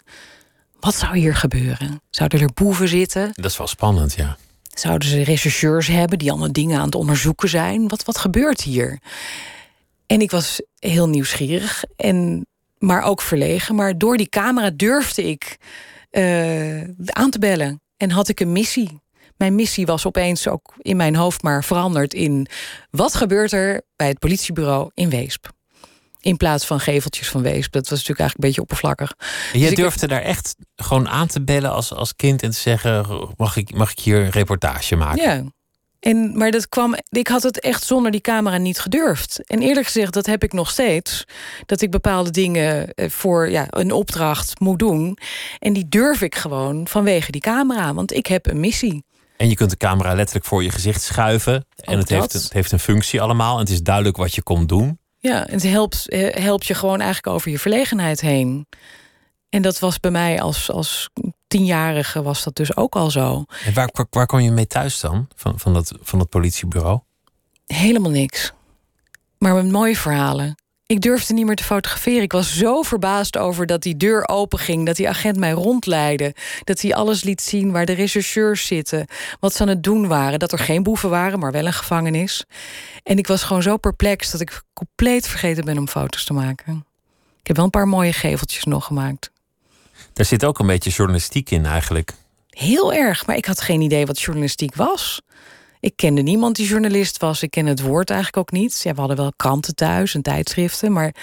Wat 0.80 0.94
zou 0.94 1.18
hier 1.18 1.34
gebeuren? 1.34 2.00
Zouden 2.10 2.40
er 2.40 2.50
boeven 2.54 2.88
zitten? 2.88 3.30
Dat 3.34 3.50
is 3.50 3.56
wel 3.56 3.66
spannend, 3.66 4.14
ja. 4.14 4.36
Zouden 4.74 5.08
ze 5.08 5.22
rechercheurs 5.22 5.86
hebben 5.86 6.18
die 6.18 6.30
allemaal 6.30 6.52
dingen 6.52 6.78
aan 6.78 6.84
het 6.84 6.94
onderzoeken 6.94 7.48
zijn? 7.48 7.88
Wat, 7.88 8.04
wat 8.04 8.18
gebeurt 8.18 8.60
hier? 8.60 8.98
En 10.06 10.20
ik 10.20 10.30
was 10.30 10.60
heel 10.78 11.08
nieuwsgierig, 11.08 11.84
en, 11.96 12.46
maar 12.78 13.02
ook 13.02 13.20
verlegen. 13.20 13.74
Maar 13.74 13.98
door 13.98 14.16
die 14.16 14.28
camera 14.28 14.70
durfde 14.70 15.22
ik 15.22 15.56
eh, 16.10 16.82
aan 17.04 17.30
te 17.30 17.38
bellen. 17.38 17.80
En 17.96 18.10
had 18.10 18.28
ik 18.28 18.40
een 18.40 18.52
missie. 18.52 19.02
Mijn 19.36 19.54
missie 19.54 19.86
was 19.86 20.06
opeens 20.06 20.48
ook 20.48 20.74
in 20.78 20.96
mijn 20.96 21.16
hoofd 21.16 21.42
maar 21.42 21.64
veranderd 21.64 22.14
in 22.14 22.46
wat 22.90 23.14
gebeurt 23.14 23.52
er 23.52 23.82
bij 23.96 24.08
het 24.08 24.18
politiebureau 24.18 24.90
in 24.94 25.10
Weesp. 25.10 25.52
In 26.20 26.36
plaats 26.36 26.66
van 26.66 26.80
geveltjes 26.80 27.28
van 27.28 27.42
Weesp. 27.42 27.72
Dat 27.72 27.88
was 27.88 27.98
natuurlijk 27.98 28.20
eigenlijk 28.20 28.34
een 28.34 28.46
beetje 28.48 28.60
oppervlakkig. 28.60 29.14
En 29.52 29.58
jij 29.58 29.68
dus 29.68 29.78
durfde 29.78 30.06
daar 30.06 30.22
echt 30.22 30.56
gewoon 30.76 31.08
aan 31.08 31.26
te 31.26 31.42
bellen 31.42 31.72
als, 31.72 31.92
als 31.92 32.16
kind 32.16 32.42
en 32.42 32.50
te 32.50 32.58
zeggen: 32.58 33.28
mag 33.36 33.56
ik, 33.56 33.74
mag 33.74 33.90
ik 33.90 33.98
hier 33.98 34.20
een 34.20 34.30
reportage 34.30 34.96
maken? 34.96 35.22
Ja. 35.22 35.44
En, 36.04 36.36
maar 36.36 36.50
dat 36.50 36.68
kwam, 36.68 36.94
ik 37.08 37.28
had 37.28 37.42
het 37.42 37.60
echt 37.60 37.84
zonder 37.84 38.10
die 38.10 38.20
camera 38.20 38.56
niet 38.56 38.78
gedurfd. 38.78 39.46
En 39.46 39.60
eerlijk 39.60 39.86
gezegd, 39.86 40.12
dat 40.12 40.26
heb 40.26 40.42
ik 40.42 40.52
nog 40.52 40.70
steeds. 40.70 41.24
Dat 41.66 41.80
ik 41.80 41.90
bepaalde 41.90 42.30
dingen 42.30 42.94
eh, 42.94 43.10
voor 43.10 43.50
ja, 43.50 43.66
een 43.70 43.92
opdracht 43.92 44.60
moet 44.60 44.78
doen. 44.78 45.18
En 45.58 45.72
die 45.72 45.88
durf 45.88 46.20
ik 46.20 46.34
gewoon 46.34 46.88
vanwege 46.88 47.30
die 47.30 47.40
camera. 47.40 47.94
Want 47.94 48.12
ik 48.12 48.26
heb 48.26 48.46
een 48.46 48.60
missie. 48.60 49.04
En 49.36 49.48
je 49.48 49.54
kunt 49.54 49.70
de 49.70 49.76
camera 49.76 50.14
letterlijk 50.14 50.46
voor 50.46 50.62
je 50.62 50.70
gezicht 50.70 51.02
schuiven. 51.02 51.66
En 51.76 51.98
het 51.98 52.08
heeft, 52.08 52.32
het 52.32 52.52
heeft, 52.52 52.72
een 52.72 52.78
functie 52.78 53.20
allemaal. 53.20 53.54
En 53.54 53.60
het 53.60 53.70
is 53.70 53.82
duidelijk 53.82 54.16
wat 54.16 54.34
je 54.34 54.42
komt 54.42 54.68
doen. 54.68 54.98
Ja, 55.18 55.46
het 55.50 55.62
helpt, 55.62 56.08
eh, 56.08 56.42
helpt 56.42 56.66
je 56.66 56.74
gewoon 56.74 57.00
eigenlijk 57.00 57.34
over 57.34 57.50
je 57.50 57.58
verlegenheid 57.58 58.20
heen. 58.20 58.66
En 59.48 59.62
dat 59.62 59.78
was 59.78 60.00
bij 60.00 60.10
mij 60.10 60.40
als, 60.40 60.70
als 60.70 61.10
tienjarige 61.46 62.22
was 62.22 62.44
dat 62.44 62.56
dus 62.56 62.76
ook 62.76 62.96
al 62.96 63.10
zo. 63.10 63.44
En 63.64 63.74
waar, 63.74 63.88
waar, 63.92 64.06
waar 64.10 64.26
kwam 64.26 64.40
je 64.40 64.50
mee 64.50 64.66
thuis 64.66 65.00
dan, 65.00 65.28
van, 65.34 65.58
van, 65.58 65.74
dat, 65.74 65.92
van 66.00 66.18
dat 66.18 66.28
politiebureau? 66.28 67.00
Helemaal 67.66 68.10
niks. 68.10 68.52
Maar 69.38 69.54
met 69.54 69.70
mooie 69.70 69.96
verhalen. 69.96 70.54
Ik 70.86 71.00
durfde 71.00 71.34
niet 71.34 71.46
meer 71.46 71.56
te 71.56 71.64
fotograferen. 71.64 72.22
Ik 72.22 72.32
was 72.32 72.56
zo 72.56 72.82
verbaasd 72.82 73.36
over 73.36 73.66
dat 73.66 73.82
die 73.82 73.96
deur 73.96 74.28
open 74.28 74.58
ging, 74.58 74.86
dat 74.86 74.96
die 74.96 75.08
agent 75.08 75.36
mij 75.36 75.50
rondleidde, 75.50 76.34
dat 76.64 76.80
hij 76.80 76.94
alles 76.94 77.22
liet 77.22 77.42
zien 77.42 77.72
waar 77.72 77.86
de 77.86 77.92
rechercheurs 77.92 78.66
zitten, 78.66 79.06
wat 79.40 79.54
ze 79.54 79.62
aan 79.62 79.68
het 79.68 79.82
doen 79.82 80.08
waren, 80.08 80.38
dat 80.38 80.52
er 80.52 80.58
geen 80.58 80.82
boeven 80.82 81.10
waren, 81.10 81.38
maar 81.38 81.52
wel 81.52 81.66
een 81.66 81.72
gevangenis. 81.72 82.44
En 83.02 83.18
ik 83.18 83.26
was 83.26 83.42
gewoon 83.42 83.62
zo 83.62 83.76
perplex 83.76 84.30
dat 84.30 84.40
ik 84.40 84.62
compleet 84.72 85.28
vergeten 85.28 85.64
ben 85.64 85.78
om 85.78 85.88
foto's 85.88 86.24
te 86.24 86.32
maken. 86.32 86.86
Ik 87.40 87.46
heb 87.46 87.56
wel 87.56 87.64
een 87.64 87.70
paar 87.70 87.88
mooie 87.88 88.12
geveltjes 88.12 88.64
nog 88.64 88.84
gemaakt. 88.84 89.30
Daar 90.12 90.26
zit 90.26 90.44
ook 90.44 90.58
een 90.58 90.66
beetje 90.66 90.90
journalistiek 90.90 91.50
in 91.50 91.66
eigenlijk. 91.66 92.12
Heel 92.48 92.92
erg, 92.92 93.26
maar 93.26 93.36
ik 93.36 93.46
had 93.46 93.60
geen 93.60 93.80
idee 93.80 94.06
wat 94.06 94.20
journalistiek 94.20 94.74
was. 94.74 95.22
Ik 95.84 95.96
kende 95.96 96.22
niemand 96.22 96.56
die 96.56 96.66
journalist 96.66 97.18
was. 97.18 97.42
Ik 97.42 97.50
ken 97.50 97.66
het 97.66 97.80
woord 97.80 98.10
eigenlijk 98.10 98.38
ook 98.38 98.58
niet. 98.58 98.80
Ja, 98.82 98.92
we 98.92 98.98
hadden 98.98 99.16
wel 99.16 99.32
kranten 99.36 99.74
thuis 99.74 100.14
en 100.14 100.22
tijdschriften, 100.22 100.92
maar 100.92 101.14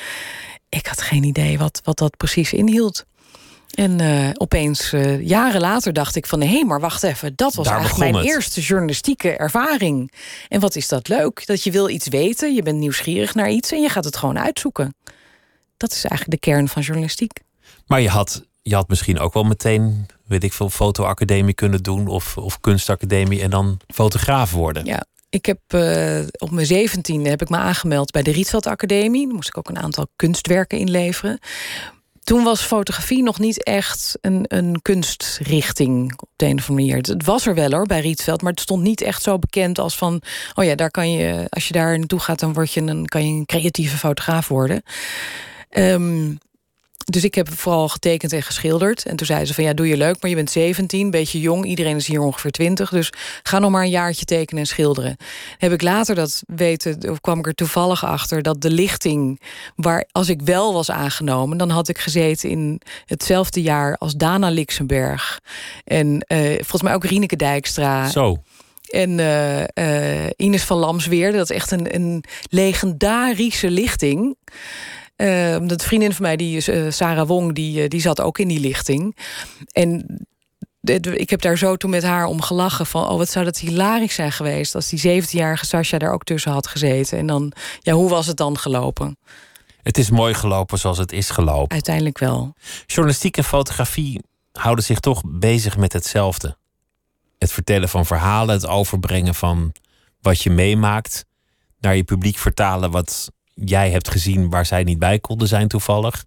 ik 0.70 0.88
had 0.88 1.02
geen 1.02 1.24
idee 1.24 1.58
wat, 1.58 1.82
wat 1.84 1.98
dat 1.98 2.18
precies 2.18 2.54
inhield. 2.54 3.06
En 3.72 4.02
uh, 4.02 4.30
opeens, 4.34 4.94
uh, 4.94 5.28
jaren 5.28 5.62
later, 5.62 5.94
dacht 5.94 6.16
ik 6.16 6.28
van... 6.28 6.42
hé, 6.42 6.48
hey, 6.48 6.66
maar 6.66 6.80
wacht 6.80 7.04
even, 7.04 7.34
dat 7.36 7.54
was 7.54 7.68
eigenlijk 7.68 8.12
mijn 8.12 8.26
eerste 8.26 8.62
journalistieke 8.62 9.36
ervaring. 9.36 10.12
En 10.48 10.60
wat 10.60 10.76
is 10.76 10.88
dat 10.88 11.08
leuk, 11.08 11.46
dat 11.46 11.64
je 11.64 11.72
wil 11.72 11.90
iets 11.90 12.08
weten... 12.08 12.54
je 12.54 12.64
bent 12.64 12.78
nieuwsgierig 12.78 13.36
naar 13.36 13.50
iets 13.50 13.72
en 13.72 13.82
je 13.82 13.90
gaat 13.90 14.06
het 14.06 14.18
gewoon 14.18 14.40
uitzoeken. 14.40 14.96
Dat 15.78 15.92
is 15.92 16.06
eigenlijk 16.06 16.44
de 16.44 16.50
kern 16.50 16.68
van 16.68 16.82
journalistiek. 16.82 17.40
Maar 17.86 18.02
je 18.02 18.10
had 18.10 18.46
je 18.62 18.76
had 18.76 18.88
misschien 18.88 19.20
ook 19.20 19.34
wel 19.34 19.44
meteen, 19.44 20.06
weet 20.32 20.44
ik 20.44 20.54
veel, 20.54 20.70
fotoacademie 20.70 21.54
kunnen 21.54 21.84
doen 21.84 22.08
of, 22.08 22.38
of 22.38 22.60
kunstacademie 22.60 23.42
en 23.42 23.50
dan 23.50 23.80
fotograaf 23.88 24.52
worden. 24.52 24.86
Ja, 24.86 25.06
ik 25.30 25.46
heb 25.46 25.60
uh, 25.76 26.20
op 26.38 26.52
mijn 26.52 26.66
zeventiende 26.66 27.30
heb 27.30 27.42
ik 27.42 27.50
me 27.50 27.58
aangemeld 27.58 28.12
bij 28.12 28.24
de 28.24 28.32
Rietveld 28.32 28.68
Academie. 28.68 29.28
Moest 29.28 29.48
ik 29.48 29.58
ook 29.58 29.70
een 29.70 29.80
aantal 29.80 30.08
kunstwerken 30.16 30.78
inleveren. 30.78 31.40
Toen 32.24 32.44
was 32.44 32.62
fotografie 32.62 33.24
nog 33.24 33.40
niet 33.40 33.64
echt 33.64 34.18
een, 34.22 34.46
een 34.48 34.82
kunstrichting 34.82 36.14
op 36.22 36.30
de 36.36 36.46
een 36.46 36.58
of 36.58 36.70
andere 36.70 36.88
manier. 36.88 37.14
Het 37.16 37.26
was 37.26 37.46
er 37.46 37.56
wel 37.56 37.72
hoor 37.72 37.86
bij 37.86 38.00
Rietveld, 38.00 38.42
maar 38.42 38.52
het 38.52 38.62
stond 38.62 38.84
niet 38.84 39.02
echt 39.02 39.22
zo 39.22 39.40
bekend 39.40 39.80
als 39.80 39.98
van: 39.98 40.22
oh 40.54 40.66
ja, 40.66 40.76
daar 40.76 40.92
kan 40.92 41.12
je, 41.12 41.46
als 41.50 41.68
je 41.68 41.74
daar 41.74 41.98
naartoe 41.98 42.20
gaat, 42.20 42.40
dan 42.40 42.54
word 42.54 42.74
je 42.74 42.82
een, 42.82 43.06
kan 43.06 43.28
je 43.28 43.34
een 43.34 43.46
creatieve 43.46 43.98
fotograaf 43.98 44.48
worden. 44.48 44.84
Um, 45.70 46.38
dus 47.04 47.24
ik 47.24 47.36
heb 47.36 47.50
vooral 47.54 47.90
getekend 47.90 48.34
en 48.34 48.44
geschilderd. 48.44 49.06
En 49.06 49.16
toen 49.16 49.26
zei 49.26 49.46
ze 49.46 49.54
van 49.54 49.64
ja, 49.64 49.74
doe 49.74 49.88
je 49.88 49.98
leuk, 49.98 50.18
maar 50.22 50.30
je 50.30 50.36
bent 50.36 50.52
17, 50.52 51.12
beetje 51.12 51.40
jong. 51.40 51.66
Iedereen 51.66 51.96
is 51.96 52.08
hier 52.08 52.22
ongeveer 52.22 52.52
20. 52.52 52.90
Dus 52.90 53.10
ga 53.44 53.60
nog 53.60 53.72
maar 53.72 53.84
een 53.84 53.90
jaartje 53.90 54.26
tekenen 54.26 54.62
en 54.62 54.68
schilderen. 54.68 55.18
Heb 55.58 55.72
ik 55.72 55.82
later 55.82 56.16
dat 56.16 56.44
weten, 56.48 57.10
of 57.10 57.22
kwam 57.22 57.40
ik 57.40 57.48
er 57.48 57.54
toevallig 57.54 58.06
achter 58.06 58.42
dat 58.42 58.62
de 58.62 58.70
lichting, 58.70 59.42
waar 59.76 60.06
als 60.12 60.30
ik 60.30 60.42
wel 60.42 60.74
was 60.74 60.92
aangenomen, 60.92 61.58
dan 61.58 61.70
had 61.70 61.88
ik 61.88 61.98
gezeten 61.98 62.50
in 62.50 62.82
hetzelfde 63.06 63.62
jaar 63.62 63.98
als 63.98 64.14
Dana 64.14 64.50
Lixenberg. 64.50 65.40
En 65.84 66.26
uh, 66.28 66.40
volgens 66.54 66.82
mij 66.82 66.94
ook 66.94 67.06
Rieneke 67.06 67.36
Dijkstra. 67.36 68.10
Zo. 68.10 68.38
En 68.90 69.18
uh, 69.18 69.60
uh, 69.60 70.30
Ines 70.36 70.64
van 70.64 70.78
Lamsweer, 70.78 71.32
dat 71.32 71.50
is 71.50 71.56
echt 71.56 71.72
een, 71.72 71.96
een 71.96 72.24
legendarische 72.50 73.70
lichting. 73.70 74.36
Uh, 75.22 75.28
de 75.68 75.80
vriendin 75.84 76.14
van 76.14 76.22
mij, 76.22 76.36
die, 76.36 76.72
uh, 76.72 76.92
Sarah 76.92 77.28
Wong, 77.28 77.54
die, 77.54 77.84
uh, 77.84 77.88
die 77.88 78.02
zat 78.02 78.22
ook 78.22 78.40
in 78.40 78.48
die 78.48 78.60
lichting. 78.60 79.18
En 79.72 80.20
ik 81.14 81.30
heb 81.30 81.42
daar 81.42 81.58
zo 81.58 81.76
toen 81.76 81.90
met 81.90 82.04
haar 82.04 82.26
om 82.26 82.42
gelachen 82.42 82.86
van... 82.86 83.10
oh, 83.10 83.18
wat 83.18 83.30
zou 83.30 83.46
dat 83.46 83.58
hilarisch 83.58 84.14
zijn 84.14 84.32
geweest... 84.32 84.76
als 84.76 84.90
die 84.90 85.24
17-jarige 85.24 85.66
Sascha 85.66 85.98
daar 85.98 86.14
ook 86.14 86.24
tussen 86.24 86.52
had 86.52 86.68
gezeten. 86.68 87.18
En 87.18 87.28
dan, 87.28 87.52
ja, 87.80 87.94
hoe 87.94 88.10
was 88.10 88.28
het 88.28 88.38
dan 88.38 88.58
gelopen? 88.58 89.18
Het 89.82 89.98
is 89.98 90.10
mooi 90.10 90.34
gelopen 90.34 90.80
zoals 90.80 90.98
het 90.98 91.12
is 91.12 91.30
gelopen. 91.30 91.72
Uiteindelijk 91.72 92.18
wel. 92.18 92.54
Journalistiek 92.86 93.38
en 93.38 93.44
fotografie 93.44 94.22
houden 94.52 94.86
zich 94.86 95.00
toch 95.00 95.22
bezig 95.26 95.78
met 95.78 95.94
hetzelfde. 95.94 96.58
Het 97.38 97.52
vertellen 97.52 97.90
van 97.90 98.06
verhalen, 98.06 98.56
het 98.56 98.68
overbrengen 98.68 99.36
van 99.36 99.72
wat 100.22 100.42
je 100.42 100.50
meemaakt... 100.50 101.26
naar 101.80 101.96
je 101.96 102.04
publiek 102.04 102.38
vertalen 102.38 102.92
wat 102.92 103.32
jij 103.54 103.92
hebt 103.92 104.10
gezien 104.10 104.50
waar 104.50 104.66
zij 104.66 104.84
niet 104.84 105.00
bij 105.00 105.20
konden 105.20 105.48
zijn 105.48 105.68
toevallig. 105.68 106.26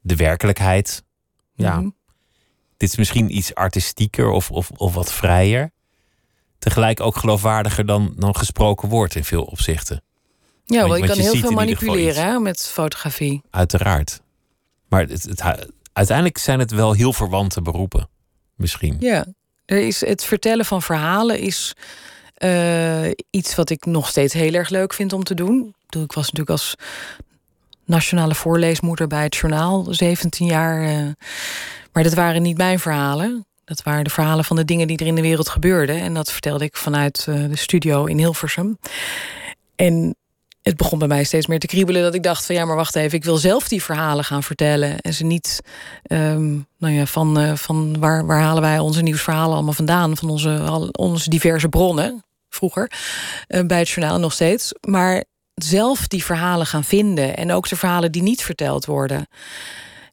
De 0.00 0.16
werkelijkheid. 0.16 1.04
Ja. 1.54 1.80
Mhm. 1.80 1.88
Dit 2.76 2.90
is 2.90 2.96
misschien 2.96 3.36
iets 3.36 3.54
artistieker 3.54 4.30
of, 4.30 4.50
of, 4.50 4.70
of 4.70 4.94
wat 4.94 5.12
vrijer. 5.12 5.70
Tegelijk 6.58 7.00
ook 7.00 7.16
geloofwaardiger 7.16 7.86
dan, 7.86 8.14
dan 8.16 8.36
gesproken 8.36 8.88
woord 8.88 9.14
in 9.14 9.24
veel 9.24 9.42
opzichten. 9.42 10.02
Ja, 10.64 10.86
want, 10.86 11.00
je 11.00 11.06
kan 11.06 11.18
heel 11.18 11.36
veel 11.36 11.50
manipuleren 11.50 12.24
hè, 12.24 12.38
met 12.38 12.66
fotografie. 12.66 13.42
Uiteraard. 13.50 14.20
Maar 14.88 15.00
het, 15.00 15.22
het, 15.22 15.42
uiteindelijk 15.92 16.38
zijn 16.38 16.58
het 16.58 16.70
wel 16.70 16.92
heel 16.92 17.12
verwante 17.12 17.62
beroepen. 17.62 18.08
Misschien. 18.54 18.96
Ja, 19.00 19.26
er 19.64 19.78
is, 19.78 20.00
het 20.00 20.24
vertellen 20.24 20.64
van 20.64 20.82
verhalen 20.82 21.38
is 21.38 21.74
uh, 22.38 23.10
iets 23.30 23.54
wat 23.54 23.70
ik 23.70 23.84
nog 23.84 24.08
steeds 24.08 24.34
heel 24.34 24.52
erg 24.52 24.68
leuk 24.68 24.94
vind 24.94 25.12
om 25.12 25.24
te 25.24 25.34
doen. 25.34 25.74
Ik 25.88 26.12
was 26.12 26.24
natuurlijk 26.24 26.50
als 26.50 26.74
nationale 27.88 28.34
voorleesmoeder 28.34 29.06
bij 29.06 29.22
het 29.22 29.36
journaal, 29.36 29.86
17 29.90 30.46
jaar. 30.46 30.82
Uh, 30.82 31.08
maar 31.92 32.02
dat 32.02 32.14
waren 32.14 32.42
niet 32.42 32.56
mijn 32.56 32.78
verhalen. 32.78 33.46
Dat 33.64 33.82
waren 33.82 34.04
de 34.04 34.10
verhalen 34.10 34.44
van 34.44 34.56
de 34.56 34.64
dingen 34.64 34.86
die 34.86 34.98
er 34.98 35.06
in 35.06 35.14
de 35.14 35.22
wereld 35.22 35.48
gebeurden. 35.48 36.00
En 36.00 36.14
dat 36.14 36.32
vertelde 36.32 36.64
ik 36.64 36.76
vanuit 36.76 37.26
uh, 37.28 37.48
de 37.48 37.56
studio 37.56 38.04
in 38.04 38.18
Hilversum. 38.18 38.78
En 39.76 40.16
het 40.62 40.76
begon 40.76 40.98
bij 40.98 41.08
mij 41.08 41.24
steeds 41.24 41.46
meer 41.46 41.58
te 41.58 41.66
kriebelen 41.66 42.02
dat 42.02 42.14
ik 42.14 42.22
dacht 42.22 42.46
van 42.46 42.54
ja, 42.54 42.64
maar 42.64 42.76
wacht 42.76 42.96
even, 42.96 43.18
ik 43.18 43.24
wil 43.24 43.36
zelf 43.36 43.68
die 43.68 43.82
verhalen 43.82 44.24
gaan 44.24 44.42
vertellen 44.42 45.00
en 45.00 45.14
ze 45.14 45.24
niet, 45.24 45.60
um, 46.06 46.66
nou 46.78 46.94
ja, 46.94 47.06
van, 47.06 47.40
uh, 47.40 47.54
van 47.54 47.98
waar, 47.98 48.26
waar 48.26 48.40
halen 48.40 48.62
wij 48.62 48.78
onze 48.78 49.02
nieuwsverhalen 49.02 49.54
allemaal 49.54 49.72
vandaan, 49.72 50.16
van 50.16 50.30
onze, 50.30 50.90
onze 50.92 51.30
diverse 51.30 51.68
bronnen 51.68 52.24
vroeger 52.48 52.90
bij 53.66 53.78
het 53.78 53.88
journaal 53.88 54.18
nog 54.18 54.32
steeds, 54.32 54.72
maar 54.80 55.24
zelf 55.58 56.06
die 56.06 56.24
verhalen 56.24 56.66
gaan 56.66 56.84
vinden 56.84 57.36
en 57.36 57.52
ook 57.52 57.68
de 57.68 57.76
verhalen 57.76 58.12
die 58.12 58.22
niet 58.22 58.42
verteld 58.42 58.84
worden. 58.84 59.26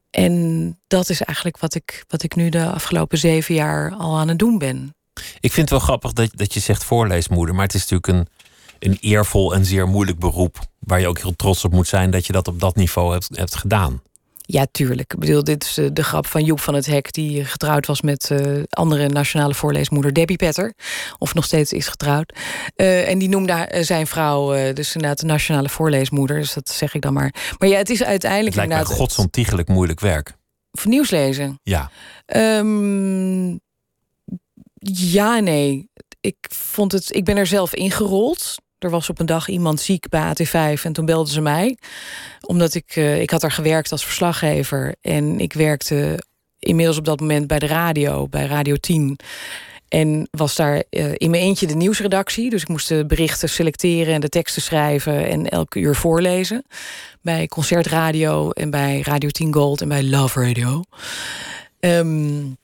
En 0.09 0.79
dat 0.87 1.09
is 1.09 1.21
eigenlijk 1.21 1.57
wat 1.57 1.75
ik, 1.75 2.03
wat 2.07 2.23
ik 2.23 2.35
nu 2.35 2.49
de 2.49 2.65
afgelopen 2.65 3.17
zeven 3.17 3.55
jaar 3.55 3.93
al 3.93 4.17
aan 4.17 4.27
het 4.27 4.39
doen 4.39 4.57
ben. 4.57 4.95
Ik 5.39 5.53
vind 5.53 5.69
het 5.69 5.69
wel 5.69 5.79
grappig 5.79 6.13
dat, 6.13 6.29
dat 6.33 6.53
je 6.53 6.59
zegt 6.59 6.83
voorleesmoeder, 6.83 7.55
maar 7.55 7.65
het 7.65 7.73
is 7.73 7.87
natuurlijk 7.89 8.07
een, 8.07 8.27
een 8.91 8.97
eervol 9.01 9.53
en 9.53 9.65
zeer 9.65 9.87
moeilijk 9.87 10.19
beroep. 10.19 10.59
Waar 10.79 10.99
je 10.99 11.07
ook 11.07 11.19
heel 11.19 11.35
trots 11.35 11.65
op 11.65 11.71
moet 11.71 11.87
zijn 11.87 12.11
dat 12.11 12.25
je 12.25 12.33
dat 12.33 12.47
op 12.47 12.59
dat 12.59 12.75
niveau 12.75 13.11
hebt, 13.11 13.29
hebt 13.31 13.55
gedaan. 13.55 14.01
Ja, 14.45 14.65
tuurlijk. 14.71 15.13
Ik 15.13 15.19
bedoel, 15.19 15.43
dit 15.43 15.63
is 15.63 15.77
eh, 15.77 15.85
de 15.93 16.03
grap 16.03 16.27
van 16.27 16.43
Joep 16.43 16.59
van 16.59 16.73
het 16.73 16.85
Hek... 16.85 17.13
die 17.13 17.45
getrouwd 17.45 17.85
was 17.85 18.01
met 18.01 18.29
uh, 18.31 18.63
andere 18.69 19.07
nationale 19.07 19.53
voorleesmoeder 19.53 20.13
Debbie 20.13 20.37
Petter. 20.37 20.73
Of 21.17 21.33
nog 21.33 21.45
steeds 21.45 21.73
is 21.73 21.87
getrouwd. 21.87 22.33
Uh, 22.75 23.09
en 23.09 23.19
die 23.19 23.29
noemde 23.29 23.67
zijn 23.81 24.07
vrouw 24.07 24.73
dus 24.73 24.95
inderdaad 24.95 25.19
de 25.19 25.25
nationale 25.25 25.69
voorleesmoeder. 25.69 26.39
Dus 26.39 26.53
dat 26.53 26.69
zeg 26.69 26.93
ik 26.93 27.01
dan 27.01 27.13
maar. 27.13 27.33
Maar 27.57 27.69
ja, 27.69 27.77
het 27.77 27.89
is 27.89 28.03
uiteindelijk 28.03 28.55
het 28.55 28.55
lijkt 28.55 28.71
inderdaad... 28.71 28.97
mij 28.97 29.07
godsontiegelijk 29.07 29.67
moeilijk 29.67 29.99
werk. 29.99 30.35
Voor 30.71 30.91
nieuws 30.91 31.09
lezen? 31.09 31.59
Ja. 31.63 31.91
Um, 32.25 33.59
ja, 34.91 35.39
nee. 35.39 35.89
Ik, 36.21 36.35
vond 36.49 36.91
het, 36.91 37.15
ik 37.15 37.23
ben 37.23 37.37
er 37.37 37.47
zelf 37.47 37.73
ingerold. 37.73 38.55
Er 38.79 38.89
was 38.89 39.09
op 39.09 39.19
een 39.19 39.25
dag 39.25 39.47
iemand 39.47 39.79
ziek 39.79 40.09
bij 40.09 40.33
AT5 40.33 40.81
en 40.83 40.93
toen 40.93 41.05
belden 41.05 41.33
ze 41.33 41.41
mij. 41.41 41.77
Omdat 42.41 42.73
ik, 42.73 42.95
uh, 42.95 43.21
ik 43.21 43.29
had 43.29 43.41
daar 43.41 43.51
gewerkt 43.51 43.91
als 43.91 44.03
verslaggever. 44.03 44.95
En 45.01 45.39
ik 45.39 45.53
werkte 45.53 46.23
inmiddels 46.59 46.97
op 46.97 47.05
dat 47.05 47.19
moment 47.19 47.47
bij 47.47 47.59
de 47.59 47.67
radio, 47.67 48.27
bij 48.27 48.45
Radio 48.45 48.75
10. 48.75 49.19
En 49.87 50.27
was 50.31 50.55
daar 50.55 50.83
uh, 50.89 51.11
in 51.13 51.29
mijn 51.29 51.43
eentje 51.43 51.67
de 51.67 51.75
nieuwsredactie. 51.75 52.49
Dus 52.49 52.61
ik 52.61 52.67
moest 52.67 52.87
de 52.87 53.05
berichten 53.05 53.49
selecteren 53.49 54.13
en 54.13 54.21
de 54.21 54.29
teksten 54.29 54.61
schrijven 54.61 55.27
en 55.27 55.49
elke 55.49 55.79
uur 55.79 55.95
voorlezen. 55.95 56.65
Bij 57.21 57.47
Concertradio 57.47 58.49
en 58.49 58.69
bij 58.69 59.01
Radio 59.01 59.29
10 59.29 59.53
Gold 59.53 59.81
en 59.81 59.87
bij 59.87 60.03
Love 60.03 60.41
Radio. 60.41 60.83
Um, 61.79 62.57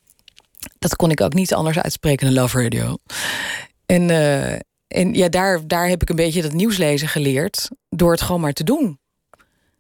dat 0.80 0.96
kon 0.96 1.12
ik 1.12 1.22
ook 1.22 1.34
niet 1.34 1.54
anders 1.54 1.80
uitspreken 1.80 2.26
dan 2.26 2.36
Love 2.36 2.62
Radio. 2.62 2.98
En, 3.86 4.10
uh, 4.10 4.56
en 4.92 5.14
ja, 5.14 5.30
daar, 5.30 5.68
daar 5.68 5.88
heb 5.88 6.02
ik 6.02 6.10
een 6.10 6.16
beetje 6.16 6.42
dat 6.42 6.54
nieuwslezen 6.54 7.08
geleerd. 7.08 7.70
Door 7.90 8.12
het 8.12 8.22
gewoon 8.22 8.42
maar 8.42 8.54
te 8.54 8.64
doen. 8.64 9.00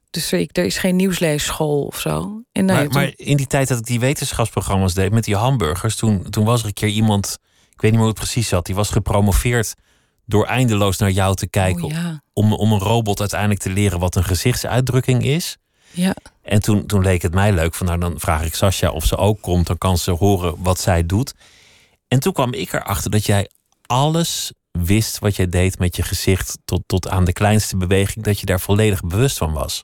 Dus 0.09 0.34
ik, 0.34 0.57
er 0.57 0.66
is 0.66 0.78
geen 0.78 0.95
nieuwsleesschool 0.95 1.84
of 1.86 1.99
zo. 1.99 2.41
En 2.51 2.66
nou, 2.66 2.78
maar, 2.80 2.88
toen... 2.88 3.01
maar, 3.01 3.14
in 3.16 3.38
die 3.38 3.47
tijd 3.47 3.68
dat 3.68 3.78
ik 3.78 3.86
die 3.86 3.99
wetenschapsprogramma's 3.99 4.93
deed 4.93 5.12
met 5.12 5.24
die 5.24 5.36
hamburgers, 5.36 5.95
toen, 5.95 6.30
toen 6.30 6.45
was 6.45 6.62
er 6.62 6.68
een 6.68 6.74
keer 6.74 6.89
iemand, 6.89 7.38
ik 7.74 7.82
weet 7.82 7.91
niet 7.91 7.91
meer 7.91 7.99
hoe 7.99 8.09
het 8.09 8.20
precies 8.20 8.47
zat, 8.47 8.66
die 8.66 8.76
was 8.76 8.89
gepromoveerd 8.89 9.74
door 10.26 10.45
eindeloos 10.45 10.97
naar 10.97 11.12
jou 11.12 11.36
te 11.36 11.47
kijken. 11.47 11.84
Oh, 11.84 11.91
ja. 11.91 12.22
om, 12.34 12.53
om 12.53 12.72
een 12.72 12.80
robot 12.80 13.20
uiteindelijk 13.20 13.59
te 13.59 13.70
leren 13.70 13.99
wat 13.99 14.16
een 14.16 14.24
gezichtsuitdrukking 14.24 15.24
is. 15.24 15.57
Ja. 15.91 16.16
En 16.41 16.62
toen, 16.62 16.86
toen 16.86 17.01
leek 17.01 17.22
het 17.22 17.34
mij 17.34 17.53
leuk 17.53 17.76
van 17.76 17.86
nou 17.86 17.99
dan 17.99 18.20
vraag 18.20 18.45
ik 18.45 18.55
Sascha 18.55 18.91
of 18.91 19.05
ze 19.05 19.18
ook 19.18 19.41
komt, 19.41 19.68
dan 19.68 19.78
kan 19.78 19.97
ze 19.97 20.12
horen 20.12 20.55
wat 20.57 20.80
zij 20.80 21.05
doet. 21.05 21.34
En 22.07 22.20
toen 22.20 22.34
kwam 22.34 22.53
ik 22.53 22.74
erachter 22.74 23.12
dat 23.12 23.26
jij 23.26 23.49
alles 23.86 24.51
wist 24.72 25.19
wat 25.19 25.36
jij 25.36 25.49
deed 25.49 25.80
met 25.80 25.95
je 25.95 26.03
gezicht 26.03 26.57
tot, 26.65 26.82
tot 26.86 27.09
aan 27.09 27.26
de 27.26 27.34
kleinste 27.34 27.78
beweging, 27.78 28.26
dat 28.26 28.39
je 28.39 28.45
daar 28.45 28.59
volledig 28.59 29.01
bewust 29.01 29.38
van 29.38 29.53
was 29.53 29.84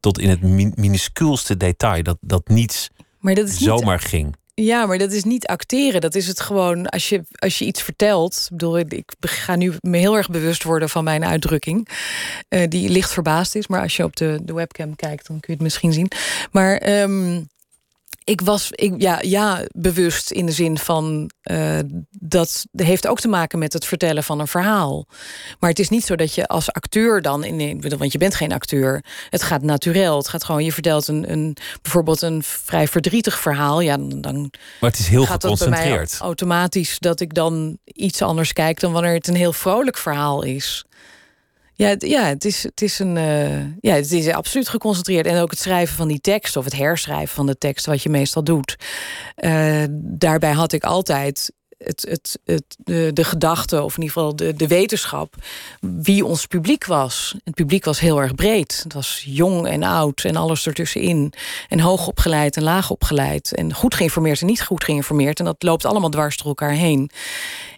tot 0.00 0.18
in 0.18 0.28
het 0.28 0.42
minuscuulste 0.76 1.56
detail. 1.56 2.02
Dat, 2.02 2.18
dat 2.20 2.48
niets 2.48 2.90
maar 3.24 3.34
dat 3.34 3.48
is 3.48 3.58
zomaar 3.58 4.00
ging. 4.00 4.36
Ja, 4.54 4.86
maar 4.86 4.98
dat 4.98 5.12
is 5.12 5.24
niet 5.24 5.46
acteren. 5.46 6.00
Dat 6.00 6.14
is 6.14 6.26
het 6.26 6.40
gewoon 6.40 6.86
als 6.86 7.08
je, 7.08 7.22
als 7.38 7.58
je 7.58 7.64
iets 7.64 7.82
vertelt. 7.82 8.34
Ik 8.44 8.50
bedoel, 8.50 8.78
ik 8.78 9.12
ga 9.20 9.56
nu 9.56 9.72
me 9.80 9.96
heel 9.96 10.16
erg 10.16 10.28
bewust 10.28 10.62
worden 10.62 10.88
van 10.88 11.04
mijn 11.04 11.24
uitdrukking. 11.24 11.88
Uh, 12.48 12.62
die 12.68 12.88
licht 12.88 13.12
verbaasd 13.12 13.54
is. 13.54 13.66
Maar 13.66 13.80
als 13.80 13.96
je 13.96 14.04
op 14.04 14.16
de, 14.16 14.40
de 14.42 14.54
webcam 14.54 14.96
kijkt, 14.96 15.26
dan 15.26 15.40
kun 15.40 15.52
je 15.52 15.52
het 15.52 15.62
misschien 15.62 15.92
zien. 15.92 16.10
Maar 16.52 17.00
um, 17.02 17.48
ik 18.24 18.40
was 18.40 18.70
ik, 18.70 18.94
ja, 18.98 19.18
ja, 19.20 19.64
bewust 19.72 20.30
in 20.30 20.46
de 20.46 20.52
zin 20.52 20.78
van 20.78 21.30
uh, 21.50 21.78
dat 22.10 22.66
heeft 22.72 23.06
ook 23.06 23.20
te 23.20 23.28
maken 23.28 23.58
met 23.58 23.72
het 23.72 23.84
vertellen 23.84 24.24
van 24.24 24.40
een 24.40 24.48
verhaal. 24.48 25.06
Maar 25.58 25.70
het 25.70 25.78
is 25.78 25.88
niet 25.88 26.04
zo 26.04 26.16
dat 26.16 26.34
je 26.34 26.46
als 26.46 26.72
acteur 26.72 27.22
dan, 27.22 27.44
in, 27.44 27.80
want 27.98 28.12
je 28.12 28.18
bent 28.18 28.34
geen 28.34 28.52
acteur, 28.52 29.04
het 29.30 29.42
gaat 29.42 29.62
natuurlijk. 29.62 30.16
Het 30.16 30.28
gaat 30.28 30.44
gewoon, 30.44 30.64
je 30.64 30.72
vertelt 30.72 31.08
een, 31.08 31.30
een 31.32 31.56
bijvoorbeeld 31.82 32.22
een 32.22 32.42
vrij 32.42 32.88
verdrietig 32.88 33.38
verhaal. 33.38 33.80
Ja, 33.80 33.96
dan, 33.96 34.20
dan 34.20 34.50
maar 34.80 34.90
het 34.90 34.98
is 34.98 35.08
heel 35.08 35.26
gaat 35.26 35.42
geconcentreerd. 35.42 36.16
automatisch 36.18 36.98
dat 36.98 37.20
ik 37.20 37.34
dan 37.34 37.78
iets 37.84 38.22
anders 38.22 38.52
kijk 38.52 38.80
dan 38.80 38.92
wanneer 38.92 39.14
het 39.14 39.28
een 39.28 39.34
heel 39.34 39.52
vrolijk 39.52 39.96
verhaal 39.96 40.42
is. 40.42 40.84
Ja, 41.76 41.88
het, 41.88 42.02
ja 42.02 42.24
het, 42.24 42.44
is, 42.44 42.62
het, 42.62 42.82
is 42.82 42.98
een, 42.98 43.16
uh, 43.16 43.60
ja, 43.80 43.94
het 43.94 44.12
is 44.12 44.28
absoluut 44.28 44.68
geconcentreerd. 44.68 45.26
En 45.26 45.40
ook 45.40 45.50
het 45.50 45.60
schrijven 45.60 45.96
van 45.96 46.08
die 46.08 46.20
tekst 46.20 46.56
of 46.56 46.64
het 46.64 46.76
herschrijven 46.76 47.34
van 47.34 47.46
de 47.46 47.58
tekst, 47.58 47.86
wat 47.86 48.02
je 48.02 48.08
meestal 48.08 48.44
doet. 48.44 48.76
Uh, 49.36 49.84
daarbij 49.90 50.52
had 50.52 50.72
ik 50.72 50.84
altijd 50.84 51.52
het, 51.78 52.06
het, 52.08 52.38
het, 52.44 52.76
de, 52.78 53.10
de 53.12 53.24
gedachte, 53.24 53.82
of 53.82 53.96
in 53.96 54.02
ieder 54.02 54.16
geval 54.16 54.36
de, 54.36 54.54
de 54.54 54.66
wetenschap, 54.66 55.34
wie 55.80 56.24
ons 56.24 56.46
publiek 56.46 56.84
was. 56.84 57.34
Het 57.44 57.54
publiek 57.54 57.84
was 57.84 58.00
heel 58.00 58.20
erg 58.20 58.34
breed. 58.34 58.80
Het 58.82 58.92
was 58.92 59.22
jong 59.26 59.66
en 59.66 59.82
oud 59.82 60.24
en 60.24 60.36
alles 60.36 60.66
ertussenin. 60.66 61.32
En 61.68 61.80
hoog 61.80 62.06
opgeleid 62.06 62.56
en 62.56 62.62
laag 62.62 62.90
opgeleid. 62.90 63.54
En 63.54 63.74
goed 63.74 63.94
geïnformeerd 63.94 64.40
en 64.40 64.46
niet 64.46 64.62
goed 64.62 64.84
geïnformeerd. 64.84 65.38
En 65.38 65.44
dat 65.44 65.62
loopt 65.62 65.84
allemaal 65.84 66.10
dwars 66.10 66.36
door 66.36 66.46
elkaar 66.46 66.72
heen. 66.72 67.10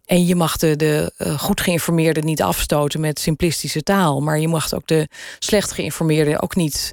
En 0.06 0.26
je 0.26 0.34
mag 0.34 0.56
de, 0.56 0.76
de 0.76 1.12
uh, 1.18 1.38
goed 1.38 1.60
geïnformeerde 1.60 2.20
niet 2.20 2.42
afstoten 2.42 3.00
met 3.00 3.18
simplistische 3.18 3.82
taal. 3.82 4.20
Maar 4.20 4.38
je 4.38 4.48
mag 4.48 4.74
ook 4.74 4.86
de 4.86 5.08
slecht 5.38 5.72
geïnformeerde 5.72 6.42
ook 6.42 6.56
niet 6.56 6.92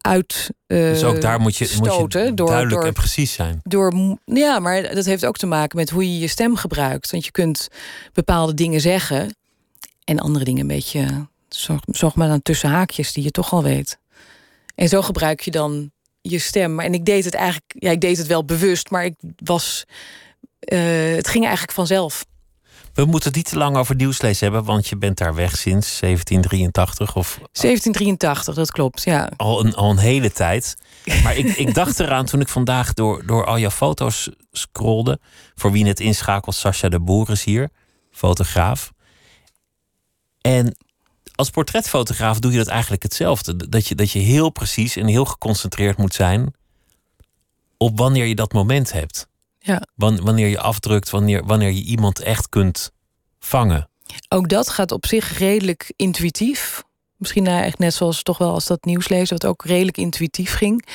uit. 0.00 0.50
Uh, 0.66 0.78
dus 0.78 1.04
ook 1.04 1.20
daar 1.20 1.40
moet 1.40 1.56
je, 1.56 1.74
moet 1.76 1.94
je 1.94 2.32
door, 2.34 2.46
duidelijk 2.46 2.70
door, 2.70 2.84
en 2.84 2.92
precies 2.92 3.32
zijn. 3.32 3.60
Door, 3.62 4.18
ja, 4.24 4.58
maar 4.58 4.94
dat 4.94 5.04
heeft 5.04 5.26
ook 5.26 5.36
te 5.36 5.46
maken 5.46 5.78
met 5.78 5.90
hoe 5.90 6.12
je 6.12 6.18
je 6.18 6.26
stem 6.26 6.56
gebruikt. 6.56 7.10
Want 7.10 7.24
je 7.24 7.30
kunt 7.30 7.68
bepaalde 8.12 8.54
dingen 8.54 8.80
zeggen 8.80 9.36
en 10.04 10.18
andere 10.18 10.44
dingen 10.44 10.60
een 10.60 10.66
beetje. 10.66 11.26
Zorg, 11.48 11.80
zorg 11.86 12.14
maar 12.14 12.28
dan 12.28 12.42
tussen 12.42 12.70
haakjes 12.70 13.12
die 13.12 13.24
je 13.24 13.30
toch 13.30 13.52
al 13.52 13.62
weet. 13.62 13.98
En 14.74 14.88
zo 14.88 15.02
gebruik 15.02 15.40
je 15.40 15.50
dan 15.50 15.90
je 16.20 16.38
stem. 16.38 16.80
En 16.80 16.94
ik 16.94 17.04
deed 17.04 17.24
het 17.24 17.34
eigenlijk, 17.34 17.74
ja, 17.78 17.90
ik 17.90 18.00
deed 18.00 18.18
het 18.18 18.26
wel 18.26 18.44
bewust, 18.44 18.90
maar 18.90 19.04
ik 19.04 19.14
was. 19.36 19.84
Uh, 20.72 21.14
het 21.14 21.28
ging 21.28 21.44
eigenlijk 21.44 21.72
vanzelf. 21.72 22.24
We 22.94 23.04
moeten 23.04 23.28
het 23.28 23.36
niet 23.36 23.48
te 23.48 23.56
lang 23.56 23.76
over 23.76 23.94
nieuwslees 23.94 24.40
hebben, 24.40 24.64
want 24.64 24.88
je 24.88 24.96
bent 24.96 25.18
daar 25.18 25.34
weg 25.34 25.56
sinds 25.56 26.00
1783 26.00 27.16
of. 27.16 27.34
1783, 27.36 28.54
dat 28.54 28.70
klopt, 28.70 29.02
ja. 29.02 29.30
Al 29.36 29.64
een, 29.64 29.74
al 29.74 29.90
een 29.90 29.98
hele 29.98 30.32
tijd. 30.32 30.76
Maar 31.22 31.36
ik, 31.36 31.46
ik 31.56 31.74
dacht 31.74 32.00
eraan 32.00 32.24
toen 32.24 32.40
ik 32.40 32.48
vandaag 32.48 32.92
door, 32.94 33.26
door 33.26 33.46
al 33.46 33.58
jouw 33.58 33.70
foto's 33.70 34.30
scrolde. 34.52 35.20
Voor 35.54 35.72
wie 35.72 35.86
het 35.86 36.00
inschakelt, 36.00 36.54
Sascha 36.54 36.88
de 36.88 37.00
Boer 37.00 37.30
is 37.30 37.44
hier, 37.44 37.70
fotograaf. 38.10 38.92
En 40.40 40.76
als 41.34 41.50
portretfotograaf 41.50 42.38
doe 42.38 42.52
je 42.52 42.58
dat 42.58 42.66
eigenlijk 42.66 43.02
hetzelfde. 43.02 43.68
Dat 43.68 43.86
je, 43.86 43.94
dat 43.94 44.10
je 44.10 44.18
heel 44.18 44.50
precies 44.50 44.96
en 44.96 45.06
heel 45.06 45.24
geconcentreerd 45.24 45.96
moet 45.96 46.14
zijn 46.14 46.54
op 47.76 47.98
wanneer 47.98 48.26
je 48.26 48.34
dat 48.34 48.52
moment 48.52 48.92
hebt. 48.92 49.28
Ja. 49.62 49.82
Wanneer 49.94 50.48
je 50.48 50.60
afdrukt, 50.60 51.10
wanneer, 51.10 51.44
wanneer 51.44 51.70
je 51.70 51.82
iemand 51.82 52.20
echt 52.20 52.48
kunt 52.48 52.90
vangen. 53.38 53.88
Ook 54.28 54.48
dat 54.48 54.68
gaat 54.68 54.92
op 54.92 55.06
zich 55.06 55.38
redelijk 55.38 55.92
intuïtief. 55.96 56.82
Misschien 57.16 57.46
eigenlijk 57.46 57.78
net 57.78 57.94
zoals 57.94 58.22
toch 58.22 58.38
wel 58.38 58.52
als 58.52 58.66
dat 58.66 58.84
nieuwslezen, 58.84 59.38
wat 59.38 59.50
ook 59.50 59.64
redelijk 59.64 59.96
intuïtief 59.96 60.54
ging. 60.54 60.86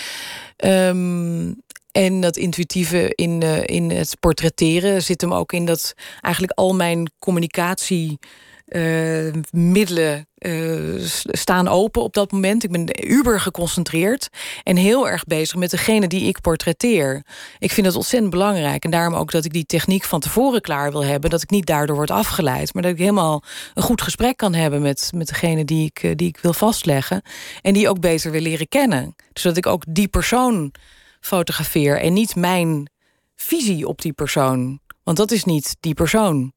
Um, 0.57 1.61
en 1.91 2.21
dat 2.21 2.37
intuïtieve 2.37 3.11
in, 3.15 3.41
uh, 3.41 3.63
in 3.63 3.89
het 3.91 4.19
portretteren 4.19 5.01
zit 5.01 5.21
hem 5.21 5.33
ook 5.33 5.53
in 5.53 5.65
dat 5.65 5.93
eigenlijk 6.21 6.53
al 6.53 6.75
mijn 6.75 7.11
communicatie 7.19 8.19
uh, 8.67 9.33
middelen 9.51 10.26
uh, 10.39 11.01
staan 11.31 11.67
open 11.67 12.01
op 12.01 12.13
dat 12.13 12.31
moment. 12.31 12.63
Ik 12.63 12.71
ben 12.71 13.11
uber 13.11 13.39
geconcentreerd 13.39 14.29
en 14.63 14.75
heel 14.75 15.09
erg 15.09 15.23
bezig 15.23 15.55
met 15.55 15.69
degene 15.69 16.07
die 16.07 16.27
ik 16.27 16.41
portretteer. 16.41 17.25
Ik 17.59 17.71
vind 17.71 17.85
dat 17.85 17.95
ontzettend 17.95 18.31
belangrijk. 18.31 18.83
En 18.83 18.91
daarom 18.91 19.13
ook 19.13 19.31
dat 19.31 19.45
ik 19.45 19.53
die 19.53 19.65
techniek 19.65 20.03
van 20.03 20.19
tevoren 20.19 20.61
klaar 20.61 20.91
wil 20.91 21.03
hebben. 21.03 21.29
Dat 21.29 21.41
ik 21.41 21.49
niet 21.49 21.65
daardoor 21.65 21.95
word 21.95 22.11
afgeleid. 22.11 22.73
Maar 22.73 22.83
dat 22.83 22.91
ik 22.91 22.97
helemaal 22.97 23.43
een 23.73 23.83
goed 23.83 24.01
gesprek 24.01 24.37
kan 24.37 24.53
hebben 24.53 24.81
met, 24.81 25.11
met 25.15 25.27
degene 25.27 25.65
die 25.65 25.85
ik, 25.85 26.03
eh, 26.03 26.15
die 26.15 26.27
ik 26.27 26.37
wil 26.41 26.53
vastleggen. 26.53 27.21
En 27.61 27.73
die 27.73 27.89
ook 27.89 27.99
beter 27.99 28.31
wil 28.31 28.41
leren 28.41 28.67
kennen. 28.67 29.15
Zodat 29.33 29.57
ik 29.57 29.65
ook 29.65 29.83
die 29.87 30.07
persoon 30.07 30.71
fotografeer 31.19 32.01
en 32.01 32.13
niet 32.13 32.35
mijn 32.35 32.89
visie 33.35 33.87
op 33.87 34.01
die 34.01 34.13
persoon. 34.13 34.79
Want 35.03 35.17
dat 35.17 35.31
is 35.31 35.43
niet 35.43 35.75
die 35.79 35.93
persoon. 35.93 36.53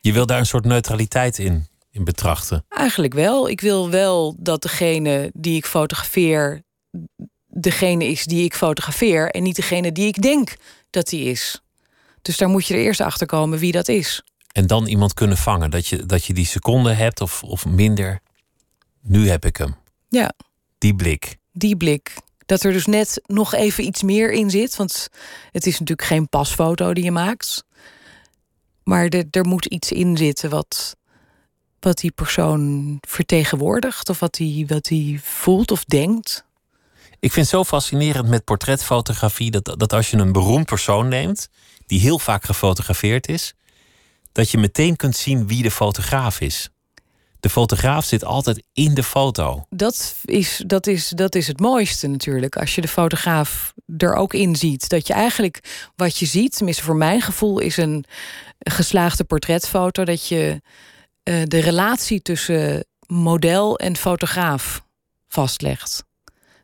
Je 0.00 0.12
wil 0.12 0.26
daar 0.26 0.38
een 0.38 0.46
soort 0.46 0.64
neutraliteit 0.64 1.38
in, 1.38 1.66
in 1.96 2.04
betrachten? 2.04 2.64
Eigenlijk 2.68 3.14
wel. 3.14 3.48
Ik 3.48 3.60
wil 3.60 3.90
wel 3.90 4.36
dat 4.38 4.62
degene 4.62 5.30
die 5.34 5.56
ik 5.56 5.66
fotografeer... 5.66 6.62
degene 7.46 8.04
is 8.04 8.24
die 8.24 8.44
ik 8.44 8.54
fotografeer... 8.54 9.30
en 9.30 9.42
niet 9.42 9.56
degene 9.56 9.92
die 9.92 10.06
ik 10.06 10.22
denk 10.22 10.56
dat 10.90 11.08
die 11.08 11.30
is. 11.30 11.60
Dus 12.22 12.36
daar 12.36 12.48
moet 12.48 12.66
je 12.66 12.74
er 12.74 12.80
eerst 12.80 13.00
achter 13.00 13.26
komen 13.26 13.58
wie 13.58 13.72
dat 13.72 13.88
is. 13.88 14.22
En 14.52 14.66
dan 14.66 14.86
iemand 14.86 15.14
kunnen 15.14 15.36
vangen. 15.36 15.70
Dat 15.70 15.86
je, 15.86 16.06
dat 16.06 16.24
je 16.24 16.34
die 16.34 16.46
seconde 16.46 16.92
hebt 16.92 17.20
of, 17.20 17.42
of 17.42 17.66
minder. 17.66 18.20
Nu 19.00 19.28
heb 19.28 19.44
ik 19.44 19.56
hem. 19.56 19.76
Ja. 20.08 20.32
Die 20.78 20.94
blik. 20.94 21.36
Die 21.52 21.76
blik. 21.76 22.14
Dat 22.46 22.62
er 22.62 22.72
dus 22.72 22.86
net 22.86 23.20
nog 23.26 23.54
even 23.54 23.84
iets 23.84 24.02
meer 24.02 24.32
in 24.32 24.50
zit. 24.50 24.76
Want 24.76 25.08
het 25.52 25.66
is 25.66 25.78
natuurlijk 25.78 26.08
geen 26.08 26.28
pasfoto 26.28 26.92
die 26.92 27.04
je 27.04 27.10
maakt. 27.10 27.64
Maar 28.82 29.08
er 29.30 29.46
moet 29.46 29.66
iets 29.66 29.92
in 29.92 30.16
zitten 30.16 30.50
wat, 30.50 30.96
wat 31.80 31.98
die 31.98 32.10
persoon 32.10 32.98
vertegenwoordigt. 33.00 34.08
Of 34.08 34.20
wat 34.20 34.36
hij 34.36 34.64
wat 34.68 34.84
die 34.84 35.20
voelt 35.22 35.70
of 35.70 35.84
denkt. 35.84 36.44
Ik 37.20 37.32
vind 37.32 37.46
het 37.46 37.54
zo 37.54 37.64
fascinerend 37.64 38.28
met 38.28 38.44
portretfotografie 38.44 39.50
dat, 39.50 39.74
dat 39.78 39.92
als 39.92 40.10
je 40.10 40.16
een 40.16 40.32
beroemd 40.32 40.66
persoon 40.66 41.08
neemt, 41.08 41.48
die 41.86 42.00
heel 42.00 42.18
vaak 42.18 42.44
gefotografeerd 42.44 43.28
is, 43.28 43.54
dat 44.32 44.50
je 44.50 44.58
meteen 44.58 44.96
kunt 44.96 45.16
zien 45.16 45.46
wie 45.46 45.62
de 45.62 45.70
fotograaf 45.70 46.40
is. 46.40 46.70
De 47.40 47.48
fotograaf 47.48 48.04
zit 48.04 48.24
altijd 48.24 48.62
in 48.72 48.94
de 48.94 49.02
foto. 49.02 49.66
Dat 49.70 50.14
is, 50.24 50.62
dat 50.66 50.86
is, 50.86 51.08
dat 51.08 51.34
is 51.34 51.46
het 51.46 51.60
mooiste 51.60 52.06
natuurlijk. 52.06 52.56
Als 52.56 52.74
je 52.74 52.80
de 52.80 52.88
fotograaf 52.88 53.74
er 53.96 54.14
ook 54.14 54.34
in 54.34 54.56
ziet. 54.56 54.88
Dat 54.88 55.06
je 55.06 55.12
eigenlijk 55.12 55.88
wat 55.96 56.18
je 56.18 56.26
ziet, 56.26 56.56
tenminste 56.56 56.82
voor 56.82 56.96
mijn 56.96 57.20
gevoel, 57.20 57.58
is 57.58 57.76
een 57.76 58.04
geslaagde 58.58 59.24
portretfoto. 59.24 60.04
Dat 60.04 60.28
je 60.28 60.60
uh, 61.28 61.42
de 61.44 61.58
relatie 61.58 62.22
tussen 62.22 62.84
model 63.06 63.78
en 63.78 63.96
fotograaf 63.96 64.82
vastlegt. 65.28 66.04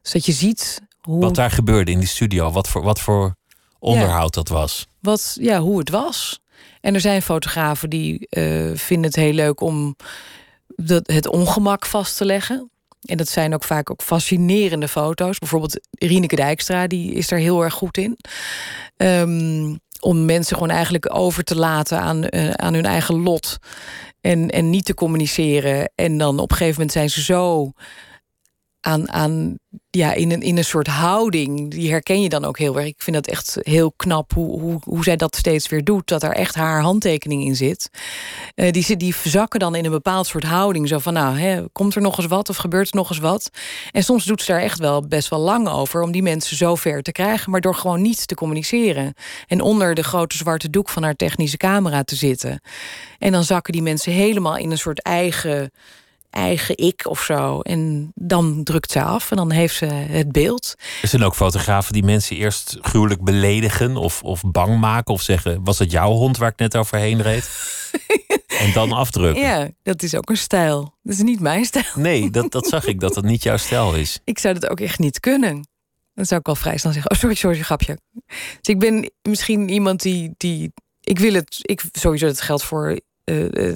Dus 0.03 0.13
dat 0.13 0.27
je 0.27 0.33
ziet 0.33 0.81
hoe. 1.01 1.21
Wat 1.21 1.35
daar 1.35 1.51
gebeurde 1.51 1.91
in 1.91 1.99
die 1.99 2.09
studio. 2.09 2.51
Wat 2.51 2.69
voor, 2.69 2.83
wat 2.83 3.01
voor 3.01 3.37
onderhoud 3.79 4.35
dat 4.35 4.49
was. 4.49 4.87
Wat, 5.01 5.37
ja, 5.41 5.61
hoe 5.61 5.79
het 5.79 5.91
was. 5.91 6.41
En 6.81 6.95
er 6.95 7.01
zijn 7.01 7.23
fotografen 7.23 7.91
die 7.91 8.27
uh, 8.31 8.71
vinden 8.75 9.07
het 9.07 9.17
heel 9.17 9.33
leuk 9.33 9.61
om 9.61 9.97
dat, 10.77 11.07
het 11.07 11.27
ongemak 11.27 11.87
vast 11.87 12.17
te 12.17 12.25
leggen. 12.25 12.71
En 13.03 13.17
dat 13.17 13.29
zijn 13.29 13.55
ook 13.55 13.65
vaak 13.65 13.91
ook 13.91 14.03
fascinerende 14.03 14.89
foto's. 14.89 15.39
Bijvoorbeeld 15.39 15.81
Rieneke 15.91 16.37
Dijkstra, 16.37 16.87
die 16.87 17.13
is 17.13 17.29
daar 17.29 17.39
heel 17.39 17.63
erg 17.63 17.75
goed 17.75 17.97
in. 17.97 18.19
Um, 18.97 19.81
om 20.01 20.25
mensen 20.25 20.57
gewoon 20.57 20.71
eigenlijk 20.71 21.15
over 21.15 21.45
te 21.45 21.57
laten 21.57 22.01
aan, 22.01 22.25
uh, 22.31 22.51
aan 22.51 22.75
hun 22.75 22.85
eigen 22.85 23.23
lot. 23.23 23.59
En, 24.23 24.51
en 24.51 24.71
niet 24.71 24.85
te 24.85 24.95
communiceren. 24.95 25.93
En 25.95 26.19
dan 26.19 26.39
op 26.39 26.51
een 26.51 26.57
gegeven 26.57 26.75
moment 26.75 26.93
zijn 26.93 27.11
ze 27.11 27.23
zo 27.23 27.73
aan, 28.83 29.11
aan 29.11 29.59
ja, 29.91 30.13
in, 30.13 30.31
een, 30.31 30.41
in 30.41 30.57
een 30.57 30.65
soort 30.65 30.87
houding. 30.87 31.71
Die 31.71 31.91
herken 31.91 32.23
je 32.23 32.29
dan 32.29 32.45
ook 32.45 32.59
heel 32.59 32.77
erg. 32.77 32.87
Ik 32.87 33.03
vind 33.03 33.17
dat 33.17 33.27
echt 33.27 33.59
heel 33.61 33.93
knap 33.97 34.33
hoe, 34.33 34.61
hoe, 34.61 34.81
hoe 34.85 35.05
zij 35.05 35.17
dat 35.17 35.37
steeds 35.37 35.69
weer 35.69 35.85
doet. 35.85 36.09
Dat 36.09 36.23
er 36.23 36.35
echt 36.35 36.55
haar 36.55 36.81
handtekening 36.81 37.45
in 37.45 37.57
zit. 37.57 37.91
Uh, 38.55 38.71
die, 38.71 38.97
die 38.97 39.15
zakken 39.25 39.61
dan 39.61 39.75
in 39.75 39.85
een 39.85 39.91
bepaald 39.91 40.27
soort 40.27 40.45
houding. 40.45 40.89
Zo 40.89 40.99
van, 40.99 41.13
nou, 41.13 41.39
hè, 41.39 41.63
komt 41.73 41.95
er 41.95 42.03
nog 42.03 42.19
eens 42.19 42.27
wat 42.27 42.49
of 42.49 42.57
gebeurt 42.57 42.89
er 42.89 42.97
nog 42.97 43.11
eens 43.11 43.19
wat? 43.19 43.51
En 43.91 44.05
soms 44.05 44.25
doet 44.25 44.43
ze 44.43 44.53
daar 44.53 44.61
echt 44.61 44.79
wel 44.79 45.07
best 45.09 45.29
wel 45.29 45.41
lang 45.41 45.69
over... 45.69 46.03
om 46.03 46.13
die 46.13 46.23
mensen 46.23 46.57
zo 46.57 46.75
ver 46.75 47.03
te 47.03 47.13
krijgen, 47.13 47.51
maar 47.51 47.61
door 47.61 47.75
gewoon 47.75 48.03
niet 48.03 48.29
te 48.29 48.35
communiceren. 48.35 49.15
En 49.47 49.61
onder 49.61 49.95
de 49.95 50.05
grote 50.05 50.37
zwarte 50.37 50.71
doek 50.71 50.89
van 50.89 51.03
haar 51.03 51.17
technische 51.17 51.57
camera 51.57 52.03
te 52.03 52.17
zitten. 52.17 52.61
En 53.19 53.33
dan 53.33 53.45
zakken 53.45 53.73
die 53.73 53.83
mensen 53.83 54.13
helemaal 54.13 54.57
in 54.57 54.71
een 54.71 54.79
soort 54.79 55.03
eigen 55.03 55.71
eigen 56.33 56.77
ik 56.77 57.07
of 57.09 57.23
zo. 57.23 57.61
En 57.61 58.13
dan 58.15 58.63
drukt 58.65 58.91
ze 58.91 59.03
af 59.03 59.31
en 59.31 59.37
dan 59.37 59.51
heeft 59.51 59.75
ze 59.75 59.85
het 59.87 60.33
beeld. 60.33 60.75
Er 61.03 61.09
zijn 61.09 61.23
ook 61.23 61.35
fotografen 61.35 61.93
die 61.93 62.05
mensen 62.05 62.37
eerst 62.37 62.79
gruwelijk 62.81 63.23
beledigen 63.23 63.97
of, 63.97 64.23
of 64.23 64.43
bang 64.47 64.81
maken 64.81 65.15
of 65.15 65.23
zeggen: 65.23 65.65
Was 65.65 65.79
het 65.79 65.91
jouw 65.91 66.11
hond 66.11 66.37
waar 66.37 66.51
ik 66.51 66.59
net 66.59 66.77
overheen 66.77 67.23
reed? 67.23 67.51
en 68.63 68.73
dan 68.73 68.93
afdrukken. 68.93 69.43
Ja, 69.43 69.69
dat 69.83 70.03
is 70.03 70.15
ook 70.15 70.31
een 70.31 70.37
stijl. 70.37 70.95
Dat 71.03 71.15
is 71.15 71.23
niet 71.23 71.41
mijn 71.41 71.65
stijl. 71.65 71.85
Nee, 71.95 72.31
dat, 72.31 72.53
dat 72.53 72.67
zag 72.67 72.87
ik, 72.87 73.01
dat 73.01 73.15
dat 73.15 73.25
niet 73.25 73.43
jouw 73.43 73.57
stijl 73.57 73.95
is. 73.95 74.21
Ik 74.25 74.39
zou 74.39 74.55
dat 74.55 74.71
ook 74.71 74.81
echt 74.81 74.99
niet 74.99 75.21
kunnen. 75.21 75.67
Dan 76.15 76.27
zou 76.27 76.41
ik 76.41 76.49
al 76.49 76.55
vrij 76.55 76.77
snel 76.77 76.93
zeggen: 76.93 77.11
Oh, 77.11 77.19
sorry, 77.19 77.35
sorry, 77.35 77.63
grapje. 77.63 77.99
Dus 78.61 78.75
ik 78.75 78.79
ben 78.79 79.11
misschien 79.23 79.69
iemand 79.69 80.03
die. 80.03 80.35
die 80.37 80.73
ik 81.01 81.19
wil 81.19 81.35
het. 81.35 81.59
Ik, 81.61 81.83
sowieso, 81.93 82.27
dat 82.27 82.41
geldt 82.41 82.65
voor 82.65 83.01
uh, 83.25 83.75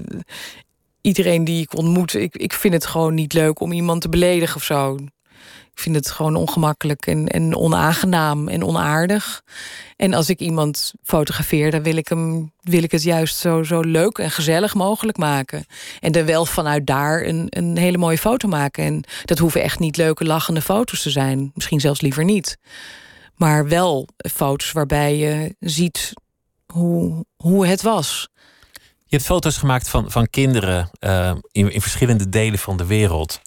iedereen 1.06 1.44
die 1.44 1.62
ik 1.62 1.76
ontmoet, 1.76 2.14
ik, 2.14 2.36
ik 2.36 2.52
vind 2.52 2.74
het 2.74 2.86
gewoon 2.86 3.14
niet 3.14 3.32
leuk 3.32 3.60
om 3.60 3.72
iemand 3.72 4.00
te 4.00 4.08
beledigen 4.08 4.56
of 4.56 4.62
zo. 4.62 4.96
Ik 5.72 5.82
vind 5.82 5.96
het 5.96 6.10
gewoon 6.10 6.36
ongemakkelijk 6.36 7.06
en, 7.06 7.26
en 7.26 7.56
onaangenaam 7.56 8.48
en 8.48 8.64
onaardig. 8.64 9.42
En 9.96 10.14
als 10.14 10.28
ik 10.28 10.40
iemand 10.40 10.92
fotografeer, 11.02 11.70
dan 11.70 11.82
wil 11.82 11.96
ik, 11.96 12.08
hem, 12.08 12.52
wil 12.60 12.82
ik 12.82 12.92
het 12.92 13.02
juist 13.02 13.36
zo, 13.36 13.62
zo 13.62 13.80
leuk 13.80 14.18
en 14.18 14.30
gezellig 14.30 14.74
mogelijk 14.74 15.18
maken. 15.18 15.64
En 16.00 16.12
dan 16.12 16.24
wel 16.24 16.46
vanuit 16.46 16.86
daar 16.86 17.22
een, 17.22 17.46
een 17.48 17.76
hele 17.76 17.98
mooie 17.98 18.18
foto 18.18 18.48
maken. 18.48 18.84
En 18.84 19.04
dat 19.24 19.38
hoeven 19.38 19.62
echt 19.62 19.78
niet 19.78 19.96
leuke, 19.96 20.24
lachende 20.24 20.62
foto's 20.62 21.02
te 21.02 21.10
zijn. 21.10 21.50
Misschien 21.54 21.80
zelfs 21.80 22.00
liever 22.00 22.24
niet. 22.24 22.58
Maar 23.34 23.68
wel 23.68 24.08
foto's 24.32 24.72
waarbij 24.72 25.16
je 25.16 25.54
ziet 25.60 26.12
hoe, 26.72 27.24
hoe 27.36 27.66
het 27.66 27.82
was. 27.82 28.28
Je 29.08 29.16
hebt 29.16 29.24
foto's 29.28 29.56
gemaakt 29.56 29.88
van, 29.88 30.10
van 30.10 30.30
kinderen 30.30 30.90
uh, 31.00 31.34
in, 31.52 31.72
in 31.72 31.80
verschillende 31.80 32.28
delen 32.28 32.58
van 32.58 32.76
de 32.76 32.86
wereld. 32.86 33.40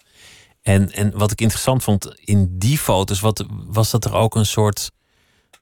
En, 0.62 0.92
en 0.92 1.18
wat 1.18 1.32
ik 1.32 1.42
interessant 1.42 1.84
vond 1.84 2.16
in 2.20 2.56
die 2.58 2.78
foto's, 2.78 3.20
wat, 3.20 3.46
was 3.50 3.92
dat 3.92 4.06
er 4.06 4.14
ook 4.14 4.36
een 4.36 4.46
soort 4.46 4.92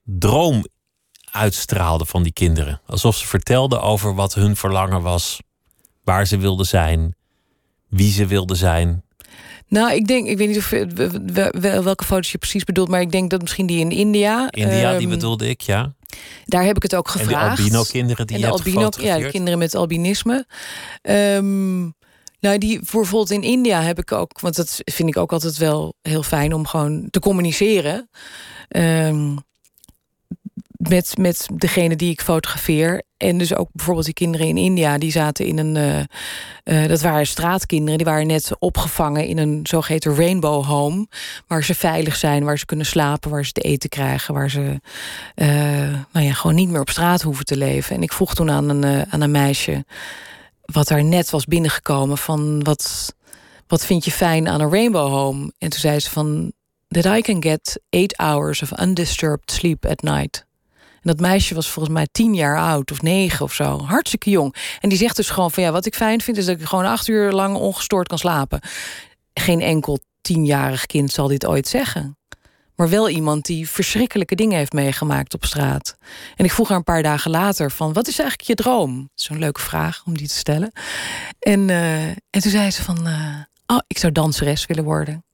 droom 0.04 0.66
uitstraalde 1.32 2.06
van 2.06 2.24
die 2.24 2.34
kinderen. 2.34 2.82
Alsof 2.86 3.18
ze 3.18 3.28
vertelden 3.28 3.82
over 3.82 4.16
wat 4.16 4.34
hun 4.34 4.56
verlangen 4.56 5.02
was, 5.02 5.40
waar 6.04 6.28
ze 6.28 6.38
wilden 6.38 6.66
zijn, 6.66 7.16
wie 7.88 8.12
ze 8.12 8.26
wilden 8.26 8.58
zijn. 8.58 9.04
Nou, 9.68 9.94
ik 9.94 10.08
denk, 10.08 10.28
ik 10.28 10.38
weet 10.38 10.48
niet 10.48 10.58
of 10.58 10.70
welke 11.84 12.04
foto's 12.04 12.32
je 12.32 12.38
precies 12.38 12.64
bedoelt, 12.64 12.90
maar 12.90 13.02
ik 13.02 13.12
denk 13.12 13.30
dat 13.30 13.42
misschien 13.42 13.66
die 13.66 13.80
in 13.80 13.92
India. 13.92 14.52
India, 14.52 14.92
die 14.92 15.08
ehm, 15.08 15.10
bedoelde 15.10 15.50
ik, 15.50 15.62
ja. 15.62 15.96
Daar 16.46 16.64
heb 16.64 16.76
ik 16.76 16.84
het 16.84 16.96
ook 16.96 17.08
gevraagd. 17.08 17.50
En 17.50 17.56
de 17.56 17.62
albino-kinderen 17.62 18.28
die 18.28 18.36
en 18.36 18.42
de 18.42 18.48
je 18.48 18.54
albino, 18.54 18.90
Ja, 19.00 19.18
de 19.18 19.30
kinderen 19.30 19.60
met 19.60 19.76
albinisme. 19.76 20.46
Um, 21.02 21.96
nou, 22.40 22.58
die 22.58 22.76
bijvoorbeeld 22.78 23.32
in 23.32 23.42
India 23.42 23.82
heb 23.82 24.00
ik 24.00 24.12
ook, 24.12 24.40
want 24.40 24.56
dat 24.56 24.82
vind 24.84 25.10
ik 25.10 25.18
ook 25.18 25.32
altijd 25.32 25.58
wel 25.58 25.94
heel 26.02 26.24
fijn 26.24 26.54
om 26.54 26.68
gewoon 26.68 27.08
te 27.10 27.20
communiceren. 27.20 28.10
Um, 28.70 29.38
met, 30.90 31.18
met 31.18 31.48
degene 31.54 31.96
die 31.96 32.12
ik 32.12 32.22
fotografeer. 32.22 33.04
En 33.18 33.38
dus 33.38 33.56
ook 33.56 33.70
bijvoorbeeld 33.72 34.06
die 34.06 34.14
kinderen 34.14 34.48
in 34.48 34.58
India, 34.58 34.98
die 34.98 35.12
zaten 35.12 35.46
in 35.46 35.58
een. 35.58 35.76
Uh, 35.76 36.80
uh, 36.84 36.88
dat 36.88 37.02
waren 37.02 37.28
straatkinderen, 37.28 37.98
die 37.98 38.06
waren 38.06 38.28
net 38.28 38.52
opgevangen 38.60 39.26
in 39.26 39.38
een 39.38 39.60
zogeheten 39.64 40.16
rainbow 40.16 40.66
home. 40.66 41.08
Waar 41.48 41.64
ze 41.64 41.76
veilig 41.76 42.16
zijn, 42.16 42.44
waar 42.44 42.58
ze 42.58 42.66
kunnen 42.66 42.86
slapen, 42.86 43.32
waar 43.32 43.46
ze 43.46 43.52
te 43.52 43.62
eten 43.62 43.90
krijgen, 43.90 44.34
waar 44.34 44.50
ze 44.50 44.80
uh, 45.36 45.48
nou 46.12 46.26
ja, 46.26 46.34
gewoon 46.34 46.56
niet 46.56 46.70
meer 46.70 46.82
op 46.82 46.90
straat 46.90 47.22
hoeven 47.22 47.46
te 47.46 47.58
leven. 47.58 47.96
En 47.96 48.02
ik 48.02 48.14
vroeg 48.14 48.36
toen 48.36 48.52
aan 48.52 48.70
een, 48.70 49.12
aan 49.12 49.22
een 49.22 49.32
meisje, 49.32 49.86
wat 50.66 50.88
daar 50.88 51.04
net 51.04 51.30
was 51.30 51.46
binnengekomen, 51.46 52.18
van 52.18 52.64
wat, 52.64 53.16
wat 53.68 53.86
vind 53.86 54.06
je 54.06 54.12
fijn 54.12 54.48
aan 54.48 54.62
een 54.62 54.72
rainbow 54.72 55.10
home? 55.10 55.52
En 55.58 55.70
toen 55.70 55.80
zei 55.80 56.00
ze 56.00 56.10
van. 56.10 56.56
That 56.90 57.06
I 57.06 57.22
can 57.22 57.42
get 57.42 57.82
eight 57.90 58.18
hours 58.18 58.62
of 58.62 58.80
undisturbed 58.80 59.52
sleep 59.52 59.86
at 59.86 60.02
night 60.02 60.47
dat 61.08 61.20
meisje 61.20 61.56
was 61.56 61.70
volgens 61.70 61.94
mij 61.96 62.08
tien 62.12 62.34
jaar 62.34 62.60
oud 62.60 62.92
of 62.92 63.02
negen 63.02 63.46
of 63.46 63.54
zo. 63.54 63.80
Hartstikke 63.80 64.30
jong. 64.30 64.56
En 64.80 64.90
die 64.90 64.98
zegt 64.98 65.16
dus 65.16 65.30
gewoon 65.30 65.52
van 65.52 65.64
ja, 65.64 65.72
wat 65.72 65.86
ik 65.86 65.96
fijn 65.96 66.22
vind 66.22 66.38
is 66.38 66.46
dat 66.46 66.60
ik 66.60 66.66
gewoon 66.66 66.86
acht 66.86 67.08
uur 67.08 67.32
lang 67.32 67.56
ongestoord 67.56 68.08
kan 68.08 68.18
slapen. 68.18 68.60
Geen 69.34 69.62
enkel 69.62 70.00
tienjarig 70.22 70.86
kind 70.86 71.12
zal 71.12 71.28
dit 71.28 71.46
ooit 71.46 71.68
zeggen. 71.68 72.18
Maar 72.76 72.90
wel 72.90 73.10
iemand 73.10 73.46
die 73.46 73.70
verschrikkelijke 73.70 74.36
dingen 74.36 74.58
heeft 74.58 74.74
meegemaakt 74.74 75.34
op 75.34 75.46
straat. 75.46 75.98
En 76.36 76.46
ik 76.46 76.52
vroeg 76.52 76.68
haar 76.68 76.78
een 76.78 76.84
paar 76.84 77.04
dagen 77.04 77.32
later 77.32 77.72
van... 77.72 77.94
wat 77.94 78.08
is 78.08 78.20
eigenlijk 78.20 78.50
je 78.50 78.56
droom? 78.56 79.10
Zo'n 79.16 79.40
leuke 79.40 79.62
vraag 79.62 80.04
om 80.06 80.18
die 80.18 80.28
te 80.28 80.36
stellen. 80.36 80.72
En, 81.40 81.70
uh, 81.70 82.08
en 82.08 82.42
toen 82.42 82.52
zei 82.52 82.72
ze 82.72 82.84
van... 82.84 83.08
Uh, 83.08 83.36
oh, 83.66 83.80
ik 83.88 83.98
zou 83.98 84.12
danseres 84.12 84.66
willen 84.66 84.84
worden. 84.84 85.27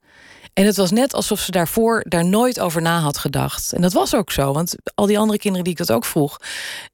En 0.54 0.66
het 0.66 0.76
was 0.76 0.92
net 0.92 1.14
alsof 1.14 1.40
ze 1.40 1.52
daarvoor 1.52 2.06
daar 2.08 2.26
nooit 2.26 2.60
over 2.60 2.82
na 2.82 3.00
had 3.00 3.18
gedacht. 3.18 3.74
En 3.74 3.82
dat 3.82 3.94
was 3.94 4.16
ook 4.16 4.32
zo, 4.32 4.54
want 4.54 4.76
al 4.96 5.06
die 5.06 5.20
andere 5.20 5.40
kinderen 5.40 5.64
die 5.64 5.74
ik 5.74 5.80
dat 5.80 5.92
ook 5.92 6.06
vroeg... 6.06 6.38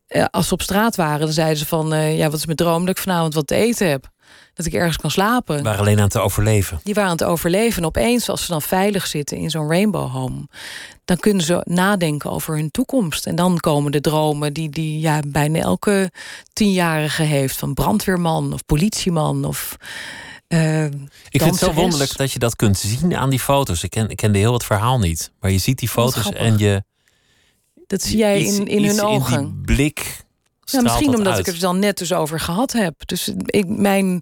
Eh, 0.07 0.25
als 0.31 0.47
ze 0.47 0.53
op 0.53 0.61
straat 0.61 0.95
waren, 0.95 1.19
dan 1.19 1.31
zeiden 1.31 1.57
ze 1.57 1.65
van... 1.65 1.93
Uh, 1.93 2.17
ja, 2.17 2.29
wat 2.29 2.39
is 2.39 2.45
mijn 2.45 2.57
droom 2.57 2.79
dat 2.79 2.97
ik 2.97 3.03
vanavond 3.03 3.33
wat 3.33 3.47
te 3.47 3.55
eten 3.55 3.89
heb? 3.89 4.09
Dat 4.53 4.65
ik 4.65 4.73
ergens 4.73 4.97
kan 4.97 5.11
slapen. 5.11 5.55
Die 5.55 5.63
waren 5.63 5.79
alleen 5.79 5.99
aan 5.99 6.09
te 6.09 6.19
overleven. 6.19 6.79
Die 6.83 6.93
waren 6.93 7.09
aan 7.09 7.17
het 7.17 7.27
overleven. 7.27 7.81
En 7.81 7.87
opeens, 7.87 8.29
als 8.29 8.45
ze 8.45 8.51
dan 8.51 8.61
veilig 8.61 9.07
zitten 9.07 9.37
in 9.37 9.49
zo'n 9.49 9.69
rainbow 9.69 10.11
home... 10.11 10.47
dan 11.05 11.17
kunnen 11.17 11.43
ze 11.43 11.61
nadenken 11.63 12.31
over 12.31 12.55
hun 12.55 12.71
toekomst. 12.71 13.25
En 13.25 13.35
dan 13.35 13.57
komen 13.57 13.91
de 13.91 14.01
dromen 14.01 14.53
die, 14.53 14.69
die 14.69 14.99
ja, 14.99 15.19
bijna 15.27 15.59
elke 15.59 16.11
tienjarige 16.53 17.23
heeft... 17.23 17.57
van 17.57 17.73
brandweerman 17.73 18.53
of 18.53 18.65
politieman 18.65 19.45
of 19.45 19.77
uh, 20.53 20.85
ik 20.85 21.41
vind 21.41 21.43
het 21.43 21.59
zo 21.59 21.73
wonderlijk 21.73 22.17
dat 22.17 22.31
je 22.31 22.39
dat 22.39 22.55
kunt 22.55 22.77
zien 22.77 23.15
aan 23.15 23.29
die 23.29 23.39
foto's. 23.39 23.83
Ik, 23.83 23.89
ken, 23.89 24.09
ik 24.09 24.17
kende 24.17 24.37
heel 24.37 24.53
het 24.53 24.63
verhaal 24.63 24.99
niet. 24.99 25.31
Maar 25.39 25.51
je 25.51 25.57
ziet 25.57 25.79
die 25.79 25.89
foto's 25.89 26.31
en 26.31 26.57
je. 26.57 26.83
Dat 27.87 28.01
zie 28.01 28.17
jij 28.17 28.41
in, 28.41 28.67
in 28.67 28.85
hun 28.85 29.01
ogen. 29.01 29.39
In 29.39 29.45
die 29.45 29.75
blik. 29.75 30.27
Ja, 30.63 30.81
misschien 30.81 31.15
omdat 31.15 31.39
ik 31.39 31.45
het 31.45 31.59
dan 31.59 31.79
net 31.79 31.97
dus 31.97 32.13
over 32.13 32.39
gehad 32.39 32.71
heb. 32.71 32.93
Dus 33.05 33.31
ik, 33.45 33.67
mijn, 33.67 34.19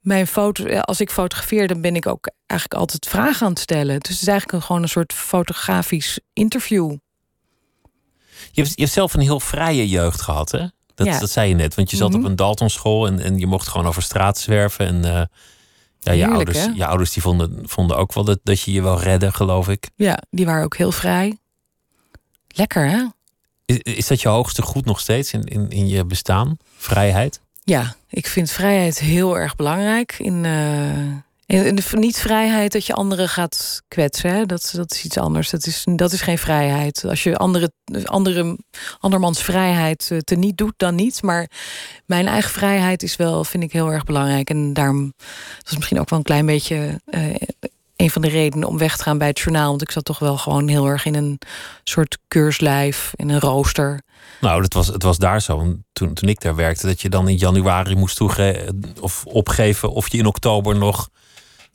mijn 0.00 0.26
foto, 0.26 0.78
als 0.78 1.00
ik 1.00 1.10
fotografeer, 1.10 1.68
dan 1.68 1.80
ben 1.80 1.96
ik 1.96 2.06
ook 2.06 2.30
eigenlijk 2.46 2.80
altijd 2.80 3.06
vragen 3.06 3.46
aan 3.46 3.52
het 3.52 3.60
stellen. 3.60 4.00
Dus 4.00 4.12
het 4.12 4.22
is 4.22 4.28
eigenlijk 4.28 4.64
gewoon 4.64 4.82
een 4.82 4.88
soort 4.88 5.12
fotografisch 5.12 6.20
interview. 6.32 6.90
Je 8.52 8.62
hebt, 8.62 8.74
je 8.74 8.82
hebt 8.82 8.92
zelf 8.92 9.14
een 9.14 9.20
heel 9.20 9.40
vrije 9.40 9.88
jeugd 9.88 10.20
gehad, 10.20 10.50
hè? 10.50 10.66
Dat, 10.94 11.06
ja. 11.06 11.18
dat 11.18 11.30
zei 11.30 11.48
je 11.48 11.54
net. 11.54 11.74
Want 11.74 11.90
je 11.90 11.96
zat 11.96 12.14
op 12.14 12.20
mhm. 12.20 12.30
een 12.30 12.36
Daltonschool 12.36 13.06
en, 13.06 13.20
en 13.20 13.38
je 13.38 13.46
mocht 13.46 13.68
gewoon 13.68 13.86
over 13.86 14.02
straat 14.02 14.38
zwerven. 14.38 14.86
En 14.86 15.06
uh, 15.06 15.22
ja, 16.14 16.26
je, 16.26 16.28
ouders, 16.28 16.68
je 16.74 16.86
ouders 16.86 17.12
die 17.12 17.22
vonden, 17.22 17.62
vonden 17.62 17.96
ook 17.96 18.12
wel 18.12 18.24
dat, 18.24 18.38
dat 18.42 18.60
je 18.60 18.72
je 18.72 18.82
wel 18.82 19.00
redde, 19.00 19.32
geloof 19.32 19.68
ik. 19.68 19.90
Ja, 19.94 20.22
die 20.30 20.46
waren 20.46 20.64
ook 20.64 20.76
heel 20.76 20.92
vrij. 20.92 21.38
Lekker, 22.48 22.88
hè? 22.88 23.04
Is, 23.64 23.78
is 23.78 24.06
dat 24.06 24.20
je 24.20 24.28
hoogste 24.28 24.62
goed 24.62 24.84
nog 24.84 25.00
steeds 25.00 25.32
in, 25.32 25.44
in, 25.44 25.70
in 25.70 25.88
je 25.88 26.04
bestaan? 26.04 26.56
Vrijheid? 26.76 27.40
Ja, 27.64 27.94
ik 28.08 28.26
vind 28.26 28.50
vrijheid 28.50 28.98
heel 28.98 29.38
erg 29.38 29.56
belangrijk. 29.56 30.14
In, 30.18 30.44
uh, 30.44 31.16
en 31.46 31.74
de 31.74 31.82
niet-vrijheid 31.90 32.72
dat 32.72 32.86
je 32.86 32.92
anderen 32.92 33.28
gaat 33.28 33.82
kwetsen, 33.88 34.30
hè? 34.30 34.46
Dat, 34.46 34.72
dat 34.76 34.92
is 34.92 35.04
iets 35.04 35.18
anders. 35.18 35.50
Dat 35.50 35.66
is, 35.66 35.84
dat 35.94 36.12
is 36.12 36.20
geen 36.20 36.38
vrijheid. 36.38 37.04
Als 37.04 37.22
je 37.22 37.36
andere, 37.36 37.72
andere, 38.04 38.58
andermans 38.98 39.42
vrijheid 39.42 40.08
uh, 40.12 40.18
te 40.18 40.34
niet 40.34 40.56
doet, 40.56 40.74
dan 40.76 40.94
niet. 40.94 41.22
Maar 41.22 41.50
mijn 42.06 42.26
eigen 42.26 42.50
vrijheid 42.50 43.02
is 43.02 43.16
wel, 43.16 43.44
vind 43.44 43.62
ik 43.62 43.72
heel 43.72 43.92
erg 43.92 44.04
belangrijk. 44.04 44.50
En 44.50 44.72
daarom 44.72 45.12
dat 45.58 45.70
is 45.70 45.76
misschien 45.76 46.00
ook 46.00 46.10
wel 46.10 46.18
een 46.18 46.24
klein 46.24 46.46
beetje 46.46 47.00
uh, 47.06 47.34
een 47.96 48.10
van 48.10 48.22
de 48.22 48.28
redenen 48.28 48.68
om 48.68 48.78
weg 48.78 48.96
te 48.96 49.02
gaan 49.02 49.18
bij 49.18 49.28
het 49.28 49.38
journaal. 49.38 49.68
Want 49.68 49.82
ik 49.82 49.90
zat 49.90 50.04
toch 50.04 50.18
wel 50.18 50.36
gewoon 50.36 50.68
heel 50.68 50.86
erg 50.86 51.04
in 51.04 51.14
een 51.14 51.38
soort 51.84 52.18
keurslijf, 52.28 53.12
in 53.16 53.28
een 53.28 53.40
rooster. 53.40 54.02
Nou, 54.40 54.62
het 54.62 54.74
was, 54.74 54.86
het 54.86 55.02
was 55.02 55.18
daar 55.18 55.42
zo. 55.42 55.76
Toen, 55.92 56.14
toen 56.14 56.28
ik 56.28 56.40
daar 56.40 56.54
werkte, 56.54 56.86
dat 56.86 57.00
je 57.00 57.08
dan 57.08 57.28
in 57.28 57.36
januari 57.36 57.94
moest 57.94 58.16
toegeven 58.16 58.94
of 59.00 59.24
opgeven 59.26 59.92
of 59.92 60.12
je 60.12 60.18
in 60.18 60.26
oktober 60.26 60.76
nog 60.76 61.08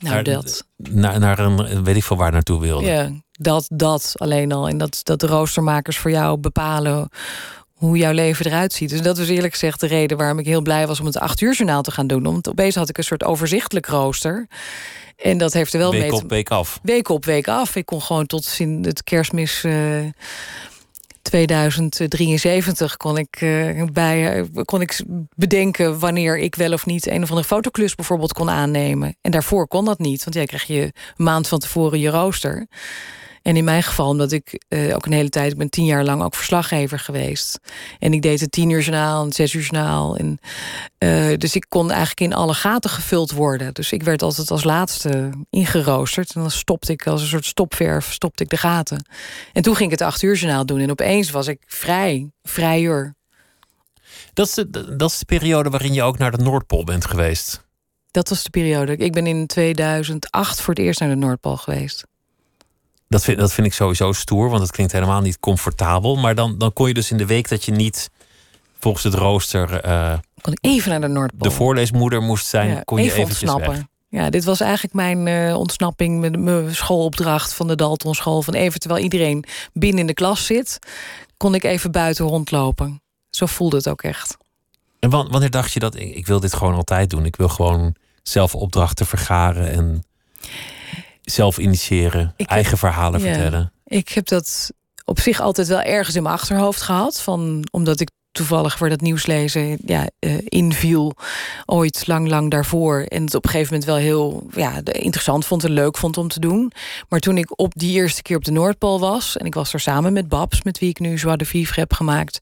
nou, 0.02 0.14
naar, 0.14 0.24
dat. 0.24 0.66
Naar, 0.76 1.18
naar 1.18 1.38
een 1.38 1.84
weet 1.84 1.96
ik 1.96 2.04
veel 2.04 2.16
waar 2.16 2.32
naartoe 2.32 2.60
wilde. 2.60 2.86
Ja, 2.86 3.10
dat, 3.32 3.66
dat 3.68 4.12
alleen 4.16 4.52
al. 4.52 4.68
En 4.68 4.78
dat, 4.78 5.00
dat 5.02 5.20
de 5.20 5.26
roostermakers 5.26 5.98
voor 5.98 6.10
jou 6.10 6.38
bepalen 6.38 7.08
hoe 7.72 7.96
jouw 7.96 8.12
leven 8.12 8.46
eruit 8.46 8.72
ziet. 8.72 8.90
Dus 8.90 9.02
dat 9.02 9.18
was 9.18 9.28
eerlijk 9.28 9.52
gezegd 9.52 9.80
de 9.80 9.86
reden 9.86 10.16
waarom 10.16 10.38
ik 10.38 10.46
heel 10.46 10.62
blij 10.62 10.86
was 10.86 11.00
om 11.00 11.06
het 11.06 11.18
acht 11.18 11.40
uur 11.40 11.54
journaal 11.54 11.82
te 11.82 11.90
gaan 11.90 12.06
doen. 12.06 12.22
Want 12.22 12.48
opeens 12.48 12.74
had 12.74 12.88
ik 12.88 12.98
een 12.98 13.04
soort 13.04 13.24
overzichtelijk 13.24 13.86
rooster. 13.86 14.46
En 15.16 15.38
dat 15.38 15.52
heeft 15.52 15.72
er 15.72 15.78
wel 15.78 15.90
week 15.90 16.00
mee. 16.00 16.10
Week 16.10 16.22
op, 16.22 16.30
week 16.30 16.50
af. 16.50 16.80
Week 16.82 17.08
op, 17.08 17.24
week 17.24 17.48
af. 17.48 17.76
Ik 17.76 17.86
kon 17.86 18.02
gewoon 18.02 18.26
tot 18.26 18.58
het 18.82 19.04
kerstmis. 19.04 19.64
Uh, 19.64 20.06
2073 21.22 22.96
kon 22.96 23.18
ik, 23.18 23.40
uh, 23.40 23.84
bij, 23.92 24.38
uh, 24.38 24.44
kon 24.64 24.80
ik 24.80 25.02
bedenken 25.34 25.98
wanneer 25.98 26.38
ik 26.38 26.54
wel 26.54 26.72
of 26.72 26.86
niet 26.86 27.06
een 27.06 27.22
of 27.22 27.28
andere 27.28 27.48
fotoklus 27.48 27.94
bijvoorbeeld 27.94 28.32
kon 28.32 28.50
aannemen. 28.50 29.16
En 29.20 29.30
daarvoor 29.30 29.68
kon 29.68 29.84
dat 29.84 29.98
niet, 29.98 30.24
want 30.24 30.36
jij 30.36 30.46
kreeg 30.46 30.64
je 30.64 30.92
maand 31.16 31.48
van 31.48 31.58
tevoren 31.58 31.98
je 31.98 32.10
rooster. 32.10 32.66
En 33.42 33.56
in 33.56 33.64
mijn 33.64 33.82
geval, 33.82 34.08
omdat 34.08 34.32
ik 34.32 34.64
uh, 34.68 34.94
ook 34.94 35.06
een 35.06 35.12
hele 35.12 35.28
tijd, 35.28 35.52
ik 35.52 35.58
ben 35.58 35.70
tien 35.70 35.84
jaar 35.84 36.04
lang 36.04 36.22
ook 36.22 36.34
verslaggever 36.34 36.98
geweest. 36.98 37.58
En 37.98 38.12
ik 38.12 38.22
deed 38.22 38.40
het 38.40 38.52
tien 38.52 38.70
uur 38.70 38.80
journaal, 38.80 39.24
en 39.24 39.32
zes 39.32 39.52
uur 39.52 39.62
journaal. 39.62 40.16
En, 40.16 40.38
uh, 40.98 41.36
dus 41.36 41.54
ik 41.54 41.66
kon 41.68 41.90
eigenlijk 41.90 42.20
in 42.20 42.34
alle 42.34 42.54
gaten 42.54 42.90
gevuld 42.90 43.32
worden. 43.32 43.74
Dus 43.74 43.92
ik 43.92 44.02
werd 44.02 44.22
altijd 44.22 44.50
als 44.50 44.64
laatste 44.64 45.30
ingeroosterd. 45.50 46.34
En 46.34 46.40
dan 46.40 46.50
stopte 46.50 46.92
ik 46.92 47.06
als 47.06 47.22
een 47.22 47.28
soort 47.28 47.46
stopverf, 47.46 48.12
stopte 48.12 48.42
ik 48.42 48.48
de 48.48 48.56
gaten. 48.56 49.06
En 49.52 49.62
toen 49.62 49.76
ging 49.76 49.92
ik 49.92 49.98
het 49.98 50.08
acht 50.08 50.22
uur 50.22 50.36
journaal 50.36 50.66
doen. 50.66 50.80
En 50.80 50.90
opeens 50.90 51.30
was 51.30 51.46
ik 51.46 51.62
vrij, 51.66 52.30
vrijer. 52.42 53.14
Dat 54.32 54.46
is, 54.46 54.54
de, 54.54 54.96
dat 54.96 55.10
is 55.10 55.18
de 55.18 55.24
periode 55.24 55.70
waarin 55.70 55.92
je 55.92 56.02
ook 56.02 56.18
naar 56.18 56.30
de 56.36 56.42
Noordpool 56.42 56.84
bent 56.84 57.06
geweest. 57.06 57.62
Dat 58.10 58.28
was 58.28 58.42
de 58.42 58.50
periode. 58.50 58.96
Ik 58.96 59.12
ben 59.12 59.26
in 59.26 59.46
2008 59.46 60.60
voor 60.60 60.74
het 60.74 60.82
eerst 60.82 61.00
naar 61.00 61.08
de 61.08 61.14
Noordpool 61.14 61.56
geweest. 61.56 62.04
Dat 63.12 63.24
vind, 63.24 63.38
dat 63.38 63.52
vind 63.52 63.66
ik 63.66 63.72
sowieso 63.72 64.12
stoer, 64.12 64.48
want 64.48 64.62
het 64.62 64.70
klinkt 64.70 64.92
helemaal 64.92 65.20
niet 65.20 65.40
comfortabel. 65.40 66.16
Maar 66.16 66.34
dan, 66.34 66.58
dan 66.58 66.72
kon 66.72 66.88
je 66.88 66.94
dus 66.94 67.10
in 67.10 67.16
de 67.16 67.26
week 67.26 67.48
dat 67.48 67.64
je 67.64 67.72
niet 67.72 68.10
volgens 68.78 69.04
het 69.04 69.14
rooster. 69.14 69.86
Uh, 69.86 70.14
kon 70.40 70.52
ik 70.52 70.58
even 70.60 70.90
naar 70.90 71.00
de 71.00 71.06
Noordpool. 71.08 71.48
De 71.48 71.54
voorleesmoeder 71.54 72.22
moest 72.22 72.46
zijn, 72.46 72.68
ja, 72.68 72.80
kon 72.84 73.02
je 73.02 73.10
even 73.10 73.22
ontsnappen. 73.22 73.70
Weg. 73.70 73.84
Ja, 74.08 74.30
dit 74.30 74.44
was 74.44 74.60
eigenlijk 74.60 74.94
mijn 74.94 75.26
uh, 75.26 75.56
ontsnapping 75.56 76.20
met 76.20 76.38
mijn 76.38 76.74
schoolopdracht 76.74 77.54
van 77.54 77.66
de 77.66 77.74
Dalton 77.74 78.14
School. 78.14 78.42
Van 78.42 78.54
even 78.54 78.80
terwijl 78.80 79.02
iedereen 79.02 79.44
binnen 79.72 80.00
in 80.00 80.06
de 80.06 80.14
klas 80.14 80.46
zit, 80.46 80.78
kon 81.36 81.54
ik 81.54 81.64
even 81.64 81.90
buiten 81.90 82.26
rondlopen. 82.26 83.02
Zo 83.30 83.46
voelde 83.46 83.76
het 83.76 83.88
ook 83.88 84.02
echt. 84.02 84.36
En 84.98 85.10
wanneer 85.10 85.50
dacht 85.50 85.72
je 85.72 85.80
dat 85.80 85.94
ik, 85.94 86.14
ik 86.14 86.26
wil 86.26 86.40
dit 86.40 86.54
gewoon 86.54 86.74
altijd 86.74 87.10
doen? 87.10 87.24
Ik 87.24 87.36
wil 87.36 87.48
gewoon 87.48 87.94
zelf 88.22 88.54
opdrachten 88.54 89.06
vergaren 89.06 89.70
en 89.72 90.04
zelf 91.22 91.58
initiëren, 91.58 92.34
eigen 92.36 92.78
verhalen 92.78 93.20
vertellen. 93.20 93.72
Ik 93.84 94.08
heb 94.08 94.26
dat 94.26 94.70
op 95.04 95.20
zich 95.20 95.40
altijd 95.40 95.68
wel 95.68 95.80
ergens 95.82 96.16
in 96.16 96.22
mijn 96.22 96.34
achterhoofd 96.34 96.82
gehad. 96.82 97.20
Van, 97.20 97.68
omdat 97.70 98.00
ik 98.00 98.10
toevallig 98.32 98.76
voor 98.76 98.88
dat 98.88 99.00
nieuws 99.00 99.26
lezen 99.26 99.78
ja, 99.86 100.08
uh, 100.20 100.38
inviel. 100.44 101.12
Ooit 101.66 102.06
lang, 102.06 102.28
lang 102.28 102.50
daarvoor. 102.50 103.00
En 103.08 103.24
het 103.24 103.34
op 103.34 103.44
een 103.44 103.50
gegeven 103.50 103.72
moment 103.72 103.90
wel 103.90 104.00
heel 104.00 104.46
ja, 104.54 104.80
interessant 104.84 105.46
vond 105.46 105.64
en 105.64 105.70
leuk 105.70 105.96
vond 105.96 106.16
om 106.16 106.28
te 106.28 106.40
doen. 106.40 106.72
Maar 107.08 107.20
toen 107.20 107.38
ik 107.38 107.60
op 107.60 107.72
die 107.74 107.92
eerste 107.92 108.22
keer 108.22 108.36
op 108.36 108.44
de 108.44 108.50
Noordpool 108.50 109.00
was... 109.00 109.36
en 109.36 109.46
ik 109.46 109.54
was 109.54 109.72
er 109.72 109.80
samen 109.80 110.12
met 110.12 110.28
Babs, 110.28 110.62
met 110.62 110.78
wie 110.78 110.88
ik 110.88 110.98
nu 110.98 111.14
Joie 111.14 111.36
de 111.36 111.44
Vivre 111.44 111.80
heb 111.80 111.92
gemaakt... 111.92 112.40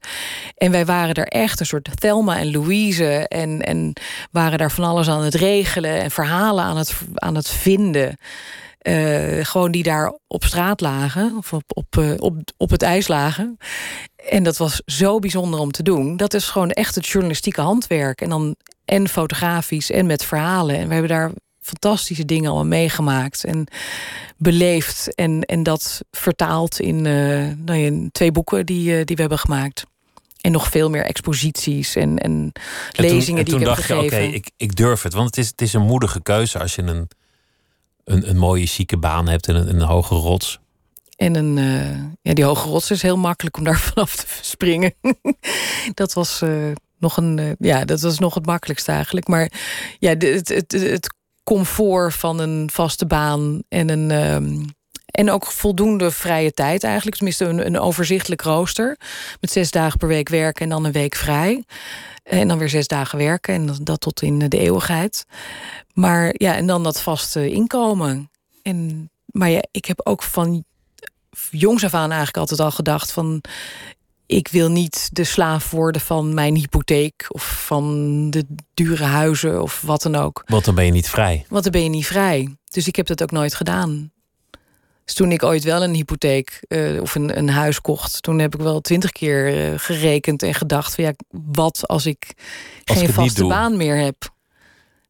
en 0.57 0.71
wij 0.71 0.85
waren 0.85 1.15
er 1.15 1.27
echt 1.27 1.61
een 1.61 1.67
soort 1.67 2.01
Thelma 2.01 2.39
en 2.39 2.51
Louise... 2.51 3.29
en, 3.29 3.63
en 3.63 3.93
waren 4.31 4.59
daar 4.59 4.73
van 4.73 4.85
alles 4.85 5.09
aan 5.09 5.25
het 5.25 5.35
regelen... 5.35 6.01
en 6.01 6.11
verhalen 6.11 6.65
aan 6.65 6.77
het, 6.77 6.95
aan 7.15 7.35
het 7.35 7.49
vinden... 7.49 8.17
Uh, 8.89 9.45
gewoon 9.45 9.71
die 9.71 9.83
daar 9.83 10.19
op 10.27 10.45
straat 10.45 10.81
lagen, 10.81 11.37
of 11.37 11.53
op, 11.53 11.63
op, 11.69 11.97
uh, 11.99 12.15
op, 12.17 12.37
op 12.57 12.71
het 12.71 12.83
ijs 12.83 13.09
lagen. 13.09 13.57
En 14.31 14.43
dat 14.43 14.57
was 14.57 14.83
zo 14.87 15.19
bijzonder 15.19 15.61
om 15.61 15.71
te 15.71 15.83
doen. 15.83 16.17
Dat 16.17 16.35
is 16.35 16.49
gewoon 16.49 16.71
echt 16.71 16.95
het 16.95 17.07
journalistieke 17.07 17.61
handwerk. 17.61 18.21
En 18.21 18.29
dan 18.29 18.57
en 18.85 19.09
fotografisch 19.09 19.91
en 19.91 20.07
met 20.07 20.25
verhalen. 20.25 20.77
En 20.77 20.87
we 20.87 20.93
hebben 20.93 21.11
daar 21.11 21.31
fantastische 21.61 22.25
dingen 22.25 22.51
al 22.51 22.65
meegemaakt 22.65 23.45
en 23.45 23.67
beleefd. 24.37 25.15
En, 25.15 25.43
en 25.43 25.63
dat 25.63 26.01
vertaald 26.11 26.81
in, 26.81 26.97
uh, 26.97 27.05
nou 27.57 27.79
ja, 27.79 27.87
in 27.87 28.09
twee 28.13 28.33
boeken 28.33 28.67
die, 28.67 29.05
die 29.05 29.17
we 29.17 29.21
hebben 29.21 29.39
gemaakt. 29.39 29.85
En 30.41 30.53
nog 30.53 30.69
veel 30.69 30.91
meer 30.91 31.05
exposities 31.05 31.97
en, 31.97 32.19
en, 32.19 32.53
en 32.93 33.05
lezingen 33.05 33.25
toen, 33.27 33.37
en 33.37 33.45
die 33.45 33.53
toen 33.53 33.61
ik 33.61 33.67
heb 33.67 33.77
gegeven. 33.77 34.05
Oké, 34.05 34.15
okay, 34.15 34.29
ik, 34.29 34.51
ik 34.57 34.77
durf 34.77 35.03
het. 35.03 35.13
Want 35.13 35.27
het 35.27 35.39
is, 35.39 35.49
het 35.49 35.61
is 35.61 35.73
een 35.73 35.83
moedige 35.83 36.23
keuze 36.23 36.59
als 36.59 36.75
je 36.75 36.83
een 36.83 37.09
een, 38.11 38.29
een 38.29 38.37
mooie 38.37 38.67
chique 38.67 38.97
baan 38.97 39.29
hebt 39.29 39.49
en 39.49 39.55
een, 39.55 39.69
een 39.69 39.83
hoge 39.83 40.15
rots. 40.15 40.59
En 41.17 41.35
een, 41.35 41.57
uh, 41.57 42.03
ja, 42.23 42.35
die 42.35 42.45
hoge 42.45 42.69
rots 42.69 42.91
is 42.91 43.03
heel 43.03 43.17
makkelijk 43.17 43.57
om 43.57 43.65
daar 43.65 43.79
vanaf 43.95 44.17
te 44.17 44.27
springen. 44.41 44.95
dat 45.95 46.13
was 46.13 46.43
uh, 46.43 46.73
nog 46.99 47.17
een, 47.17 47.39
uh, 47.39 47.51
ja, 47.59 47.85
dat 47.85 48.01
was 48.01 48.19
nog 48.19 48.35
het 48.35 48.47
makkelijkste 48.47 48.93
eigenlijk. 48.93 49.29
Maar 49.29 49.53
ja, 49.99 50.11
het, 50.11 50.49
het, 50.49 50.73
het 50.73 51.15
comfort 51.45 52.15
van 52.15 52.39
een 52.39 52.71
vaste 52.73 53.07
baan 53.07 53.63
en 53.69 53.89
een. 53.89 54.11
Um, 54.11 54.79
en 55.11 55.31
ook 55.31 55.47
voldoende 55.47 56.11
vrije 56.11 56.53
tijd 56.53 56.85
eigenlijk. 56.85 57.17
Tenminste, 57.17 57.45
een, 57.45 57.67
een 57.67 57.79
overzichtelijk 57.79 58.43
rooster. 58.43 58.99
Met 59.41 59.51
zes 59.51 59.71
dagen 59.71 59.99
per 59.99 60.09
week 60.09 60.29
werken 60.29 60.63
en 60.63 60.69
dan 60.69 60.85
een 60.85 60.93
week 60.93 61.15
vrij. 61.15 61.65
En 62.23 62.49
dan 62.49 62.59
weer 62.59 62.69
zes 62.69 62.87
dagen 62.87 63.19
werken 63.19 63.55
en 63.55 63.77
dat 63.83 64.01
tot 64.01 64.23
in 64.23 64.39
de 64.39 64.59
eeuwigheid. 64.59 65.27
Maar 65.93 66.35
ja, 66.37 66.55
en 66.55 66.67
dan 66.67 66.83
dat 66.83 67.03
vaste 67.03 67.51
inkomen. 67.51 68.31
En, 68.63 69.11
maar 69.27 69.51
ja, 69.51 69.63
ik 69.71 69.85
heb 69.85 70.01
ook 70.07 70.23
van 70.23 70.65
jongs 71.51 71.85
af 71.85 71.95
aan 71.95 72.09
eigenlijk 72.09 72.37
altijd 72.37 72.61
al 72.61 72.71
gedacht 72.71 73.13
van... 73.13 73.43
ik 74.27 74.49
wil 74.49 74.71
niet 74.71 75.09
de 75.13 75.25
slaaf 75.25 75.71
worden 75.71 76.01
van 76.01 76.35
mijn 76.35 76.57
hypotheek... 76.57 77.27
of 77.29 77.65
van 77.67 78.31
de 78.31 78.47
dure 78.75 79.05
huizen 79.05 79.63
of 79.63 79.81
wat 79.81 80.03
dan 80.03 80.15
ook. 80.17 80.43
Want 80.47 80.65
dan 80.65 80.75
ben 80.75 80.85
je 80.85 80.93
niet 80.93 81.09
vrij. 81.09 81.45
Want 81.49 81.63
dan 81.63 81.73
ben 81.73 81.83
je 81.83 81.89
niet 81.89 82.07
vrij. 82.07 82.57
Dus 82.65 82.87
ik 82.87 82.97
heb 82.97 83.07
dat 83.07 83.23
ook 83.23 83.31
nooit 83.31 83.55
gedaan. 83.55 84.13
Dus 85.11 85.19
toen 85.19 85.33
ik 85.33 85.43
ooit 85.43 85.65
wel 85.65 85.83
een 85.83 85.95
hypotheek 85.95 86.65
uh, 86.69 87.01
of 87.01 87.15
een, 87.15 87.39
een, 87.39 87.49
huis 87.49 87.81
kocht, 87.81 88.23
toen 88.23 88.39
heb 88.39 88.55
ik 88.55 88.61
wel 88.61 88.81
twintig 88.81 89.13
keer 89.13 89.71
uh, 89.73 89.79
gerekend 89.79 90.43
en 90.43 90.55
gedacht: 90.55 90.95
van 90.95 91.05
ja, 91.05 91.13
wat 91.29 91.89
als 91.89 92.07
ik 92.07 92.35
als 92.85 92.99
geen 92.99 93.09
ik 93.09 93.15
vaste 93.15 93.45
baan 93.45 93.77
meer 93.77 93.97
heb? 93.97 94.33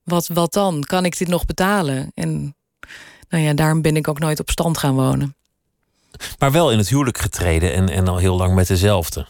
Wat, 0.05 0.26
wat 0.26 0.53
dan? 0.53 0.84
Kan 0.84 1.05
ik 1.05 1.18
dit 1.18 1.28
nog 1.28 1.44
betalen? 1.44 2.11
En 2.14 2.57
nou 3.28 3.44
ja, 3.44 3.55
daarom 3.55 3.82
ben 3.82 3.96
ik 3.96 4.09
ook 4.09 4.18
nooit 4.18 4.40
op 4.40 4.51
stand 4.51 4.78
gaan 4.78 4.94
wonen. 4.94 5.36
Maar 6.38 6.53
wel 6.53 6.72
in 6.72 6.78
het 6.78 6.88
huwelijk 6.88 7.18
getreden 7.18 7.74
en, 7.74 7.88
en 7.88 8.09
al 8.09 8.18
heel 8.18 8.36
lang 8.36 8.55
met 8.55 8.66
dezelfde. 8.66 9.26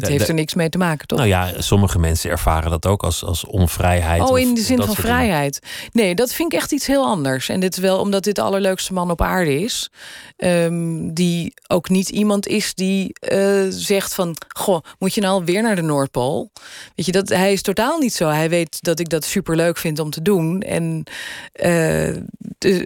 Dit 0.00 0.08
heeft 0.08 0.28
er 0.28 0.34
niks 0.34 0.54
mee 0.54 0.68
te 0.68 0.78
maken, 0.78 1.06
toch? 1.06 1.18
Nou 1.18 1.30
ja, 1.30 1.52
sommige 1.58 1.98
mensen 1.98 2.30
ervaren 2.30 2.70
dat 2.70 2.86
ook 2.86 3.02
als, 3.02 3.24
als 3.24 3.44
onvrijheid. 3.44 4.22
Oh, 4.22 4.38
in 4.38 4.54
de 4.54 4.60
zin 4.60 4.82
van 4.82 4.94
vrijheid. 4.94 5.58
Dingen. 5.60 5.90
Nee, 5.92 6.14
dat 6.14 6.32
vind 6.32 6.52
ik 6.52 6.58
echt 6.58 6.72
iets 6.72 6.86
heel 6.86 7.04
anders. 7.04 7.48
En 7.48 7.60
dit 7.60 7.76
wel 7.76 7.98
omdat 7.98 8.24
dit 8.24 8.34
de 8.34 8.42
allerleukste 8.42 8.92
man 8.92 9.10
op 9.10 9.22
aarde 9.22 9.60
is. 9.60 9.90
Um, 10.36 11.14
die 11.14 11.54
ook 11.66 11.88
niet 11.88 12.08
iemand 12.08 12.46
is 12.46 12.74
die 12.74 13.12
uh, 13.32 13.66
zegt 13.68 14.14
van... 14.14 14.36
Goh, 14.56 14.84
moet 14.98 15.14
je 15.14 15.20
nou 15.20 15.44
weer 15.44 15.62
naar 15.62 15.76
de 15.76 15.82
Noordpool? 15.82 16.50
Weet 16.94 17.06
je, 17.06 17.12
dat, 17.12 17.28
hij 17.28 17.52
is 17.52 17.62
totaal 17.62 17.98
niet 17.98 18.14
zo. 18.14 18.28
Hij 18.28 18.48
weet 18.48 18.82
dat 18.82 18.98
ik 18.98 19.08
dat 19.08 19.24
superleuk 19.24 19.78
vind 19.78 19.98
om 19.98 20.10
te 20.10 20.22
doen. 20.22 20.60
En, 20.60 21.04
uh, 21.62 22.08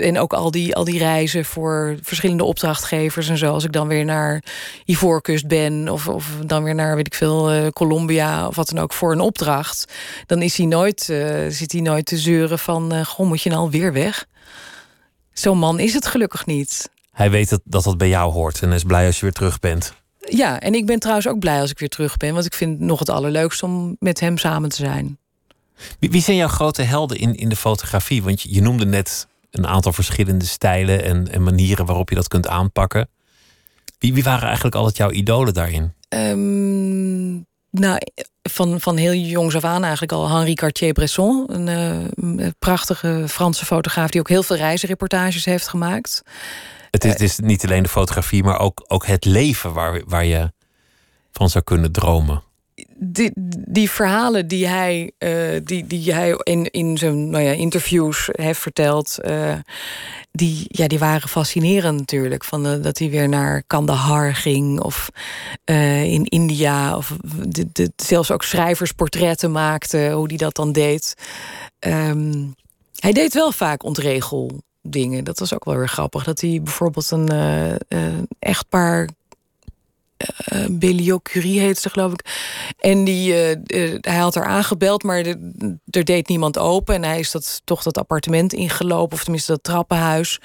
en 0.07 0.19
ook 0.19 0.33
al 0.33 0.51
die, 0.51 0.77
al 0.77 0.85
die 0.85 0.99
reizen 0.99 1.45
voor 1.45 1.97
verschillende 2.03 2.45
opdrachtgevers 2.45 3.29
en 3.29 3.39
zo. 3.39 3.53
Als 3.53 3.65
ik 3.65 3.73
dan 3.73 3.89
weer 3.89 4.05
naar 4.05 4.43
Ivoorkust 4.85 5.47
ben 5.47 5.89
of, 5.89 6.09
of 6.09 6.27
dan 6.47 6.63
weer 6.63 6.75
naar 6.75 6.97
weet 6.99 7.07
ik 7.07 7.15
veel, 7.15 7.55
uh, 7.55 7.69
Colombia 7.69 8.47
of 8.47 8.57
wat 8.57 8.69
dan 8.69 8.79
ook 8.79 8.93
voor 8.93 9.13
een 9.13 9.21
opdracht, 9.21 9.93
dan 10.27 10.43
is 10.43 10.57
hij 10.57 10.67
nooit, 10.67 11.09
uh, 11.11 11.47
zit 11.49 11.73
hij 11.73 11.81
nooit 11.81 12.07
te 12.07 12.17
zeuren 12.17 12.59
van, 12.59 12.95
uh, 12.95 13.05
goh, 13.05 13.27
moet 13.27 13.43
je 13.43 13.51
nou 13.51 13.71
weer 13.71 13.93
weg? 13.93 14.27
Zo'n 15.33 15.59
man 15.59 15.79
is 15.79 15.95
het 15.95 16.07
gelukkig 16.07 16.47
niet. 16.47 16.91
Hij 17.13 17.31
weet 17.31 17.49
dat, 17.49 17.61
dat 17.65 17.85
dat 17.85 17.99
bij 17.99 18.09
jou 18.09 18.33
hoort 18.33 18.63
en 18.63 18.73
is 18.73 18.83
blij 18.83 19.07
als 19.07 19.17
je 19.17 19.23
weer 19.23 19.33
terug 19.33 19.59
bent. 19.59 19.93
Ja, 20.19 20.61
en 20.61 20.75
ik 20.75 20.87
ben 20.87 20.99
trouwens 20.99 21.29
ook 21.29 21.39
blij 21.39 21.61
als 21.61 21.71
ik 21.71 21.79
weer 21.79 21.89
terug 21.89 22.17
ben, 22.17 22.35
want 22.35 22.47
ik 22.47 22.55
vind 22.55 22.79
het 22.79 22.89
nog 22.89 22.99
het 22.99 23.09
allerleukste 23.09 23.65
om 23.65 23.97
met 23.99 24.21
hem 24.21 24.39
samen 24.39 24.69
te 24.69 24.77
zijn. 24.77 25.19
Wie, 25.99 26.11
wie 26.11 26.23
zijn 26.23 26.37
jouw 26.37 26.49
grote 26.49 26.83
helden 26.83 27.19
in, 27.19 27.35
in 27.35 27.49
de 27.49 27.57
fotografie? 27.57 28.23
Want 28.23 28.43
je, 28.43 28.55
je 28.55 28.61
noemde 28.61 28.87
net 28.87 29.27
een 29.51 29.67
aantal 29.67 29.93
verschillende 29.93 30.45
stijlen 30.45 31.03
en, 31.03 31.33
en 31.33 31.43
manieren 31.43 31.87
waarop 31.87 32.09
je 32.09 32.15
dat 32.15 32.29
kunt 32.29 32.49
aanpakken. 32.49 33.09
Wie, 33.99 34.15
wie 34.15 34.25
waren 34.25 34.47
eigenlijk 34.47 34.77
altijd 34.77 34.97
jouw 34.97 35.11
idolen 35.11 35.55
daarin? 35.55 35.93
Um, 36.31 37.47
Nou, 37.71 37.99
van, 38.43 38.81
van 38.81 38.97
heel 38.97 39.13
jongs 39.13 39.57
af 39.57 39.65
aan 39.65 39.83
eigenlijk 39.83 40.13
al 40.13 40.31
Henri 40.31 40.55
Cartier-Bresson. 40.55 41.45
Een, 41.47 41.67
een 41.67 42.55
prachtige 42.59 43.25
Franse 43.29 43.65
fotograaf 43.65 44.11
die 44.11 44.21
ook 44.21 44.29
heel 44.29 44.43
veel 44.43 44.57
reisreportages 44.57 45.45
heeft 45.45 45.69
gemaakt. 45.69 46.23
Het 46.91 47.05
is, 47.05 47.13
het 47.13 47.21
is 47.21 47.39
niet 47.39 47.65
alleen 47.65 47.83
de 47.83 47.89
fotografie, 47.89 48.43
maar 48.43 48.59
ook, 48.59 48.85
ook 48.87 49.07
het 49.07 49.25
leven 49.25 49.73
waar, 49.73 50.03
waar 50.07 50.25
je 50.25 50.53
van 51.33 51.51
zou 51.51 51.65
kunnen 51.65 51.93
dromen. 51.93 52.43
Die, 53.01 53.31
die 53.69 53.91
verhalen 53.91 54.49
die 54.49 54.67
hij, 54.67 55.13
uh, 55.19 55.61
die, 55.65 55.87
die 55.87 56.13
hij 56.13 56.41
in, 56.43 56.71
in 56.71 56.99
zijn 56.99 57.31
nou 57.31 57.45
ja, 57.45 57.53
interviews 57.53 58.29
heeft 58.33 58.61
verteld, 58.61 59.19
uh, 59.25 59.55
die, 60.33 60.65
ja, 60.69 60.87
die 60.87 60.99
waren 60.99 61.29
fascinerend 61.29 61.99
natuurlijk. 61.99 62.45
Van 62.45 62.63
de, 62.63 62.81
dat 62.81 62.99
hij 62.99 63.11
weer 63.11 63.29
naar 63.29 63.63
Kandahar 63.67 64.35
ging 64.35 64.81
of 64.81 65.09
in 65.65 66.25
India. 66.25 66.97
Of 66.97 67.17
de, 67.49 67.67
de, 67.73 67.93
zelfs 67.97 68.31
ook 68.31 68.43
schrijversportretten 68.43 69.53
maakte, 69.53 70.11
hoe 70.15 70.27
hij 70.27 70.37
dat 70.37 70.55
dan 70.55 70.73
deed. 70.73 71.15
Um, 71.81 72.55
hij 72.97 73.13
deed 73.13 73.35
wel 73.35 73.53
vaak 73.53 73.83
ontregel 73.83 74.63
dingen. 74.83 75.25
Dat 75.25 75.39
was 75.39 75.55
ook 75.55 75.65
wel 75.65 75.77
weer 75.77 75.89
grappig. 75.89 76.25
Dat 76.25 76.41
hij 76.41 76.61
bijvoorbeeld 76.63 77.11
een 77.11 77.33
uh, 77.33 78.19
echtpaar 78.39 79.09
uh, 80.53 80.65
Belio 80.71 81.19
Curie 81.23 81.61
heet 81.61 81.79
ze, 81.79 81.91
geloof 81.91 82.13
ik. 82.13 82.25
En 82.79 83.05
die, 83.05 83.33
uh, 83.33 83.51
uh, 83.51 83.99
hij 84.01 84.17
had 84.17 84.35
haar 84.35 84.47
aangebeld, 84.47 85.03
maar 85.03 85.25
er 85.91 86.05
deed 86.05 86.29
niemand 86.29 86.59
open. 86.59 86.95
En 86.95 87.05
hij 87.05 87.19
is 87.19 87.31
dat, 87.31 87.61
toch 87.65 87.83
dat 87.83 87.99
appartement 87.99 88.53
ingelopen, 88.53 89.17
of 89.17 89.23
tenminste 89.23 89.53
dat 89.53 89.63
trappenhuis. 89.63 90.41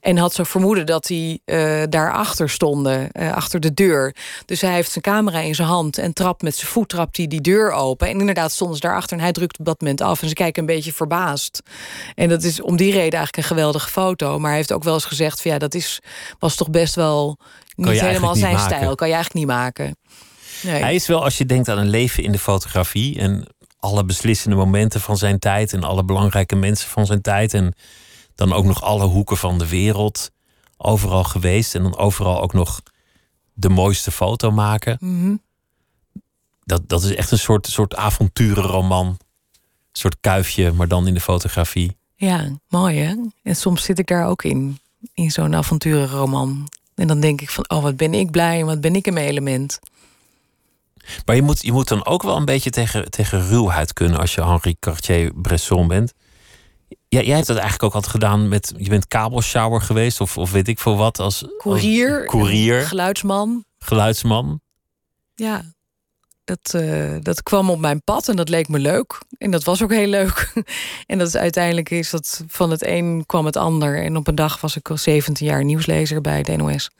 En 0.00 0.16
had 0.16 0.34
zo 0.34 0.42
vermoeden 0.42 0.86
dat 0.86 1.08
hij 1.08 1.40
daarachter 1.88 2.50
stonden, 2.50 3.12
achter 3.12 3.60
de 3.60 3.74
deur. 3.74 4.14
Dus 4.44 4.60
hij 4.60 4.72
heeft 4.72 4.90
zijn 4.90 5.04
camera 5.04 5.40
in 5.40 5.54
zijn 5.54 5.68
hand 5.68 5.98
en 5.98 6.12
trapt 6.12 6.42
met 6.42 6.56
zijn 6.56 6.70
voet 6.70 6.88
trapt 6.88 7.16
hij 7.16 7.26
die 7.26 7.40
deur 7.40 7.70
open. 7.70 8.08
En 8.08 8.20
inderdaad 8.20 8.52
stonden 8.52 8.76
ze 8.76 8.82
daarachter 8.82 9.16
en 9.16 9.22
hij 9.22 9.32
drukt 9.32 9.58
op 9.58 9.64
dat 9.64 9.80
moment 9.80 10.00
af. 10.00 10.22
En 10.22 10.28
ze 10.28 10.34
kijken 10.34 10.60
een 10.60 10.74
beetje 10.74 10.92
verbaasd. 10.92 11.62
En 12.14 12.28
dat 12.28 12.42
is 12.42 12.60
om 12.60 12.76
die 12.76 12.92
reden 12.92 13.18
eigenlijk 13.18 13.36
een 13.36 13.56
geweldige 13.56 13.88
foto. 13.88 14.38
Maar 14.38 14.48
hij 14.48 14.56
heeft 14.56 14.72
ook 14.72 14.84
wel 14.84 14.94
eens 14.94 15.04
gezegd: 15.04 15.42
van, 15.42 15.50
ja, 15.50 15.58
dat 15.58 15.74
is, 15.74 16.00
was 16.38 16.54
toch 16.54 16.70
best 16.70 16.94
wel 16.94 17.38
niet 17.78 18.00
helemaal 18.00 18.34
zijn 18.34 18.54
maken. 18.54 18.76
stijl. 18.76 18.94
Kan 18.94 19.08
je 19.08 19.14
eigenlijk 19.14 19.46
niet 19.46 19.56
maken. 19.56 19.96
Nee. 20.62 20.82
Hij 20.82 20.94
is 20.94 21.06
wel, 21.06 21.24
als 21.24 21.38
je 21.38 21.46
denkt 21.46 21.68
aan 21.68 21.78
een 21.78 21.88
leven 21.88 22.22
in 22.22 22.32
de 22.32 22.38
fotografie 22.38 23.18
en 23.18 23.46
alle 23.78 24.04
beslissende 24.04 24.56
momenten 24.56 25.00
van 25.00 25.16
zijn 25.16 25.38
tijd 25.38 25.72
en 25.72 25.82
alle 25.82 26.04
belangrijke 26.04 26.56
mensen 26.56 26.88
van 26.88 27.06
zijn 27.06 27.20
tijd 27.20 27.54
en 27.54 27.74
dan 28.34 28.52
ook 28.52 28.64
nog 28.64 28.82
alle 28.82 29.04
hoeken 29.04 29.36
van 29.36 29.58
de 29.58 29.68
wereld 29.68 30.30
overal 30.76 31.24
geweest 31.24 31.74
en 31.74 31.82
dan 31.82 31.96
overal 31.96 32.42
ook 32.42 32.52
nog 32.52 32.82
de 33.52 33.68
mooiste 33.68 34.10
foto 34.10 34.50
maken. 34.50 34.96
Mm 35.00 35.20
-hmm. 35.20 35.42
dat, 36.64 36.88
dat 36.88 37.02
is 37.02 37.14
echt 37.14 37.30
een 37.30 37.38
soort, 37.38 37.66
soort 37.66 37.96
avonturenroman. 37.96 39.06
Een 39.06 40.04
soort 40.04 40.16
kuifje, 40.20 40.72
maar 40.72 40.88
dan 40.88 41.06
in 41.06 41.14
de 41.14 41.20
fotografie. 41.20 41.96
Ja, 42.14 42.48
mooi 42.68 42.98
hè? 42.98 43.14
En 43.42 43.56
soms 43.56 43.82
zit 43.82 43.98
ik 43.98 44.06
daar 44.06 44.26
ook 44.26 44.44
in, 44.44 44.78
in 45.14 45.30
zo'n 45.30 45.54
avonturenroman. 45.54 46.68
En 46.98 47.06
dan 47.06 47.20
denk 47.20 47.40
ik 47.40 47.50
van, 47.50 47.70
oh, 47.70 47.82
wat 47.82 47.96
ben 47.96 48.14
ik 48.14 48.30
blij 48.30 48.60
en 48.60 48.66
wat 48.66 48.80
ben 48.80 48.94
ik 48.94 49.06
in 49.06 49.12
mijn 49.12 49.26
element. 49.26 49.78
Maar 51.24 51.36
je 51.36 51.42
moet, 51.42 51.62
je 51.62 51.72
moet 51.72 51.88
dan 51.88 52.06
ook 52.06 52.22
wel 52.22 52.36
een 52.36 52.44
beetje 52.44 52.70
tegen, 52.70 53.10
tegen 53.10 53.48
ruwheid 53.48 53.92
kunnen 53.92 54.18
als 54.18 54.34
je 54.34 54.44
Henri 54.44 54.76
Cartier-Bresson 54.78 55.88
bent. 55.88 56.12
Ja, 57.08 57.20
jij 57.20 57.34
hebt 57.34 57.46
dat 57.46 57.56
eigenlijk 57.56 57.82
ook 57.82 57.94
altijd 57.94 58.12
gedaan 58.12 58.48
met. 58.48 58.72
Je 58.76 58.88
bent 58.88 59.08
kabelshower 59.08 59.80
geweest, 59.80 60.20
of, 60.20 60.38
of 60.38 60.50
weet 60.52 60.68
ik 60.68 60.78
veel 60.78 60.96
wat. 60.96 61.18
Als 61.18 61.44
courier, 61.58 62.18
als 62.18 62.26
courier 62.26 62.86
geluidsman. 62.86 63.64
Geluidsman. 63.78 64.60
Ja, 65.34 65.62
dat, 66.48 66.82
uh, 66.82 67.16
dat 67.20 67.42
kwam 67.42 67.70
op 67.70 67.78
mijn 67.78 68.02
pad 68.02 68.28
en 68.28 68.36
dat 68.36 68.48
leek 68.48 68.68
me 68.68 68.78
leuk. 68.78 69.18
En 69.38 69.50
dat 69.50 69.64
was 69.64 69.82
ook 69.82 69.92
heel 69.92 70.06
leuk. 70.06 70.52
en 71.06 71.18
dat 71.18 71.28
is 71.28 71.36
uiteindelijk 71.36 71.90
is 71.90 72.10
dat 72.10 72.44
van 72.48 72.70
het 72.70 72.86
een 72.86 73.22
kwam 73.26 73.46
het 73.46 73.56
ander. 73.56 74.02
En 74.04 74.16
op 74.16 74.26
een 74.26 74.34
dag 74.34 74.60
was 74.60 74.76
ik 74.76 74.90
al 74.90 74.96
17 74.96 75.46
jaar 75.46 75.64
nieuwslezer 75.64 76.20
bij 76.20 76.42
de 76.42 76.56
NOS. 76.56 76.90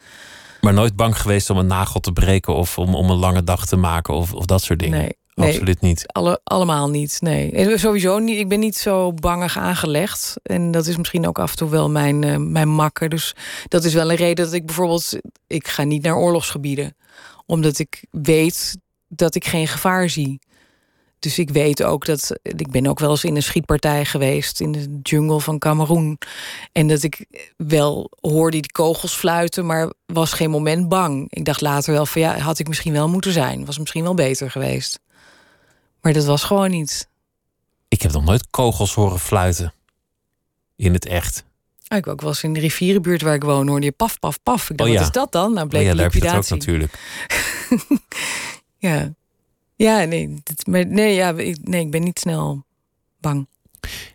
Maar 0.61 0.73
nooit 0.73 0.97
bang 0.97 1.21
geweest 1.21 1.51
om 1.51 1.59
een 1.59 1.67
nagel 1.67 2.01
te 2.01 2.13
breken 2.13 2.55
of 2.55 2.79
om, 2.79 2.95
om 2.95 3.11
een 3.11 3.17
lange 3.17 3.45
dag 3.45 3.67
te 3.67 3.77
maken 3.77 4.15
of, 4.15 4.33
of 4.33 4.45
dat 4.45 4.63
soort 4.63 4.79
dingen? 4.79 4.99
Nee. 4.99 5.17
Absoluut 5.35 5.81
niet. 5.81 6.07
Alle, 6.07 6.41
allemaal 6.45 6.91
niet. 6.91 7.17
Nee. 7.21 7.53
En 7.53 7.79
sowieso 7.79 8.19
niet. 8.19 8.39
Ik 8.39 8.49
ben 8.49 8.61
niet 8.61 8.77
zo 8.77 9.13
bangig 9.13 9.59
aangelegd. 9.59 10.35
En 10.43 10.71
dat 10.71 10.87
is 10.87 10.97
misschien 10.97 11.27
ook 11.27 11.39
af 11.39 11.51
en 11.51 11.57
toe 11.57 11.71
wel 11.71 11.91
mijn, 11.91 12.23
uh, 12.23 12.37
mijn 12.37 12.69
makker. 12.69 13.09
Dus 13.09 13.35
dat 13.69 13.85
is 13.85 13.95
wel 13.95 14.11
een 14.11 14.17
reden 14.17 14.45
dat 14.45 14.55
ik 14.55 14.67
bijvoorbeeld. 14.67 15.19
Ik 15.47 15.69
ga 15.69 15.83
niet 15.83 16.03
naar 16.03 16.17
oorlogsgebieden. 16.17 16.97
Omdat 17.47 17.79
ik 17.79 18.05
weet 18.11 18.77
dat 19.09 19.35
ik 19.35 19.47
geen 19.47 19.69
gevaar 19.69 20.09
zie. 20.09 20.41
Dus 21.19 21.39
ik 21.39 21.51
weet 21.51 21.83
ook 21.83 22.05
dat. 22.05 22.39
Ik 22.43 22.71
ben 22.71 22.87
ook 22.87 22.99
wel 22.99 23.11
eens 23.11 23.25
in 23.25 23.37
een 23.37 23.43
schietpartij 23.43 24.05
geweest 24.05 24.61
in 24.61 24.73
de 24.73 24.99
jungle 25.03 25.41
van 25.41 25.59
Cameroen. 25.59 26.19
En 26.73 26.89
dat 26.89 27.03
ik 27.03 27.27
wel 27.57 28.11
hoorde 28.21 28.61
die 28.61 28.73
kogels 28.73 29.15
fluiten, 29.15 29.67
maar 29.67 29.93
was 30.07 30.33
geen 30.33 30.51
moment 30.51 30.89
bang. 30.89 31.27
Ik 31.29 31.45
dacht 31.45 31.61
later 31.61 31.93
wel 31.93 32.07
van 32.07 32.21
ja, 32.21 32.39
had 32.39 32.59
ik 32.59 32.69
misschien 32.69 32.93
wel 32.93 33.09
moeten 33.09 33.33
zijn. 33.33 33.65
Was 33.65 33.79
misschien 33.79 34.03
wel 34.03 34.15
beter 34.15 34.51
geweest. 34.51 35.01
Maar 36.01 36.13
dat 36.13 36.25
was 36.25 36.45
gewoon 36.45 36.71
niet. 36.71 37.09
Ik 37.89 38.03
heb 38.03 38.13
nog 38.13 38.25
nooit 38.25 38.51
kogels 38.51 38.95
horen 38.95 39.21
fluiten. 39.21 39.73
In 40.77 40.93
het 40.93 41.07
echt. 41.07 41.45
Ah, 41.87 41.99
ik 41.99 42.07
ook 42.07 42.21
wel 42.21 42.31
eens 42.31 42.43
in 42.43 42.53
de 42.53 42.61
rivierenbuurt 42.61 43.23
waar 43.23 43.35
ik 43.35 43.43
woon, 43.43 43.69
hoorde 43.69 43.87
je 43.87 43.93
paf, 43.93 44.19
paf, 44.19 44.43
paf. 44.43 44.71
Ik 44.71 44.77
dacht, 44.77 44.91
oh, 44.91 44.97
ja. 44.97 45.01
wat 45.01 45.09
is 45.09 45.21
dat 45.21 45.33
dan? 45.33 45.53
Nou, 45.53 45.69
bleek 45.69 45.83
oh, 45.83 45.89
ja, 45.89 45.95
daar 45.95 46.05
liquidatie. 46.05 46.55
heb 46.55 46.63
je 46.63 46.77
het 46.77 46.83
ook 46.83 46.91
natuurlijk. 46.91 48.07
ja. 48.79 49.17
Ja, 49.77 50.05
nee, 50.05 50.43
nee, 50.67 51.15
ja, 51.15 51.31
ik, 51.31 51.59
nee, 51.63 51.81
ik 51.81 51.91
ben 51.91 52.03
niet 52.03 52.19
snel 52.19 52.65
bang. 53.21 53.49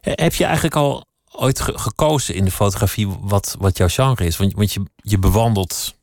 Heb 0.01 0.33
je 0.33 0.43
eigenlijk 0.45 0.75
al 0.75 1.05
ooit 1.31 1.59
ge 1.59 1.77
gekozen 1.77 2.35
in 2.35 2.45
de 2.45 2.51
fotografie 2.51 3.07
wat, 3.07 3.55
wat 3.59 3.77
jouw 3.77 3.87
genre 3.87 4.25
is? 4.25 4.37
Want, 4.37 4.53
want 4.53 4.73
je, 4.73 4.83
je 4.95 5.19
bewandelt 5.19 5.95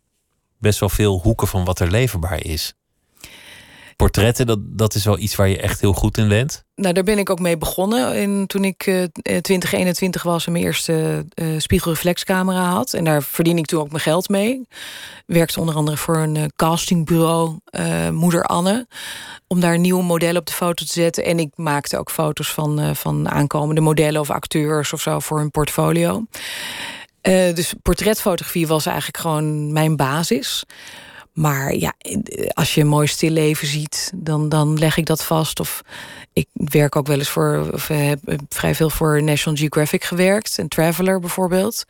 best 0.59 0.81
wel 0.81 0.89
veel 0.89 1.21
hoeken 1.21 1.49
van 1.49 1.65
wat 1.65 1.81
er 1.81 1.91
leverbaar 1.91 2.45
is. 2.45 2.75
Portretten, 4.01 4.47
dat, 4.47 4.59
dat 4.63 4.95
is 4.95 5.05
wel 5.05 5.19
iets 5.19 5.35
waar 5.35 5.49
je 5.49 5.61
echt 5.61 5.81
heel 5.81 5.93
goed 5.93 6.19
in 6.19 6.29
bent. 6.29 6.65
Nou, 6.75 6.95
daar 6.95 7.05
ben 7.05 7.19
ik 7.19 7.31
ook 7.31 7.41
mee 7.41 7.59
begonnen. 7.59 8.15
En 8.15 8.47
toen 8.47 8.65
ik 8.65 8.87
uh, 8.87 9.05
2021 9.05 10.23
was 10.23 10.47
en 10.47 10.53
mijn 10.53 10.65
eerste 10.65 11.25
uh, 11.35 11.59
spiegelreflexcamera 11.59 12.71
had. 12.71 12.95
En 12.95 13.05
daar 13.05 13.23
verdien 13.23 13.59
ik 13.59 13.67
toen 13.67 13.81
ook 13.81 13.91
mijn 13.91 14.03
geld 14.03 14.29
mee. 14.29 14.67
Werkte 15.27 15.61
onder 15.61 15.75
andere 15.75 15.97
voor 15.97 16.17
een 16.17 16.53
castingbureau, 16.57 17.59
Moeder 18.11 18.45
Anne. 18.45 18.87
Om 19.47 19.61
daar 19.61 19.79
nieuwe 19.79 20.03
modellen 20.03 20.41
op 20.41 20.47
de 20.47 20.53
foto 20.53 20.85
te 20.85 20.93
zetten. 20.93 21.25
En 21.25 21.39
ik 21.39 21.51
maakte 21.55 21.99
ook 21.99 22.11
foto's 22.11 22.53
van, 22.53 22.97
van 22.97 23.29
aankomende 23.29 23.81
modellen 23.81 24.21
of 24.21 24.31
acteurs 24.31 24.93
of 24.93 25.01
zo 25.01 25.19
voor 25.19 25.39
hun 25.39 25.51
portfolio. 25.51 26.25
dus 27.55 27.75
portretfotografie 27.83 28.67
was 28.67 28.87
eigenlijk 28.87 29.19
gewoon 29.19 29.73
mijn 29.73 29.97
basis. 29.97 30.65
Maar 31.33 31.75
ja, 31.75 31.95
als 32.53 32.75
je 32.75 32.81
een 32.81 32.87
mooi 32.87 33.07
stilleven 33.07 33.67
ziet, 33.67 34.13
dan, 34.15 34.49
dan 34.49 34.79
leg 34.79 34.97
ik 34.97 35.07
dat 35.07 35.25
vast. 35.25 35.61
Of 35.61 35.83
ik 36.33 36.47
werk 36.53 36.97
ook 36.97 37.07
wel 37.07 37.19
eens 37.19 37.29
voor, 37.29 37.71
of 37.73 37.89
heb 37.89 38.21
vrij 38.49 38.75
veel 38.75 38.91
voor 38.91 39.23
National 39.23 39.59
Geographic 39.59 40.05
gewerkt. 40.05 40.59
En 40.59 40.69
Traveler 40.69 41.21
bijvoorbeeld. 41.21 41.85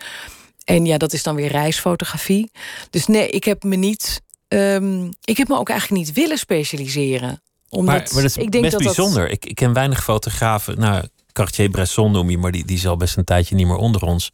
En 0.64 0.86
ja, 0.86 0.98
dat 0.98 1.12
is 1.12 1.22
dan 1.22 1.34
weer 1.34 1.50
reisfotografie. 1.50 2.50
Dus 2.90 3.06
nee, 3.06 3.28
ik 3.28 3.44
heb 3.44 3.62
me 3.62 3.76
niet. 3.76 4.22
Um, 4.48 5.08
ik 5.24 5.36
heb 5.36 5.48
me 5.48 5.58
ook 5.58 5.68
eigenlijk 5.68 6.02
niet 6.02 6.12
willen 6.12 6.38
specialiseren. 6.38 7.42
Omdat 7.68 7.94
maar, 7.94 8.08
maar 8.12 8.22
dat 8.22 8.30
is 8.30 8.36
ik 8.36 8.50
denk 8.50 8.64
best 8.64 8.76
dat 8.76 8.82
bijzonder. 8.82 9.22
Dat... 9.22 9.32
Ik, 9.32 9.44
ik 9.44 9.54
ken 9.54 9.72
weinig 9.72 10.04
fotografen. 10.04 10.78
Nou, 10.78 11.04
Cartier-Bresson 11.32 12.12
noem 12.12 12.30
je, 12.30 12.38
maar 12.38 12.52
die, 12.52 12.64
die 12.64 12.76
is 12.76 12.86
al 12.86 12.96
best 12.96 13.16
een 13.16 13.24
tijdje 13.24 13.54
niet 13.54 13.66
meer 13.66 13.76
onder 13.76 14.02
ons. 14.02 14.32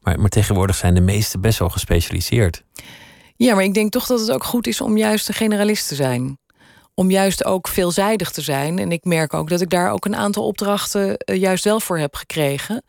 Maar, 0.00 0.20
maar 0.20 0.28
tegenwoordig 0.28 0.76
zijn 0.76 0.94
de 0.94 1.00
meesten 1.00 1.40
best 1.40 1.58
wel 1.58 1.68
gespecialiseerd. 1.68 2.62
Ja, 3.36 3.54
maar 3.54 3.64
ik 3.64 3.74
denk 3.74 3.92
toch 3.92 4.06
dat 4.06 4.20
het 4.20 4.30
ook 4.30 4.44
goed 4.44 4.66
is 4.66 4.80
om 4.80 4.96
juist 4.96 5.28
een 5.28 5.34
generalist 5.34 5.88
te 5.88 5.94
zijn. 5.94 6.38
Om 6.94 7.10
juist 7.10 7.44
ook 7.44 7.68
veelzijdig 7.68 8.30
te 8.30 8.40
zijn. 8.40 8.78
En 8.78 8.92
ik 8.92 9.04
merk 9.04 9.34
ook 9.34 9.48
dat 9.48 9.60
ik 9.60 9.70
daar 9.70 9.90
ook 9.90 10.04
een 10.04 10.16
aantal 10.16 10.46
opdrachten 10.46 11.16
uh, 11.24 11.36
juist 11.36 11.64
wel 11.64 11.80
voor 11.80 11.98
heb 11.98 12.14
gekregen. 12.14 12.84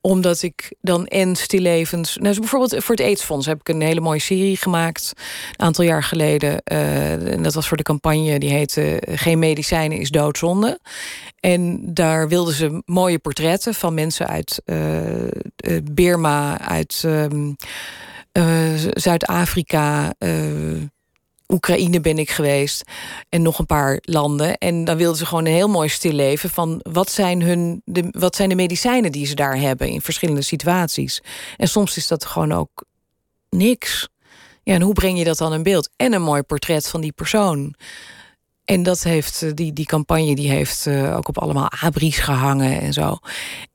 Omdat 0.00 0.42
ik 0.42 0.74
dan 0.80 1.06
en 1.06 1.36
stillevens... 1.36 2.16
Nou, 2.16 2.38
bijvoorbeeld 2.38 2.84
voor 2.84 2.94
het 2.94 3.04
AIDS-fonds 3.04 3.46
heb 3.46 3.60
ik 3.60 3.68
een 3.68 3.80
hele 3.80 4.00
mooie 4.00 4.20
serie 4.20 4.56
gemaakt. 4.56 5.12
Een 5.56 5.66
aantal 5.66 5.84
jaar 5.84 6.02
geleden. 6.02 6.62
Uh, 6.72 7.32
en 7.32 7.42
dat 7.42 7.54
was 7.54 7.68
voor 7.68 7.76
de 7.76 7.82
campagne 7.82 8.38
die 8.38 8.50
heette... 8.50 9.02
Geen 9.10 9.38
medicijnen 9.38 9.98
is 9.98 10.10
doodzonde. 10.10 10.78
En 11.40 11.80
daar 11.94 12.28
wilden 12.28 12.54
ze 12.54 12.82
mooie 12.86 13.18
portretten 13.18 13.74
van 13.74 13.94
mensen 13.94 14.26
uit 14.26 14.62
uh, 14.64 14.78
Birma, 15.92 16.60
uit... 16.60 17.02
Um, 17.06 17.56
uh, 18.38 18.72
Zuid-Afrika, 18.90 20.14
uh, 20.18 20.82
Oekraïne 21.48 22.00
ben 22.00 22.18
ik 22.18 22.30
geweest. 22.30 22.82
En 23.28 23.42
nog 23.42 23.58
een 23.58 23.66
paar 23.66 23.98
landen. 24.00 24.58
En 24.58 24.84
dan 24.84 24.96
wilden 24.96 25.18
ze 25.18 25.26
gewoon 25.26 25.46
een 25.46 25.52
heel 25.52 25.68
mooi 25.68 25.88
stilleven 25.88 26.50
van 26.50 26.80
wat 26.92 27.10
zijn, 27.10 27.42
hun, 27.42 27.82
de, 27.84 28.08
wat 28.10 28.36
zijn 28.36 28.48
de 28.48 28.54
medicijnen 28.54 29.12
die 29.12 29.26
ze 29.26 29.34
daar 29.34 29.56
hebben 29.56 29.88
in 29.88 30.00
verschillende 30.00 30.42
situaties. 30.42 31.22
En 31.56 31.68
soms 31.68 31.96
is 31.96 32.06
dat 32.06 32.24
gewoon 32.24 32.52
ook 32.52 32.84
niks. 33.50 34.08
Ja, 34.62 34.74
en 34.74 34.82
hoe 34.82 34.94
breng 34.94 35.18
je 35.18 35.24
dat 35.24 35.38
dan 35.38 35.54
in 35.54 35.62
beeld? 35.62 35.90
En 35.96 36.12
een 36.12 36.22
mooi 36.22 36.42
portret 36.42 36.88
van 36.88 37.00
die 37.00 37.12
persoon. 37.12 37.74
En 38.64 38.82
dat 38.82 39.02
heeft, 39.02 39.42
eh, 39.42 39.50
die, 39.54 39.72
die 39.72 39.86
campagne 39.86 40.34
die 40.34 40.50
heeft 40.50 40.86
uh, 40.86 41.16
ook 41.16 41.28
op 41.28 41.38
allemaal 41.38 41.70
abris 41.80 42.18
gehangen 42.18 42.80
en 42.80 42.92
zo. 42.92 43.18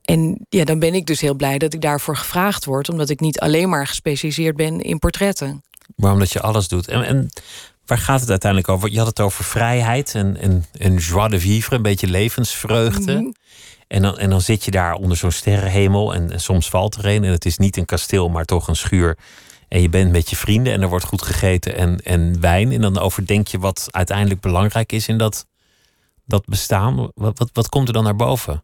En 0.01 0.45
ja, 0.49 0.63
dan 0.65 0.79
ben 0.79 0.93
ik 0.93 1.05
dus 1.05 1.21
heel 1.21 1.35
blij 1.35 1.57
dat 1.57 1.73
ik 1.73 1.81
daarvoor 1.81 2.17
gevraagd 2.17 2.65
word, 2.65 2.89
omdat 2.89 3.09
ik 3.09 3.19
niet 3.19 3.39
alleen 3.39 3.69
maar 3.69 3.87
gespecialiseerd 3.87 4.55
ben 4.55 4.81
in 4.81 4.99
portretten. 4.99 5.63
Maar 5.95 6.11
omdat 6.11 6.31
je 6.31 6.41
alles 6.41 6.67
doet. 6.67 6.87
En, 6.87 7.03
en 7.03 7.29
waar 7.85 7.97
gaat 7.97 8.19
het 8.19 8.29
uiteindelijk 8.29 8.71
over? 8.71 8.91
Je 8.91 8.97
had 8.97 9.07
het 9.07 9.19
over 9.19 9.43
vrijheid 9.43 10.15
en, 10.15 10.37
en, 10.37 10.65
en 10.71 10.95
joie 10.95 11.29
de 11.29 11.39
vivre, 11.39 11.75
een 11.75 11.81
beetje 11.81 12.07
levensvreugde. 12.07 13.13
Mhm. 13.13 13.31
En 13.87 14.01
dan, 14.01 14.17
en 14.17 14.29
dan 14.29 14.41
zit 14.41 14.65
je 14.65 14.71
daar 14.71 14.93
onder 14.93 15.17
zo'n 15.17 15.31
sterrenhemel 15.31 16.13
en, 16.13 16.31
en, 16.31 16.41
soms 16.41 16.69
valt 16.69 16.95
er 16.95 17.05
een. 17.05 17.23
En 17.23 17.31
het 17.31 17.45
is 17.45 17.57
niet 17.57 17.77
een 17.77 17.85
kasteel, 17.85 18.29
maar 18.29 18.45
toch 18.45 18.67
een 18.67 18.75
schuur. 18.75 19.17
En 19.69 19.81
je 19.81 19.89
bent 19.89 20.11
met 20.11 20.29
je 20.29 20.35
vrienden 20.35 20.73
en 20.73 20.81
er 20.81 20.89
wordt 20.89 21.05
goed 21.05 21.21
gegeten 21.21 21.75
en, 21.75 21.97
en 21.97 22.41
wijn. 22.41 22.71
En 22.71 22.81
dan 22.81 22.99
overdenk 22.99 23.47
je 23.47 23.59
wat 23.59 23.87
uiteindelijk 23.91 24.41
belangrijk 24.41 24.91
is 24.91 25.07
in 25.07 25.17
dat, 25.17 25.45
dat 26.25 26.45
bestaan. 26.45 27.11
Wat, 27.15 27.37
wat, 27.37 27.49
wat 27.53 27.69
komt 27.69 27.87
er 27.87 27.93
dan 27.93 28.03
naar 28.03 28.15
boven? 28.15 28.63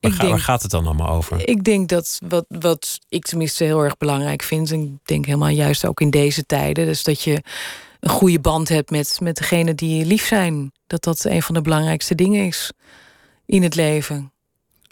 Waar, 0.00 0.10
denk, 0.18 0.30
waar, 0.30 0.38
gaat 0.38 0.62
het 0.62 0.70
dan 0.70 0.86
allemaal 0.86 1.08
over? 1.08 1.48
Ik 1.48 1.64
denk 1.64 1.88
dat 1.88 2.18
wat, 2.28 2.44
wat 2.48 2.98
ik 3.08 3.24
tenminste 3.24 3.64
heel 3.64 3.84
erg 3.84 3.96
belangrijk 3.96 4.42
vind... 4.42 4.70
en 4.70 4.80
ik 4.80 5.08
denk 5.08 5.26
helemaal 5.26 5.48
juist 5.48 5.86
ook 5.86 6.00
in 6.00 6.10
deze 6.10 6.46
tijden... 6.46 6.86
dus 6.86 7.04
dat 7.04 7.22
je 7.22 7.42
een 8.00 8.10
goede 8.10 8.40
band 8.40 8.68
hebt 8.68 8.90
met, 8.90 9.18
met 9.22 9.36
degene 9.36 9.74
die 9.74 9.96
je 9.96 10.04
lief 10.04 10.26
zijn. 10.26 10.72
Dat 10.86 11.02
dat 11.02 11.24
een 11.24 11.42
van 11.42 11.54
de 11.54 11.62
belangrijkste 11.62 12.14
dingen 12.14 12.46
is 12.46 12.72
in 13.46 13.62
het 13.62 13.74
leven. 13.74 14.32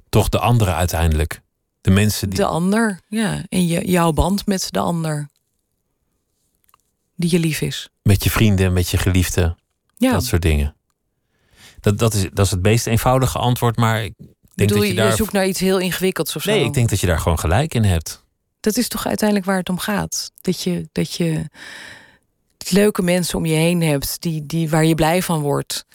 Toch 0.09 0.28
de 0.28 0.38
andere 0.38 0.72
uiteindelijk? 0.72 1.40
De 1.80 1.90
mensen 1.90 2.28
die... 2.28 2.38
De 2.38 2.44
ander, 2.44 3.01
ja. 3.09 3.44
En 3.49 3.66
je, 3.66 3.90
jouw 3.90 4.12
band 4.12 4.46
met 4.46 4.66
de 4.70 4.78
ander. 4.78 5.28
Die 7.18 7.30
je 7.30 7.38
lief 7.38 7.60
is. 7.60 7.88
Met 8.02 8.24
je 8.24 8.30
vrienden, 8.30 8.72
met 8.72 8.88
je 8.88 8.96
geliefde. 8.96 9.56
Ja. 9.96 10.12
Dat 10.12 10.24
soort 10.24 10.42
dingen. 10.42 10.74
Dat, 11.80 11.98
dat, 11.98 12.14
is, 12.14 12.28
dat 12.32 12.44
is 12.44 12.50
het 12.50 12.62
meest 12.62 12.86
eenvoudige 12.86 13.38
antwoord, 13.38 13.76
maar 13.76 14.04
ik 14.04 14.14
denk 14.16 14.30
Bedoel, 14.54 14.78
dat 14.78 14.88
je, 14.88 14.94
daar... 14.94 15.08
je 15.08 15.16
zoekt 15.16 15.32
naar 15.32 15.46
iets 15.46 15.60
heel 15.60 15.78
ingewikkelds 15.78 16.36
of 16.36 16.42
zo? 16.42 16.50
Nee, 16.50 16.64
ik 16.64 16.72
denk 16.72 16.88
dat 16.88 17.00
je 17.00 17.06
daar 17.06 17.18
gewoon 17.18 17.38
gelijk 17.38 17.74
in 17.74 17.84
hebt. 17.84 18.24
Dat 18.60 18.76
is 18.76 18.88
toch 18.88 19.06
uiteindelijk 19.06 19.48
waar 19.48 19.58
het 19.58 19.68
om 19.68 19.78
gaat. 19.78 20.32
Dat 20.40 20.62
je, 20.62 20.88
dat 20.92 21.14
je 21.14 21.44
leuke 22.68 23.02
mensen 23.02 23.38
om 23.38 23.46
je 23.46 23.54
heen 23.54 23.82
hebt 23.82 24.22
die, 24.22 24.46
die, 24.46 24.68
waar 24.68 24.84
je 24.84 24.94
blij 24.94 25.22
van 25.22 25.40
wordt. 25.40 25.86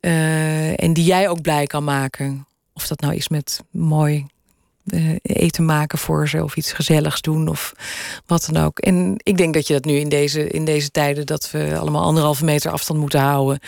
Uh, 0.00 0.82
en 0.82 0.92
die 0.92 1.04
jij 1.04 1.28
ook 1.28 1.42
blij 1.42 1.66
kan 1.66 1.84
maken. 1.84 2.46
Of 2.72 2.86
dat 2.86 3.00
nou 3.00 3.14
is 3.14 3.28
met 3.28 3.60
mooi 3.70 4.26
eten 5.22 5.64
maken 5.64 5.98
voor 5.98 6.28
ze 6.28 6.42
of 6.42 6.56
iets 6.56 6.72
gezelligs 6.72 7.20
doen 7.20 7.48
of 7.48 7.72
wat 8.26 8.48
dan 8.50 8.64
ook. 8.64 8.78
En 8.78 9.14
ik 9.22 9.36
denk 9.36 9.54
dat 9.54 9.66
je 9.66 9.72
dat 9.72 9.84
nu 9.84 9.96
in 9.96 10.08
deze, 10.08 10.48
in 10.48 10.64
deze 10.64 10.90
tijden 10.90 11.26
dat 11.26 11.50
we 11.50 11.78
allemaal 11.78 12.02
anderhalve 12.02 12.44
meter 12.44 12.70
afstand 12.70 13.00
moeten 13.00 13.20
houden. 13.20 13.58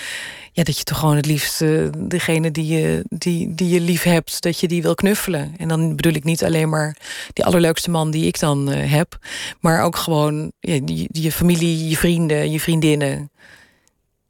Ja, 0.53 0.63
dat 0.63 0.79
je 0.79 0.85
toch 0.85 0.99
gewoon 0.99 1.17
het 1.17 1.27
liefst 1.27 1.61
uh, 1.61 1.89
degene 1.99 2.51
die 2.51 2.67
je, 2.67 3.05
die, 3.09 3.55
die 3.55 3.69
je 3.69 3.81
lief 3.81 4.03
hebt, 4.03 4.43
dat 4.43 4.61
je 4.61 4.69
die 4.69 4.83
wil 4.83 4.95
knuffelen. 4.95 5.55
En 5.57 5.69
dan 5.69 5.97
bedoel 5.97 6.13
ik 6.13 6.25
niet 6.25 6.45
alleen 6.45 6.69
maar 6.69 6.97
die 7.33 7.45
allerleukste 7.45 7.91
man 7.91 8.11
die 8.11 8.27
ik 8.27 8.39
dan 8.39 8.73
uh, 8.73 8.93
heb, 8.93 9.19
maar 9.61 9.83
ook 9.83 9.97
gewoon 9.97 10.53
ja, 10.61 10.81
je 11.07 11.33
familie, 11.33 11.89
je 11.89 11.97
vrienden, 11.97 12.51
je 12.51 12.61
vriendinnen, 12.61 13.31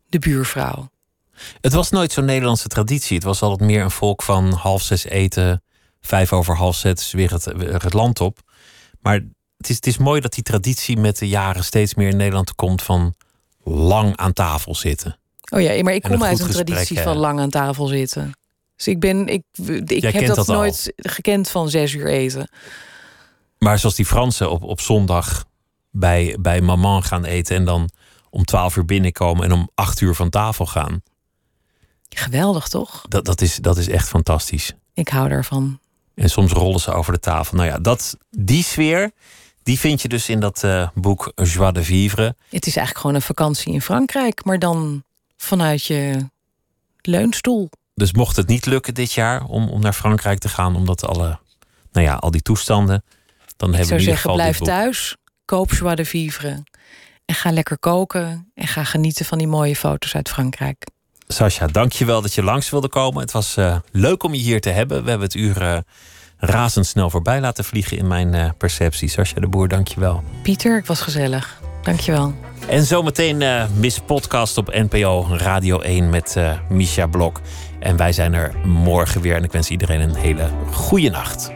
de 0.08 0.18
buurvrouw. 0.18 0.88
Het 1.60 1.72
was 1.72 1.90
nooit 1.90 2.12
zo'n 2.12 2.24
Nederlandse 2.24 2.68
traditie. 2.68 3.16
Het 3.16 3.24
was 3.24 3.42
altijd 3.42 3.68
meer 3.68 3.82
een 3.82 3.90
volk 3.90 4.22
van 4.22 4.52
half 4.52 4.82
zes 4.82 5.04
eten, 5.04 5.62
vijf 6.06 6.32
over 6.32 6.56
half 6.56 6.76
zes 6.76 7.12
weer 7.12 7.30
het, 7.30 7.44
het 7.82 7.92
land 7.92 8.20
op. 8.20 8.38
Maar 9.00 9.14
het 9.56 9.68
is, 9.68 9.76
het 9.76 9.86
is 9.86 9.98
mooi 9.98 10.20
dat 10.20 10.32
die 10.32 10.42
traditie 10.42 10.96
met 10.96 11.18
de 11.18 11.28
jaren 11.28 11.64
steeds 11.64 11.94
meer 11.94 12.08
in 12.08 12.16
Nederland 12.16 12.54
komt 12.54 12.82
van 12.82 13.14
lang 13.64 14.16
aan 14.16 14.32
tafel 14.32 14.74
zitten. 14.74 15.18
Oh 15.50 15.60
ja, 15.60 15.82
maar 15.82 15.94
ik 15.94 16.02
kom 16.02 16.24
uit 16.24 16.40
een 16.40 16.50
traditie 16.50 17.00
van 17.00 17.16
lang 17.16 17.40
aan 17.40 17.50
tafel 17.50 17.86
zitten. 17.86 18.32
Dus 18.76 18.86
ik 18.86 19.00
ben, 19.00 19.26
ik, 19.26 19.42
ik 19.86 20.02
heb 20.02 20.34
dat, 20.34 20.46
nooit 20.46 20.92
gekend 20.96 21.50
van 21.50 21.70
zes 21.70 21.94
uur 21.94 22.06
eten. 22.06 22.48
Maar 23.58 23.78
zoals 23.78 23.94
die 23.94 24.06
Fransen 24.06 24.50
op, 24.50 24.62
op 24.62 24.80
zondag 24.80 25.44
bij, 25.90 26.36
bij 26.40 26.60
maman 26.60 27.02
gaan 27.02 27.24
eten 27.24 27.56
en 27.56 27.64
dan 27.64 27.90
om 28.30 28.44
twaalf 28.44 28.76
uur 28.76 28.84
binnenkomen 28.84 29.44
en 29.44 29.52
om 29.52 29.70
acht 29.74 30.00
uur 30.00 30.14
van 30.14 30.30
tafel 30.30 30.66
gaan. 30.66 31.02
Geweldig, 32.08 32.68
toch? 32.68 33.04
Dat, 33.08 33.24
dat, 33.24 33.40
is, 33.40 33.56
dat 33.56 33.76
is 33.76 33.88
echt 33.88 34.08
fantastisch. 34.08 34.72
Ik 34.94 35.08
hou 35.08 35.28
daarvan. 35.28 35.80
En 36.16 36.30
soms 36.30 36.52
rollen 36.52 36.80
ze 36.80 36.92
over 36.92 37.12
de 37.12 37.18
tafel. 37.18 37.56
Nou 37.56 37.68
ja, 37.68 37.78
dat, 37.78 38.16
die 38.30 38.62
sfeer, 38.64 39.10
die 39.62 39.78
vind 39.78 40.02
je 40.02 40.08
dus 40.08 40.28
in 40.28 40.40
dat 40.40 40.62
uh, 40.64 40.88
boek 40.94 41.32
Joie 41.34 41.72
de 41.72 41.84
Vivre. 41.84 42.36
Het 42.50 42.66
is 42.66 42.76
eigenlijk 42.76 42.98
gewoon 42.98 43.14
een 43.14 43.22
vakantie 43.22 43.72
in 43.72 43.82
Frankrijk, 43.82 44.44
maar 44.44 44.58
dan 44.58 45.04
vanuit 45.36 45.84
je 45.84 46.28
leunstoel. 47.00 47.70
Dus 47.94 48.12
mocht 48.12 48.36
het 48.36 48.48
niet 48.48 48.66
lukken 48.66 48.94
dit 48.94 49.12
jaar 49.12 49.44
om, 49.44 49.68
om 49.68 49.80
naar 49.80 49.92
Frankrijk 49.92 50.38
te 50.38 50.48
gaan, 50.48 50.76
omdat 50.76 51.06
alle, 51.06 51.38
nou 51.92 52.06
ja, 52.06 52.14
al 52.14 52.30
die 52.30 52.42
toestanden, 52.42 53.04
dan 53.56 53.74
hebben 53.74 53.88
we 53.88 53.94
in 53.94 54.00
ieder 54.00 54.14
zeggen, 54.14 54.32
blijf 54.32 54.58
thuis, 54.58 55.16
koop 55.44 55.72
Joie 55.72 55.96
de 55.96 56.04
Vivre 56.04 56.64
en 57.24 57.34
ga 57.34 57.50
lekker 57.50 57.78
koken 57.78 58.50
en 58.54 58.66
ga 58.66 58.84
genieten 58.84 59.24
van 59.24 59.38
die 59.38 59.46
mooie 59.46 59.76
foto's 59.76 60.14
uit 60.14 60.28
Frankrijk. 60.28 60.86
Sascha, 61.26 61.66
dankjewel 61.66 62.22
dat 62.22 62.34
je 62.34 62.42
langs 62.42 62.70
wilde 62.70 62.88
komen. 62.88 63.20
Het 63.20 63.32
was 63.32 63.56
uh, 63.56 63.76
leuk 63.92 64.22
om 64.22 64.34
je 64.34 64.40
hier 64.40 64.60
te 64.60 64.70
hebben. 64.70 65.02
We 65.02 65.08
hebben 65.08 65.26
het 65.26 65.36
uur 65.36 65.62
uh, 65.62 65.78
razendsnel 66.38 67.10
voorbij 67.10 67.40
laten 67.40 67.64
vliegen 67.64 67.96
in 67.96 68.06
mijn 68.06 68.34
uh, 68.34 68.50
perceptie. 68.58 69.08
Sascha 69.08 69.40
de 69.40 69.48
Boer, 69.48 69.68
dankjewel. 69.68 70.22
Pieter, 70.42 70.76
het 70.76 70.86
was 70.86 71.00
gezellig. 71.00 71.60
Dankjewel. 71.82 72.34
En 72.68 72.84
zometeen 72.84 73.68
Miss 73.78 73.98
Podcast 73.98 74.58
op 74.58 74.74
NPO 74.90 75.26
Radio 75.30 75.80
1 75.80 76.10
met 76.10 76.36
Misha 76.68 77.06
Blok. 77.06 77.40
En 77.80 77.96
wij 77.96 78.12
zijn 78.12 78.34
er 78.34 78.54
morgen 78.64 79.20
weer. 79.20 79.34
En 79.34 79.44
ik 79.44 79.52
wens 79.52 79.68
iedereen 79.68 80.00
een 80.00 80.14
hele 80.14 80.48
goede 80.72 81.10
nacht. 81.10 81.55